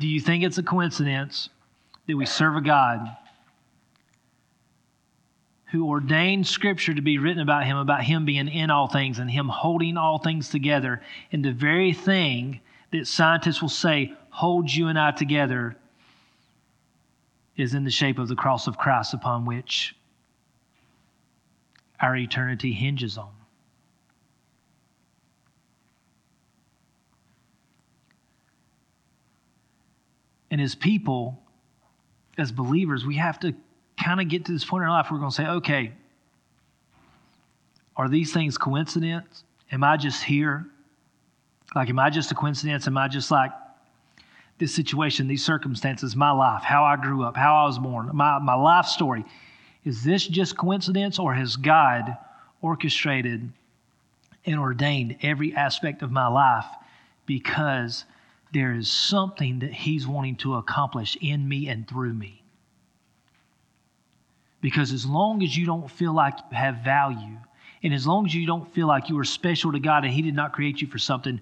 Do 0.00 0.08
you 0.08 0.20
think 0.20 0.42
it's 0.42 0.58
a 0.58 0.62
coincidence 0.62 1.48
that 2.06 2.16
we 2.16 2.26
serve 2.26 2.56
a 2.56 2.60
God 2.60 3.16
who 5.72 5.88
ordained 5.88 6.46
scripture 6.46 6.92
to 6.92 7.00
be 7.00 7.16
written 7.16 7.40
about 7.40 7.64
him, 7.64 7.78
about 7.78 8.04
him 8.04 8.26
being 8.26 8.46
in 8.46 8.70
all 8.70 8.86
things 8.86 9.18
and 9.18 9.30
him 9.30 9.48
holding 9.48 9.96
all 9.96 10.18
things 10.18 10.50
together. 10.50 11.00
And 11.32 11.42
the 11.42 11.50
very 11.50 11.94
thing 11.94 12.60
that 12.90 13.06
scientists 13.06 13.62
will 13.62 13.70
say 13.70 14.12
holds 14.28 14.76
you 14.76 14.88
and 14.88 14.98
I 14.98 15.12
together 15.12 15.74
is 17.56 17.72
in 17.72 17.84
the 17.84 17.90
shape 17.90 18.18
of 18.18 18.28
the 18.28 18.36
cross 18.36 18.66
of 18.66 18.76
Christ 18.76 19.14
upon 19.14 19.46
which 19.46 19.96
our 22.00 22.14
eternity 22.16 22.72
hinges 22.72 23.16
on. 23.16 23.32
And 30.50 30.60
as 30.60 30.74
people, 30.74 31.42
as 32.36 32.52
believers, 32.52 33.06
we 33.06 33.16
have 33.16 33.40
to 33.40 33.54
kind 34.02 34.20
of 34.20 34.28
get 34.28 34.44
to 34.46 34.52
this 34.52 34.64
point 34.64 34.82
in 34.82 34.88
our 34.88 34.96
life, 34.96 35.10
we're 35.10 35.18
going 35.18 35.30
to 35.30 35.34
say, 35.36 35.46
okay, 35.46 35.92
are 37.96 38.08
these 38.08 38.32
things 38.32 38.58
coincidence? 38.58 39.44
Am 39.70 39.84
I 39.84 39.96
just 39.96 40.22
here? 40.22 40.66
Like, 41.74 41.88
am 41.88 41.98
I 41.98 42.10
just 42.10 42.30
a 42.30 42.34
coincidence? 42.34 42.86
Am 42.86 42.96
I 42.96 43.08
just 43.08 43.30
like 43.30 43.52
this 44.58 44.74
situation, 44.74 45.28
these 45.28 45.44
circumstances, 45.44 46.14
my 46.14 46.30
life, 46.30 46.62
how 46.62 46.84
I 46.84 46.96
grew 46.96 47.24
up, 47.24 47.36
how 47.36 47.56
I 47.56 47.64
was 47.64 47.78
born, 47.78 48.10
my, 48.12 48.38
my 48.38 48.54
life 48.54 48.86
story? 48.86 49.24
Is 49.84 50.04
this 50.04 50.26
just 50.26 50.56
coincidence 50.56 51.18
or 51.18 51.34
has 51.34 51.56
God 51.56 52.16
orchestrated 52.60 53.50
and 54.44 54.58
ordained 54.58 55.16
every 55.22 55.54
aspect 55.54 56.02
of 56.02 56.10
my 56.10 56.28
life 56.28 56.66
because 57.26 58.04
there 58.52 58.72
is 58.72 58.90
something 58.90 59.60
that 59.60 59.72
He's 59.72 60.06
wanting 60.06 60.36
to 60.36 60.56
accomplish 60.56 61.16
in 61.20 61.48
me 61.48 61.68
and 61.68 61.88
through 61.88 62.12
me? 62.12 62.41
Because 64.62 64.92
as 64.92 65.04
long 65.04 65.42
as 65.42 65.54
you 65.54 65.66
don't 65.66 65.90
feel 65.90 66.14
like 66.14 66.34
you 66.50 66.56
have 66.56 66.76
value, 66.76 67.36
and 67.82 67.92
as 67.92 68.06
long 68.06 68.24
as 68.24 68.34
you 68.34 68.46
don't 68.46 68.72
feel 68.72 68.86
like 68.86 69.10
you 69.10 69.18
are 69.18 69.24
special 69.24 69.72
to 69.72 69.80
God 69.80 70.04
and 70.04 70.14
He 70.14 70.22
did 70.22 70.34
not 70.34 70.52
create 70.52 70.80
you 70.80 70.86
for 70.86 70.98
something, 70.98 71.40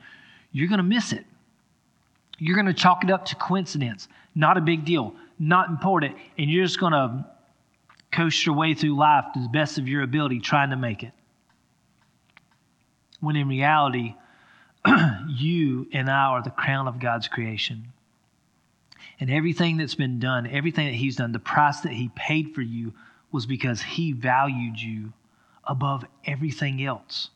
you're 0.50 0.68
going 0.68 0.78
to 0.78 0.82
miss 0.82 1.12
it. 1.12 1.24
You're 2.38 2.56
going 2.56 2.66
to 2.66 2.74
chalk 2.74 3.04
it 3.04 3.10
up 3.10 3.26
to 3.26 3.36
coincidence. 3.36 4.08
Not 4.34 4.56
a 4.56 4.62
big 4.62 4.86
deal, 4.86 5.14
not 5.38 5.68
important. 5.68 6.16
And 6.38 6.50
you're 6.50 6.64
just 6.64 6.80
going 6.80 6.94
to 6.94 7.26
coast 8.10 8.44
your 8.46 8.54
way 8.56 8.72
through 8.72 8.96
life 8.96 9.26
to 9.34 9.40
the 9.40 9.48
best 9.48 9.78
of 9.78 9.86
your 9.86 10.02
ability 10.02 10.40
trying 10.40 10.70
to 10.70 10.76
make 10.76 11.02
it. 11.02 11.12
When 13.20 13.36
in 13.36 13.48
reality, 13.48 14.14
you 15.28 15.86
and 15.92 16.10
I 16.10 16.24
are 16.24 16.42
the 16.42 16.50
crown 16.50 16.88
of 16.88 16.98
God's 16.98 17.28
creation. 17.28 17.92
And 19.20 19.30
everything 19.30 19.76
that's 19.76 19.94
been 19.94 20.18
done, 20.18 20.46
everything 20.46 20.86
that 20.86 20.94
He's 20.94 21.16
done, 21.16 21.32
the 21.32 21.38
price 21.38 21.80
that 21.80 21.92
He 21.92 22.10
paid 22.16 22.54
for 22.54 22.62
you 22.62 22.94
was 23.32 23.46
because 23.46 23.82
he 23.82 24.12
valued 24.12 24.80
you 24.80 25.12
above 25.64 26.04
everything 26.24 26.82
else. 26.84 27.30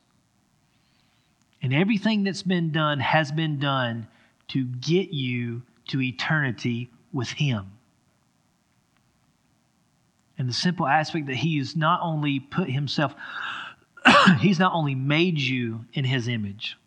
And 1.61 1.73
everything 1.73 2.23
that's 2.23 2.43
been 2.43 2.71
done 2.71 2.99
has 2.99 3.31
been 3.31 3.59
done 3.59 4.07
to 4.49 4.65
get 4.65 5.13
you 5.13 5.63
to 5.87 6.01
eternity 6.01 6.89
with 7.11 7.29
him. 7.29 7.71
And 10.37 10.49
the 10.49 10.53
simple 10.53 10.85
aspect 10.85 11.27
that 11.27 11.37
he 11.37 11.57
has 11.59 11.75
not 11.75 12.01
only 12.03 12.39
put 12.39 12.69
himself, 12.69 13.15
he's 14.39 14.59
not 14.59 14.73
only 14.73 14.95
made 14.95 15.39
you 15.39 15.85
in 15.93 16.03
his 16.03 16.27
image. 16.27 16.77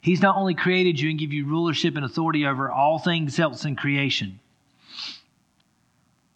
He's 0.00 0.22
not 0.22 0.36
only 0.36 0.54
created 0.54 0.98
you 0.98 1.10
and 1.10 1.18
give 1.18 1.32
you 1.32 1.46
rulership 1.46 1.96
and 1.96 2.04
authority 2.04 2.46
over 2.46 2.70
all 2.70 2.98
things 2.98 3.38
else 3.38 3.66
in 3.66 3.76
creation 3.76 4.40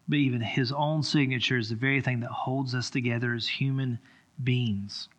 but 0.07 0.17
even 0.17 0.41
his 0.41 0.71
own 0.71 1.03
signature 1.03 1.57
is 1.57 1.69
the 1.69 1.75
very 1.75 2.01
thing 2.01 2.19
that 2.19 2.29
holds 2.29 2.75
us 2.75 2.89
together 2.89 3.33
as 3.33 3.47
human 3.47 3.99
beings. 4.43 5.09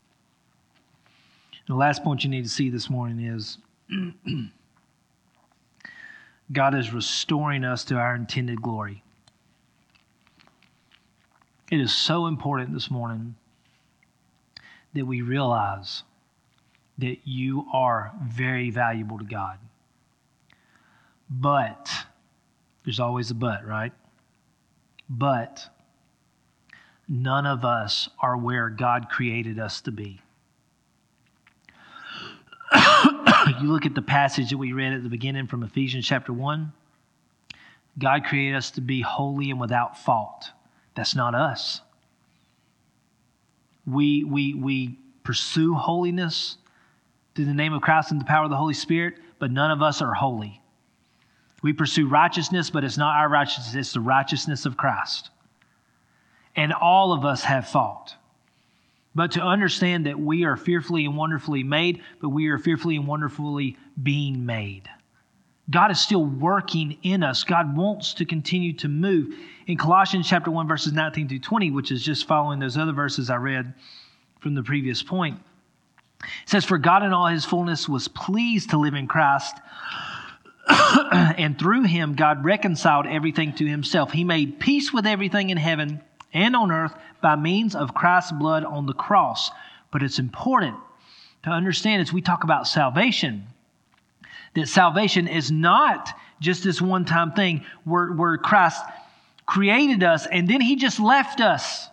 the 1.67 1.75
last 1.75 2.05
point 2.05 2.23
you 2.23 2.31
need 2.31 2.45
to 2.45 2.51
see 2.51 2.71
this 2.71 2.89
morning 2.89 3.27
is 3.27 3.59
God 6.53 6.75
is 6.75 6.93
restoring 6.93 7.65
us 7.65 7.85
to 7.85 7.97
our 7.97 8.15
intended 8.15 8.63
glory. 8.63 9.03
It 11.71 11.81
is 11.81 11.93
so 11.93 12.27
important 12.27 12.73
this 12.73 12.91
morning 12.91 13.35
that 14.95 15.05
we 15.05 15.23
realize 15.23 16.05
that 16.99 17.19
you 17.25 17.67
are 17.73 18.13
very 18.25 18.71
valuable 18.71 19.19
to 19.19 19.25
God. 19.25 19.59
But, 21.29 21.91
there's 22.85 23.01
always 23.01 23.33
a 23.33 23.35
but, 23.35 23.67
right? 23.67 23.93
But, 25.09 25.69
none 27.09 27.47
of 27.47 27.65
us 27.65 28.09
are 28.21 28.37
where 28.37 28.69
God 28.69 29.09
created 29.09 29.59
us 29.59 29.81
to 29.83 29.93
be. 29.93 30.21
you 33.61 33.71
look 33.71 33.87
at 33.87 33.95
the 33.95 34.03
passage 34.03 34.51
that 34.51 34.59
we 34.59 34.73
read 34.73 34.93
at 34.93 35.03
the 35.03 35.09
beginning 35.09 35.47
from 35.47 35.63
Ephesians 35.63 36.07
chapter 36.07 36.33
1. 36.33 36.73
God 37.99 38.25
created 38.25 38.57
us 38.57 38.73
to 38.73 38.81
be 38.81 39.01
holy 39.01 39.51
and 39.51 39.61
without 39.61 39.99
fault. 39.99 40.51
That's 40.95 41.15
not 41.15 41.35
us. 41.35 41.81
We, 43.87 44.25
we, 44.25 44.55
we 44.55 44.99
pursue 45.23 45.75
holiness 45.75 46.57
through 47.35 47.45
the 47.45 47.55
name 47.55 47.73
of 47.73 47.83
Christ 47.83 48.11
and 48.11 48.21
the 48.21 48.25
power 48.25 48.45
of 48.45 48.51
the 48.51 48.57
Holy 48.57 48.75
Spirit, 48.75 49.15
but 49.39 49.51
none 49.51 49.71
of 49.71 49.83
us 49.83 50.03
are 50.03 50.13
holy. 50.13 50.61
We 51.63 51.73
pursue 51.73 52.09
righteousness, 52.09 52.71
but 52.71 52.85
it's 52.85 52.99
not 52.99 53.17
our 53.17 53.29
righteousness, 53.29 53.75
it's 53.75 53.93
the 53.93 54.01
righteousness 54.01 54.67
of 54.67 54.77
Christ. 54.77 55.31
And 56.55 56.73
all 56.73 57.13
of 57.13 57.25
us 57.25 57.43
have 57.45 57.69
fault. 57.69 58.15
But 59.15 59.33
to 59.33 59.43
understand 59.43 60.07
that 60.07 60.21
we 60.21 60.45
are 60.45 60.57
fearfully 60.57 61.07
and 61.07 61.17
wonderfully 61.17 61.63
made, 61.63 62.03
but 62.21 62.29
we 62.29 62.49
are 62.49 62.59
fearfully 62.59 62.97
and 62.97 63.07
wonderfully 63.07 63.79
being 64.03 64.45
made. 64.45 64.89
God 65.71 65.91
is 65.91 66.01
still 66.01 66.25
working 66.25 66.99
in 67.03 67.23
us. 67.23 67.43
God 67.43 67.77
wants 67.77 68.15
to 68.15 68.25
continue 68.25 68.73
to 68.75 68.89
move. 68.89 69.35
In 69.67 69.77
Colossians 69.77 70.29
chapter 70.29 70.51
1, 70.51 70.69
verses 70.69 70.93
19 70.93 71.29
through 71.29 71.41
20, 71.41 71.71
which 71.73 71.91
is 71.91 72.05
just 72.05 72.29
following 72.29 72.59
those 72.59 72.77
other 72.77 72.93
verses 72.93 73.31
I 73.31 73.37
read 73.37 73.75
from 74.41 74.55
the 74.55 74.63
previous 74.63 75.03
point, 75.03 75.41
it 76.23 76.49
says, 76.49 76.65
For 76.65 76.79
God 76.79 77.03
in 77.03 77.13
all 77.13 77.27
his 77.27 77.45
fullness 77.45 77.89
was 77.89 78.09
pleased 78.09 78.71
to 78.71 78.79
live 78.79 78.95
in 78.95 79.09
Christ, 79.09 79.57
and 81.13 81.59
through 81.59 81.85
him 81.85 82.15
God 82.15 82.45
reconciled 82.45 83.07
everything 83.07 83.53
to 83.55 83.67
himself. 83.67 84.13
He 84.13 84.25
made 84.25 84.59
peace 84.59 84.93
with 84.93 85.07
everything 85.07 85.51
in 85.51 85.57
heaven 85.57 86.01
and 86.33 86.57
on 86.57 86.71
earth 86.71 86.95
by 87.21 87.37
means 87.37 87.75
of 87.75 87.95
Christ's 87.95 88.33
blood 88.33 88.65
on 88.65 88.87
the 88.87 88.93
cross. 88.93 89.51
But 89.91 90.03
it's 90.03 90.19
important 90.19 90.77
to 91.45 91.51
understand 91.51 92.03
as 92.03 92.13
we 92.13 92.21
talk 92.21 92.45
about 92.45 92.67
salvation 92.67 93.47
that 94.55 94.69
salvation 94.69 95.29
is 95.29 95.51
not 95.51 96.09
just 96.41 96.65
this 96.65 96.81
one 96.81 97.05
time 97.05 97.33
thing 97.33 97.65
where, 97.85 98.13
where 98.13 98.37
Christ 98.37 98.83
created 99.45 100.03
us 100.03 100.27
and 100.27 100.49
then 100.49 100.61
he 100.61 100.77
just 100.77 100.99
left 100.99 101.41
us. 101.41 101.89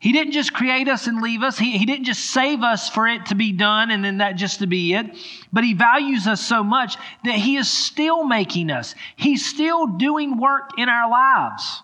He 0.00 0.12
didn't 0.12 0.32
just 0.32 0.52
create 0.52 0.88
us 0.88 1.08
and 1.08 1.20
leave 1.20 1.42
us. 1.42 1.58
He, 1.58 1.76
he 1.76 1.84
didn't 1.84 2.04
just 2.04 2.26
save 2.26 2.62
us 2.62 2.88
for 2.88 3.08
it 3.08 3.26
to 3.26 3.34
be 3.34 3.52
done 3.52 3.90
and 3.90 4.04
then 4.04 4.18
that 4.18 4.36
just 4.36 4.60
to 4.60 4.68
be 4.68 4.94
it. 4.94 5.06
But 5.52 5.64
He 5.64 5.74
values 5.74 6.28
us 6.28 6.40
so 6.40 6.62
much 6.62 6.96
that 7.24 7.34
He 7.34 7.56
is 7.56 7.68
still 7.68 8.24
making 8.24 8.70
us. 8.70 8.94
He's 9.16 9.44
still 9.44 9.86
doing 9.86 10.38
work 10.38 10.78
in 10.78 10.88
our 10.88 11.10
lives. 11.10 11.82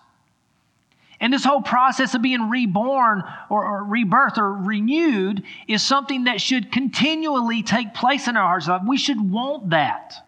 And 1.19 1.33
this 1.33 1.43
whole 1.43 1.61
process 1.61 2.13
of 2.13 2.21
being 2.21 2.49
reborn 2.49 3.23
or, 3.49 3.65
or, 3.65 3.83
rebirth 3.83 4.37
or 4.37 4.53
renewed 4.53 5.43
is 5.67 5.81
something 5.81 6.25
that 6.25 6.41
should 6.41 6.71
continually 6.71 7.63
take 7.63 7.93
place 7.93 8.27
in 8.27 8.35
our 8.37 8.47
hearts. 8.47 8.69
We 8.87 8.97
should 8.97 9.31
want 9.31 9.69
that. 9.69 10.24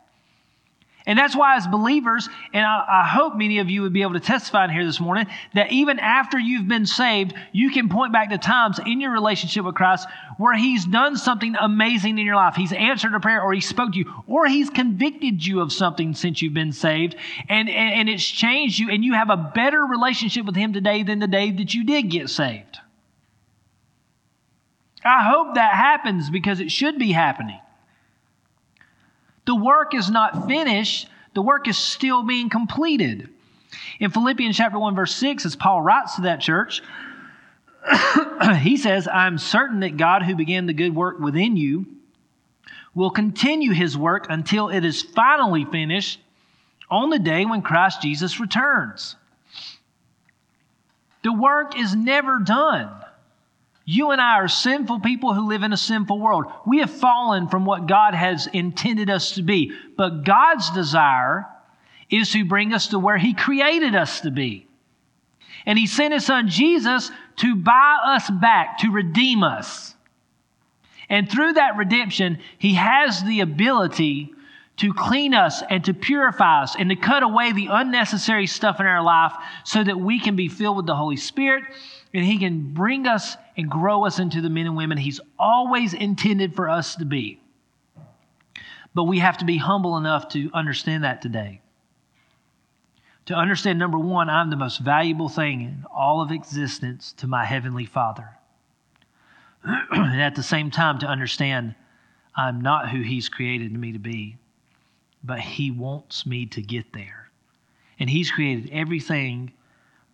And 1.07 1.17
that's 1.17 1.37
why, 1.37 1.55
as 1.55 1.65
believers, 1.65 2.27
and 2.51 2.65
I, 2.65 2.83
I, 2.85 3.07
hope 3.07 3.37
many 3.37 3.59
of 3.59 3.69
you 3.69 3.81
would 3.83 3.93
be 3.93 4.01
able 4.01 4.13
to 4.13 4.19
testify 4.19 4.65
in 4.65 4.71
here 4.71 4.85
this 4.85 4.99
morning, 4.99 5.25
that 5.53 5.71
even 5.71 5.99
after 5.99 6.37
you've 6.37 6.67
been 6.67 6.85
saved, 6.85 7.33
you 7.53 7.71
can 7.71 7.87
point 7.87 8.11
back 8.11 8.29
to 8.29 8.37
times 8.37 8.77
in 8.85 8.99
your 8.99 9.11
relationship 9.11 9.63
with 9.63 9.75
Christ 9.75 10.05
where 10.37 10.53
He's 10.53 10.85
done 10.85 11.15
something 11.15 11.55
amazing 11.59 12.19
in 12.19 12.25
your 12.25 12.35
life. 12.35 12.55
He's 12.55 12.73
answered 12.73 13.15
a 13.15 13.21
prayer, 13.21 13.41
or 13.41 13.53
He 13.53 13.61
spoke 13.61 13.93
to 13.93 13.99
you, 13.99 14.13
or 14.27 14.47
He's 14.47 14.69
convicted 14.69 15.45
you 15.45 15.61
of 15.61 15.71
something 15.71 16.13
since 16.13 16.41
you've 16.41 16.53
been 16.53 16.73
saved, 16.73 17.15
and, 17.47 17.69
and, 17.69 17.93
and 17.93 18.09
it's 18.09 18.27
changed 18.27 18.77
you, 18.77 18.89
and 18.89 19.05
you 19.05 19.13
have 19.13 19.29
a 19.29 19.51
better 19.55 19.81
relationship 19.85 20.45
with 20.45 20.57
Him 20.57 20.73
today 20.73 21.03
than 21.03 21.19
the 21.19 21.27
day 21.27 21.51
that 21.51 21.73
you 21.73 21.85
did 21.85 22.11
get 22.11 22.29
saved. 22.29 22.79
I 25.05 25.23
hope 25.23 25.55
that 25.55 25.73
happens 25.73 26.29
because 26.29 26.59
it 26.59 26.69
should 26.69 26.99
be 26.99 27.13
happening. 27.13 27.61
The 29.47 29.55
work 29.55 29.95
is 29.95 30.11
not 30.11 30.45
finished, 30.45 31.07
the 31.33 31.41
work 31.41 31.69
is 31.69 31.77
still 31.77 32.21
being 32.21 32.49
completed. 32.49 33.29
In 33.97 34.11
Philippians 34.11 34.57
chapter 34.57 34.77
1 34.77 34.93
verse 34.93 35.15
6 35.15 35.45
as 35.45 35.55
Paul 35.55 35.81
writes 35.81 36.15
to 36.15 36.23
that 36.23 36.41
church, 36.41 36.83
he 38.59 38.75
says, 38.75 39.07
"I'm 39.07 39.37
certain 39.37 39.79
that 39.79 39.95
God 39.95 40.23
who 40.23 40.35
began 40.35 40.65
the 40.65 40.73
good 40.73 40.93
work 40.93 41.19
within 41.19 41.55
you 41.55 41.85
will 42.93 43.09
continue 43.09 43.71
his 43.71 43.97
work 43.97 44.27
until 44.29 44.67
it 44.67 44.83
is 44.83 45.01
finally 45.01 45.63
finished 45.63 46.19
on 46.89 47.09
the 47.09 47.19
day 47.19 47.45
when 47.45 47.61
Christ 47.61 48.01
Jesus 48.01 48.41
returns." 48.41 49.15
The 51.23 51.31
work 51.31 51.79
is 51.79 51.95
never 51.95 52.39
done. 52.39 52.89
You 53.89 54.11
and 54.11 54.19
I 54.19 54.33
are 54.33 54.49
sinful 54.49 54.99
people 54.99 55.33
who 55.33 55.47
live 55.47 55.63
in 55.63 55.71
a 55.71 55.77
sinful 55.77 56.19
world. 56.19 56.43
We 56.65 56.79
have 56.79 56.91
fallen 56.91 57.47
from 57.47 57.63
what 57.63 57.87
God 57.87 58.13
has 58.13 58.45
intended 58.51 59.09
us 59.09 59.35
to 59.35 59.41
be. 59.41 59.71
But 59.95 60.25
God's 60.25 60.69
desire 60.71 61.47
is 62.09 62.29
to 62.31 62.43
bring 62.43 62.73
us 62.73 62.87
to 62.87 62.99
where 62.99 63.17
He 63.17 63.33
created 63.33 63.95
us 63.95 64.19
to 64.21 64.29
be. 64.29 64.67
And 65.65 65.79
He 65.79 65.87
sent 65.87 66.13
His 66.13 66.25
Son 66.25 66.49
Jesus 66.49 67.09
to 67.37 67.55
buy 67.55 67.97
us 68.05 68.29
back, 68.29 68.79
to 68.79 68.91
redeem 68.91 69.41
us. 69.41 69.95
And 71.07 71.31
through 71.31 71.53
that 71.53 71.77
redemption, 71.77 72.39
He 72.57 72.73
has 72.73 73.23
the 73.23 73.39
ability 73.39 74.33
to 74.77 74.93
clean 74.93 75.33
us 75.33 75.63
and 75.69 75.85
to 75.85 75.93
purify 75.93 76.63
us 76.63 76.75
and 76.77 76.89
to 76.89 76.97
cut 76.97 77.23
away 77.23 77.53
the 77.53 77.69
unnecessary 77.71 78.47
stuff 78.47 78.81
in 78.81 78.85
our 78.85 79.01
life 79.01 79.31
so 79.63 79.81
that 79.81 79.97
we 79.97 80.19
can 80.19 80.35
be 80.35 80.49
filled 80.49 80.75
with 80.75 80.87
the 80.87 80.95
Holy 80.95 81.15
Spirit 81.15 81.63
and 82.13 82.25
He 82.25 82.37
can 82.37 82.73
bring 82.73 83.07
us 83.07 83.37
and 83.57 83.69
grow 83.69 84.05
us 84.05 84.19
into 84.19 84.39
the 84.39 84.49
men 84.49 84.67
and 84.67 84.77
women 84.77 84.97
He's 84.97 85.19
always 85.37 85.93
intended 85.93 86.55
for 86.55 86.69
us 86.69 86.95
to 86.95 87.05
be. 87.05 87.41
But 88.93 89.05
we 89.05 89.19
have 89.19 89.39
to 89.39 89.45
be 89.45 89.57
humble 89.57 89.97
enough 89.97 90.29
to 90.29 90.49
understand 90.53 91.03
that 91.03 91.21
today. 91.21 91.61
To 93.25 93.35
understand, 93.35 93.77
number 93.77 93.97
one, 93.97 94.29
I'm 94.29 94.49
the 94.49 94.55
most 94.55 94.79
valuable 94.79 95.27
thing 95.27 95.61
in 95.61 95.85
all 95.93 96.21
of 96.21 96.31
existence 96.31 97.13
to 97.17 97.27
my 97.27 97.43
Heavenly 97.43 97.85
Father. 97.85 98.29
and 99.63 100.21
at 100.21 100.35
the 100.35 100.43
same 100.43 100.71
time, 100.71 100.99
to 100.99 101.07
understand 101.07 101.75
I'm 102.35 102.61
not 102.61 102.89
who 102.89 103.01
He's 103.01 103.27
created 103.27 103.73
me 103.73 103.91
to 103.91 103.99
be, 103.99 104.37
but 105.23 105.39
He 105.39 105.71
wants 105.71 106.25
me 106.25 106.45
to 106.47 106.61
get 106.61 106.93
there. 106.93 107.29
And 107.99 108.09
He's 108.09 108.31
created 108.31 108.69
everything 108.71 109.51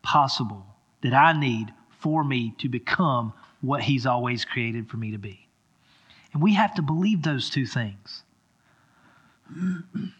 possible 0.01 0.65
that 1.01 1.13
I 1.13 1.33
need 1.33 1.71
for 2.03 2.23
me 2.23 2.53
to 2.59 2.67
become 2.67 3.33
what 3.61 3.81
He's 3.81 4.05
always 4.05 4.43
created 4.43 4.89
for 4.89 4.97
me 4.97 5.11
to 5.11 5.17
be. 5.17 5.47
And 6.33 6.43
we 6.43 6.53
have 6.53 6.75
to 6.75 6.81
believe 6.81 7.23
those 7.23 7.49
two 7.49 7.65
things. 7.65 8.23
In 9.55 10.11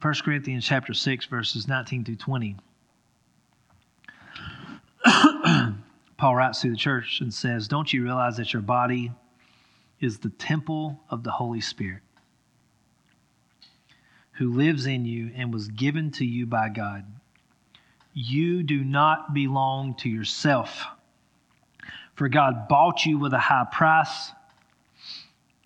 1 0.00 0.14
Corinthians 0.24 0.64
chapter 0.64 0.94
6, 0.94 1.26
verses 1.26 1.68
19 1.68 2.06
through 2.06 2.16
20, 2.16 2.56
Paul 6.16 6.34
writes 6.34 6.62
to 6.62 6.70
the 6.70 6.76
church 6.76 7.20
and 7.20 7.32
says, 7.32 7.68
Don't 7.68 7.92
you 7.92 8.02
realize 8.02 8.38
that 8.38 8.54
your 8.54 8.62
body 8.62 9.12
is 10.00 10.18
the 10.18 10.30
temple 10.30 10.98
of 11.10 11.24
the 11.24 11.30
Holy 11.32 11.60
Spirit, 11.60 12.02
who 14.32 14.54
lives 14.54 14.86
in 14.86 15.04
you 15.04 15.30
and 15.34 15.52
was 15.52 15.68
given 15.68 16.10
to 16.12 16.24
you 16.24 16.46
by 16.46 16.70
God? 16.70 17.04
You 18.14 18.62
do 18.62 18.84
not 18.84 19.34
belong 19.34 19.94
to 19.96 20.08
yourself. 20.08 20.84
For 22.14 22.28
God 22.28 22.66
bought 22.68 23.06
you 23.06 23.18
with 23.18 23.32
a 23.32 23.38
high 23.38 23.66
price, 23.70 24.32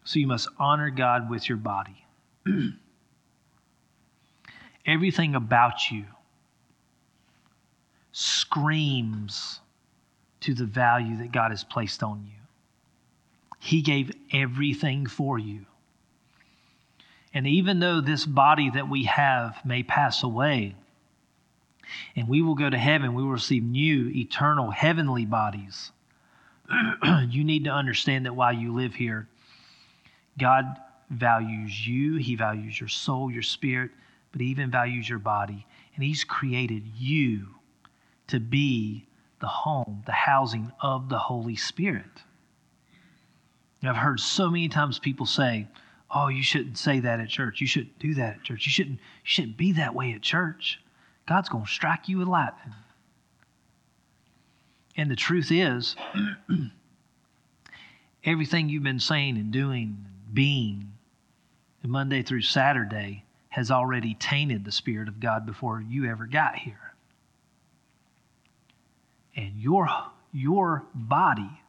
so 0.04 0.18
you 0.18 0.26
must 0.26 0.48
honor 0.58 0.90
God 0.90 1.30
with 1.30 1.48
your 1.48 1.56
body. 1.56 2.04
Everything 4.86 5.34
about 5.34 5.90
you 5.90 6.04
screams 8.12 9.60
to 10.40 10.54
the 10.54 10.66
value 10.66 11.16
that 11.18 11.32
God 11.32 11.50
has 11.50 11.64
placed 11.64 12.02
on 12.02 12.24
you. 12.24 12.38
He 13.58 13.80
gave 13.80 14.12
everything 14.32 15.06
for 15.06 15.38
you. 15.38 15.64
And 17.32 17.46
even 17.46 17.78
though 17.80 18.00
this 18.00 18.26
body 18.26 18.70
that 18.70 18.88
we 18.88 19.04
have 19.04 19.64
may 19.64 19.82
pass 19.82 20.22
away, 20.22 20.74
and 22.16 22.28
we 22.28 22.42
will 22.42 22.54
go 22.54 22.68
to 22.68 22.78
heaven. 22.78 23.14
We 23.14 23.22
will 23.22 23.30
receive 23.30 23.62
new, 23.62 24.08
eternal, 24.08 24.70
heavenly 24.70 25.26
bodies. 25.26 25.92
you 27.28 27.44
need 27.44 27.64
to 27.64 27.70
understand 27.70 28.26
that 28.26 28.36
while 28.36 28.52
you 28.52 28.72
live 28.72 28.94
here, 28.94 29.28
God 30.38 30.64
values 31.10 31.86
you, 31.86 32.16
He 32.16 32.36
values 32.36 32.78
your 32.78 32.88
soul, 32.88 33.30
your 33.30 33.42
spirit, 33.42 33.90
but 34.30 34.40
He 34.40 34.48
even 34.48 34.70
values 34.70 35.08
your 35.08 35.18
body. 35.18 35.66
And 35.94 36.04
He's 36.04 36.24
created 36.24 36.84
you 36.96 37.48
to 38.28 38.40
be 38.40 39.06
the 39.40 39.48
home, 39.48 40.02
the 40.06 40.12
housing 40.12 40.72
of 40.80 41.08
the 41.08 41.18
Holy 41.18 41.56
Spirit. 41.56 42.22
I've 43.84 43.96
heard 43.96 44.20
so 44.20 44.48
many 44.48 44.68
times 44.68 44.98
people 44.98 45.26
say, 45.26 45.66
"Oh, 46.10 46.28
you 46.28 46.42
shouldn't 46.42 46.78
say 46.78 47.00
that 47.00 47.18
at 47.18 47.28
church. 47.28 47.60
You 47.60 47.66
shouldn't 47.66 47.98
do 47.98 48.14
that 48.14 48.36
at 48.36 48.42
church. 48.44 48.64
You 48.64 48.70
shouldn't 48.72 48.98
you 48.98 49.24
shouldn't 49.24 49.56
be 49.56 49.72
that 49.72 49.94
way 49.94 50.12
at 50.12 50.22
church. 50.22 50.80
God's 51.26 51.48
going 51.48 51.64
to 51.64 51.70
strike 51.70 52.08
you 52.08 52.18
with 52.18 52.28
lightning." 52.28 52.74
And 54.96 55.10
the 55.10 55.16
truth 55.16 55.50
is, 55.50 55.96
everything 58.24 58.68
you've 58.68 58.82
been 58.82 59.00
saying 59.00 59.36
and 59.36 59.50
doing, 59.50 60.04
being, 60.32 60.92
Monday 61.84 62.22
through 62.22 62.42
Saturday 62.42 63.24
has 63.48 63.70
already 63.70 64.14
tainted 64.14 64.64
the 64.64 64.72
Spirit 64.72 65.08
of 65.08 65.20
God 65.20 65.44
before 65.44 65.80
you 65.80 66.08
ever 66.08 66.26
got 66.26 66.56
here. 66.56 66.94
And 69.34 69.56
your, 69.56 69.88
your 70.32 70.84
body 70.94 71.60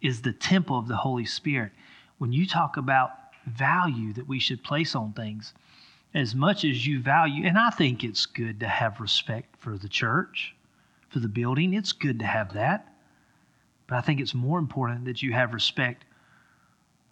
is 0.00 0.22
the 0.22 0.32
temple 0.32 0.78
of 0.78 0.88
the 0.88 0.96
Holy 0.96 1.26
Spirit. 1.26 1.72
When 2.18 2.32
you 2.32 2.46
talk 2.46 2.76
about 2.76 3.10
value 3.46 4.12
that 4.12 4.28
we 4.28 4.38
should 4.38 4.62
place 4.62 4.94
on 4.94 5.12
things, 5.12 5.52
as 6.14 6.34
much 6.34 6.64
as 6.64 6.86
you 6.86 7.00
value, 7.00 7.46
and 7.46 7.58
I 7.58 7.70
think 7.70 8.04
it's 8.04 8.26
good 8.26 8.60
to 8.60 8.68
have 8.68 9.00
respect 9.00 9.56
for 9.58 9.78
the 9.78 9.88
church, 9.88 10.54
for 11.08 11.20
the 11.20 11.28
building, 11.28 11.74
it's 11.74 11.92
good 11.92 12.18
to 12.18 12.26
have 12.26 12.52
that. 12.54 12.94
But 13.86 13.96
I 13.96 14.00
think 14.02 14.20
it's 14.20 14.34
more 14.34 14.58
important 14.58 15.06
that 15.06 15.22
you 15.22 15.32
have 15.32 15.54
respect 15.54 16.04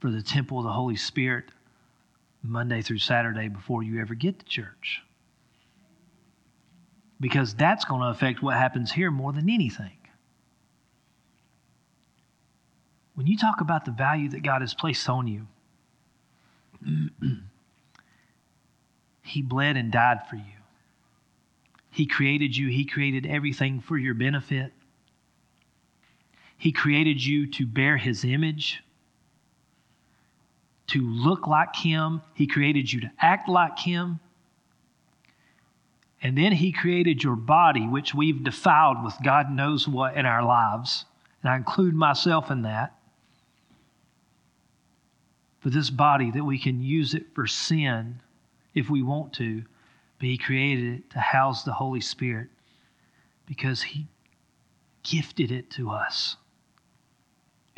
for 0.00 0.10
the 0.10 0.22
temple 0.22 0.58
of 0.58 0.64
the 0.64 0.72
Holy 0.72 0.96
Spirit 0.96 1.46
Monday 2.42 2.82
through 2.82 2.98
Saturday 2.98 3.48
before 3.48 3.82
you 3.82 4.00
ever 4.00 4.14
get 4.14 4.38
to 4.38 4.44
church. 4.46 5.02
Because 7.20 7.54
that's 7.54 7.84
going 7.84 8.00
to 8.00 8.08
affect 8.08 8.42
what 8.42 8.56
happens 8.56 8.90
here 8.92 9.10
more 9.10 9.32
than 9.32 9.50
anything. 9.50 9.96
When 13.14 13.26
you 13.26 13.36
talk 13.36 13.60
about 13.60 13.84
the 13.84 13.90
value 13.90 14.30
that 14.30 14.42
God 14.42 14.62
has 14.62 14.72
placed 14.72 15.06
on 15.08 15.26
you, 15.26 15.46
He 19.30 19.42
bled 19.42 19.76
and 19.76 19.92
died 19.92 20.26
for 20.28 20.34
you. 20.34 20.42
He 21.90 22.06
created 22.06 22.56
you, 22.56 22.68
He 22.68 22.84
created 22.84 23.26
everything 23.26 23.80
for 23.80 23.96
your 23.96 24.14
benefit. 24.14 24.72
He 26.58 26.72
created 26.72 27.24
you 27.24 27.46
to 27.52 27.66
bear 27.66 27.96
His 27.96 28.24
image, 28.24 28.82
to 30.88 31.00
look 31.00 31.46
like 31.46 31.76
Him. 31.76 32.22
He 32.34 32.48
created 32.48 32.92
you 32.92 33.00
to 33.02 33.10
act 33.20 33.48
like 33.48 33.78
Him. 33.78 34.18
And 36.20 36.36
then 36.36 36.52
He 36.52 36.72
created 36.72 37.22
your 37.22 37.36
body, 37.36 37.86
which 37.86 38.14
we've 38.14 38.42
defiled 38.42 39.04
with 39.04 39.14
God 39.24 39.50
knows 39.50 39.86
what 39.86 40.16
in 40.16 40.26
our 40.26 40.42
lives. 40.42 41.04
And 41.42 41.50
I 41.50 41.56
include 41.56 41.94
myself 41.94 42.50
in 42.50 42.62
that. 42.62 42.96
For 45.60 45.70
this 45.70 45.88
body, 45.88 46.32
that 46.32 46.44
we 46.44 46.58
can 46.58 46.82
use 46.82 47.14
it 47.14 47.26
for 47.34 47.46
sin 47.46 48.20
if 48.74 48.88
we 48.88 49.02
want 49.02 49.32
to, 49.34 49.62
but 50.18 50.28
He 50.28 50.38
created 50.38 50.94
it 50.94 51.10
to 51.10 51.18
house 51.18 51.64
the 51.64 51.72
Holy 51.72 52.00
Spirit 52.00 52.48
because 53.46 53.82
He 53.82 54.06
gifted 55.02 55.50
it 55.50 55.70
to 55.70 55.90
us 55.90 56.36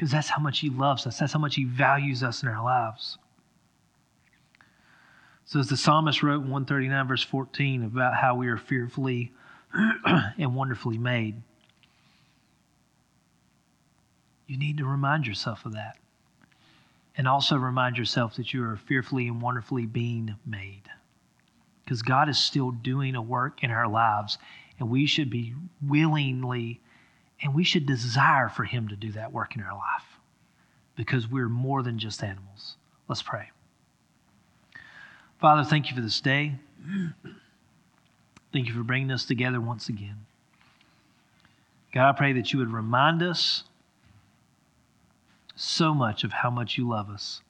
because 0.02 0.10
that's 0.10 0.28
how 0.28 0.42
much 0.42 0.58
He 0.58 0.68
loves 0.68 1.06
us, 1.06 1.20
that's 1.20 1.32
how 1.32 1.38
much 1.38 1.54
He 1.54 1.62
values 1.62 2.24
us 2.24 2.42
in 2.42 2.48
our 2.48 2.64
lives. 2.64 3.18
So, 5.44 5.60
as 5.60 5.68
the 5.68 5.76
psalmist 5.76 6.24
wrote 6.24 6.42
in 6.42 6.50
139, 6.50 7.06
verse 7.06 7.22
14, 7.22 7.84
about 7.84 8.16
how 8.16 8.34
we 8.34 8.48
are 8.48 8.56
fearfully 8.56 9.32
and 10.04 10.56
wonderfully 10.56 10.98
made, 10.98 11.40
you 14.48 14.58
need 14.58 14.78
to 14.78 14.84
remind 14.84 15.24
yourself 15.24 15.64
of 15.66 15.74
that. 15.74 15.98
And 17.16 17.28
also 17.28 17.56
remind 17.56 17.98
yourself 17.98 18.36
that 18.36 18.54
you 18.54 18.64
are 18.64 18.76
fearfully 18.76 19.28
and 19.28 19.42
wonderfully 19.42 19.86
being 19.86 20.34
made. 20.46 20.82
Because 21.84 22.02
God 22.02 22.28
is 22.28 22.38
still 22.38 22.70
doing 22.70 23.14
a 23.14 23.22
work 23.22 23.62
in 23.62 23.70
our 23.70 23.88
lives, 23.88 24.38
and 24.78 24.88
we 24.88 25.06
should 25.06 25.30
be 25.30 25.54
willingly 25.86 26.80
and 27.42 27.54
we 27.54 27.64
should 27.64 27.86
desire 27.86 28.48
for 28.48 28.64
Him 28.64 28.88
to 28.88 28.96
do 28.96 29.12
that 29.12 29.32
work 29.32 29.56
in 29.56 29.62
our 29.62 29.74
life 29.74 30.04
because 30.96 31.28
we're 31.28 31.48
more 31.48 31.82
than 31.82 31.98
just 31.98 32.22
animals. 32.22 32.76
Let's 33.08 33.22
pray. 33.22 33.50
Father, 35.40 35.64
thank 35.64 35.90
you 35.90 35.96
for 35.96 36.02
this 36.02 36.20
day. 36.20 36.54
Thank 38.52 38.68
you 38.68 38.74
for 38.74 38.82
bringing 38.84 39.10
us 39.10 39.24
together 39.24 39.60
once 39.60 39.88
again. 39.88 40.26
God, 41.92 42.10
I 42.10 42.12
pray 42.12 42.32
that 42.34 42.52
you 42.52 42.58
would 42.60 42.72
remind 42.72 43.22
us 43.22 43.64
so 45.62 45.94
much 45.94 46.24
of 46.24 46.32
how 46.32 46.50
much 46.50 46.76
you 46.76 46.88
love 46.88 47.08
us, 47.08 47.42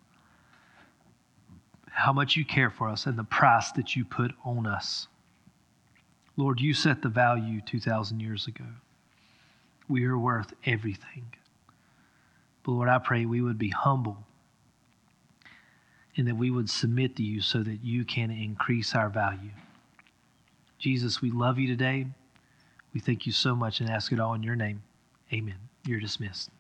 how 1.91 2.13
much 2.13 2.37
you 2.37 2.45
care 2.45 2.71
for 2.71 2.89
us, 2.89 3.07
and 3.07 3.19
the 3.19 3.25
price 3.25 3.73
that 3.73 3.97
you 3.97 4.05
put 4.05 4.33
on 4.45 4.67
us. 4.67 5.09
Lord, 6.37 6.61
you 6.61 6.75
set 6.75 7.03
the 7.03 7.09
value 7.09 7.61
2,000 7.61 8.21
years 8.21 8.47
ago 8.47 8.65
we 9.93 10.05
are 10.07 10.19
worth 10.19 10.55
everything. 10.65 11.35
But 12.63 12.73
Lord, 12.73 12.89
I 12.89 12.99
pray 12.99 13.27
we 13.27 13.43
would 13.43 13.59
be 13.59 13.69
humble 13.69 14.17
and 16.17 16.27
that 16.27 16.37
we 16.37 16.51
would 16.51 16.71
submit 16.71 17.17
to 17.17 17.23
you 17.23 17.41
so 17.41 17.63
that 17.63 17.85
you 17.85 18.05
can 18.05 18.31
increase 18.31 18.95
our 18.95 19.09
value. 19.09 19.51
Jesus, 20.79 21.21
we 21.21 21.31
love 21.31 21.59
you 21.59 21.69
today. 21.69 22.07
We 22.95 23.01
thank 23.01 23.27
you 23.27 23.33
so 23.33 23.55
much 23.55 23.81
and 23.81 23.89
ask 23.89 24.13
it 24.13 24.21
all 24.21 24.35
in 24.35 24.43
your 24.43 24.57
name. 24.57 24.83
Amen. 25.33 25.57
You're 25.87 26.01
dismissed. 26.01 26.51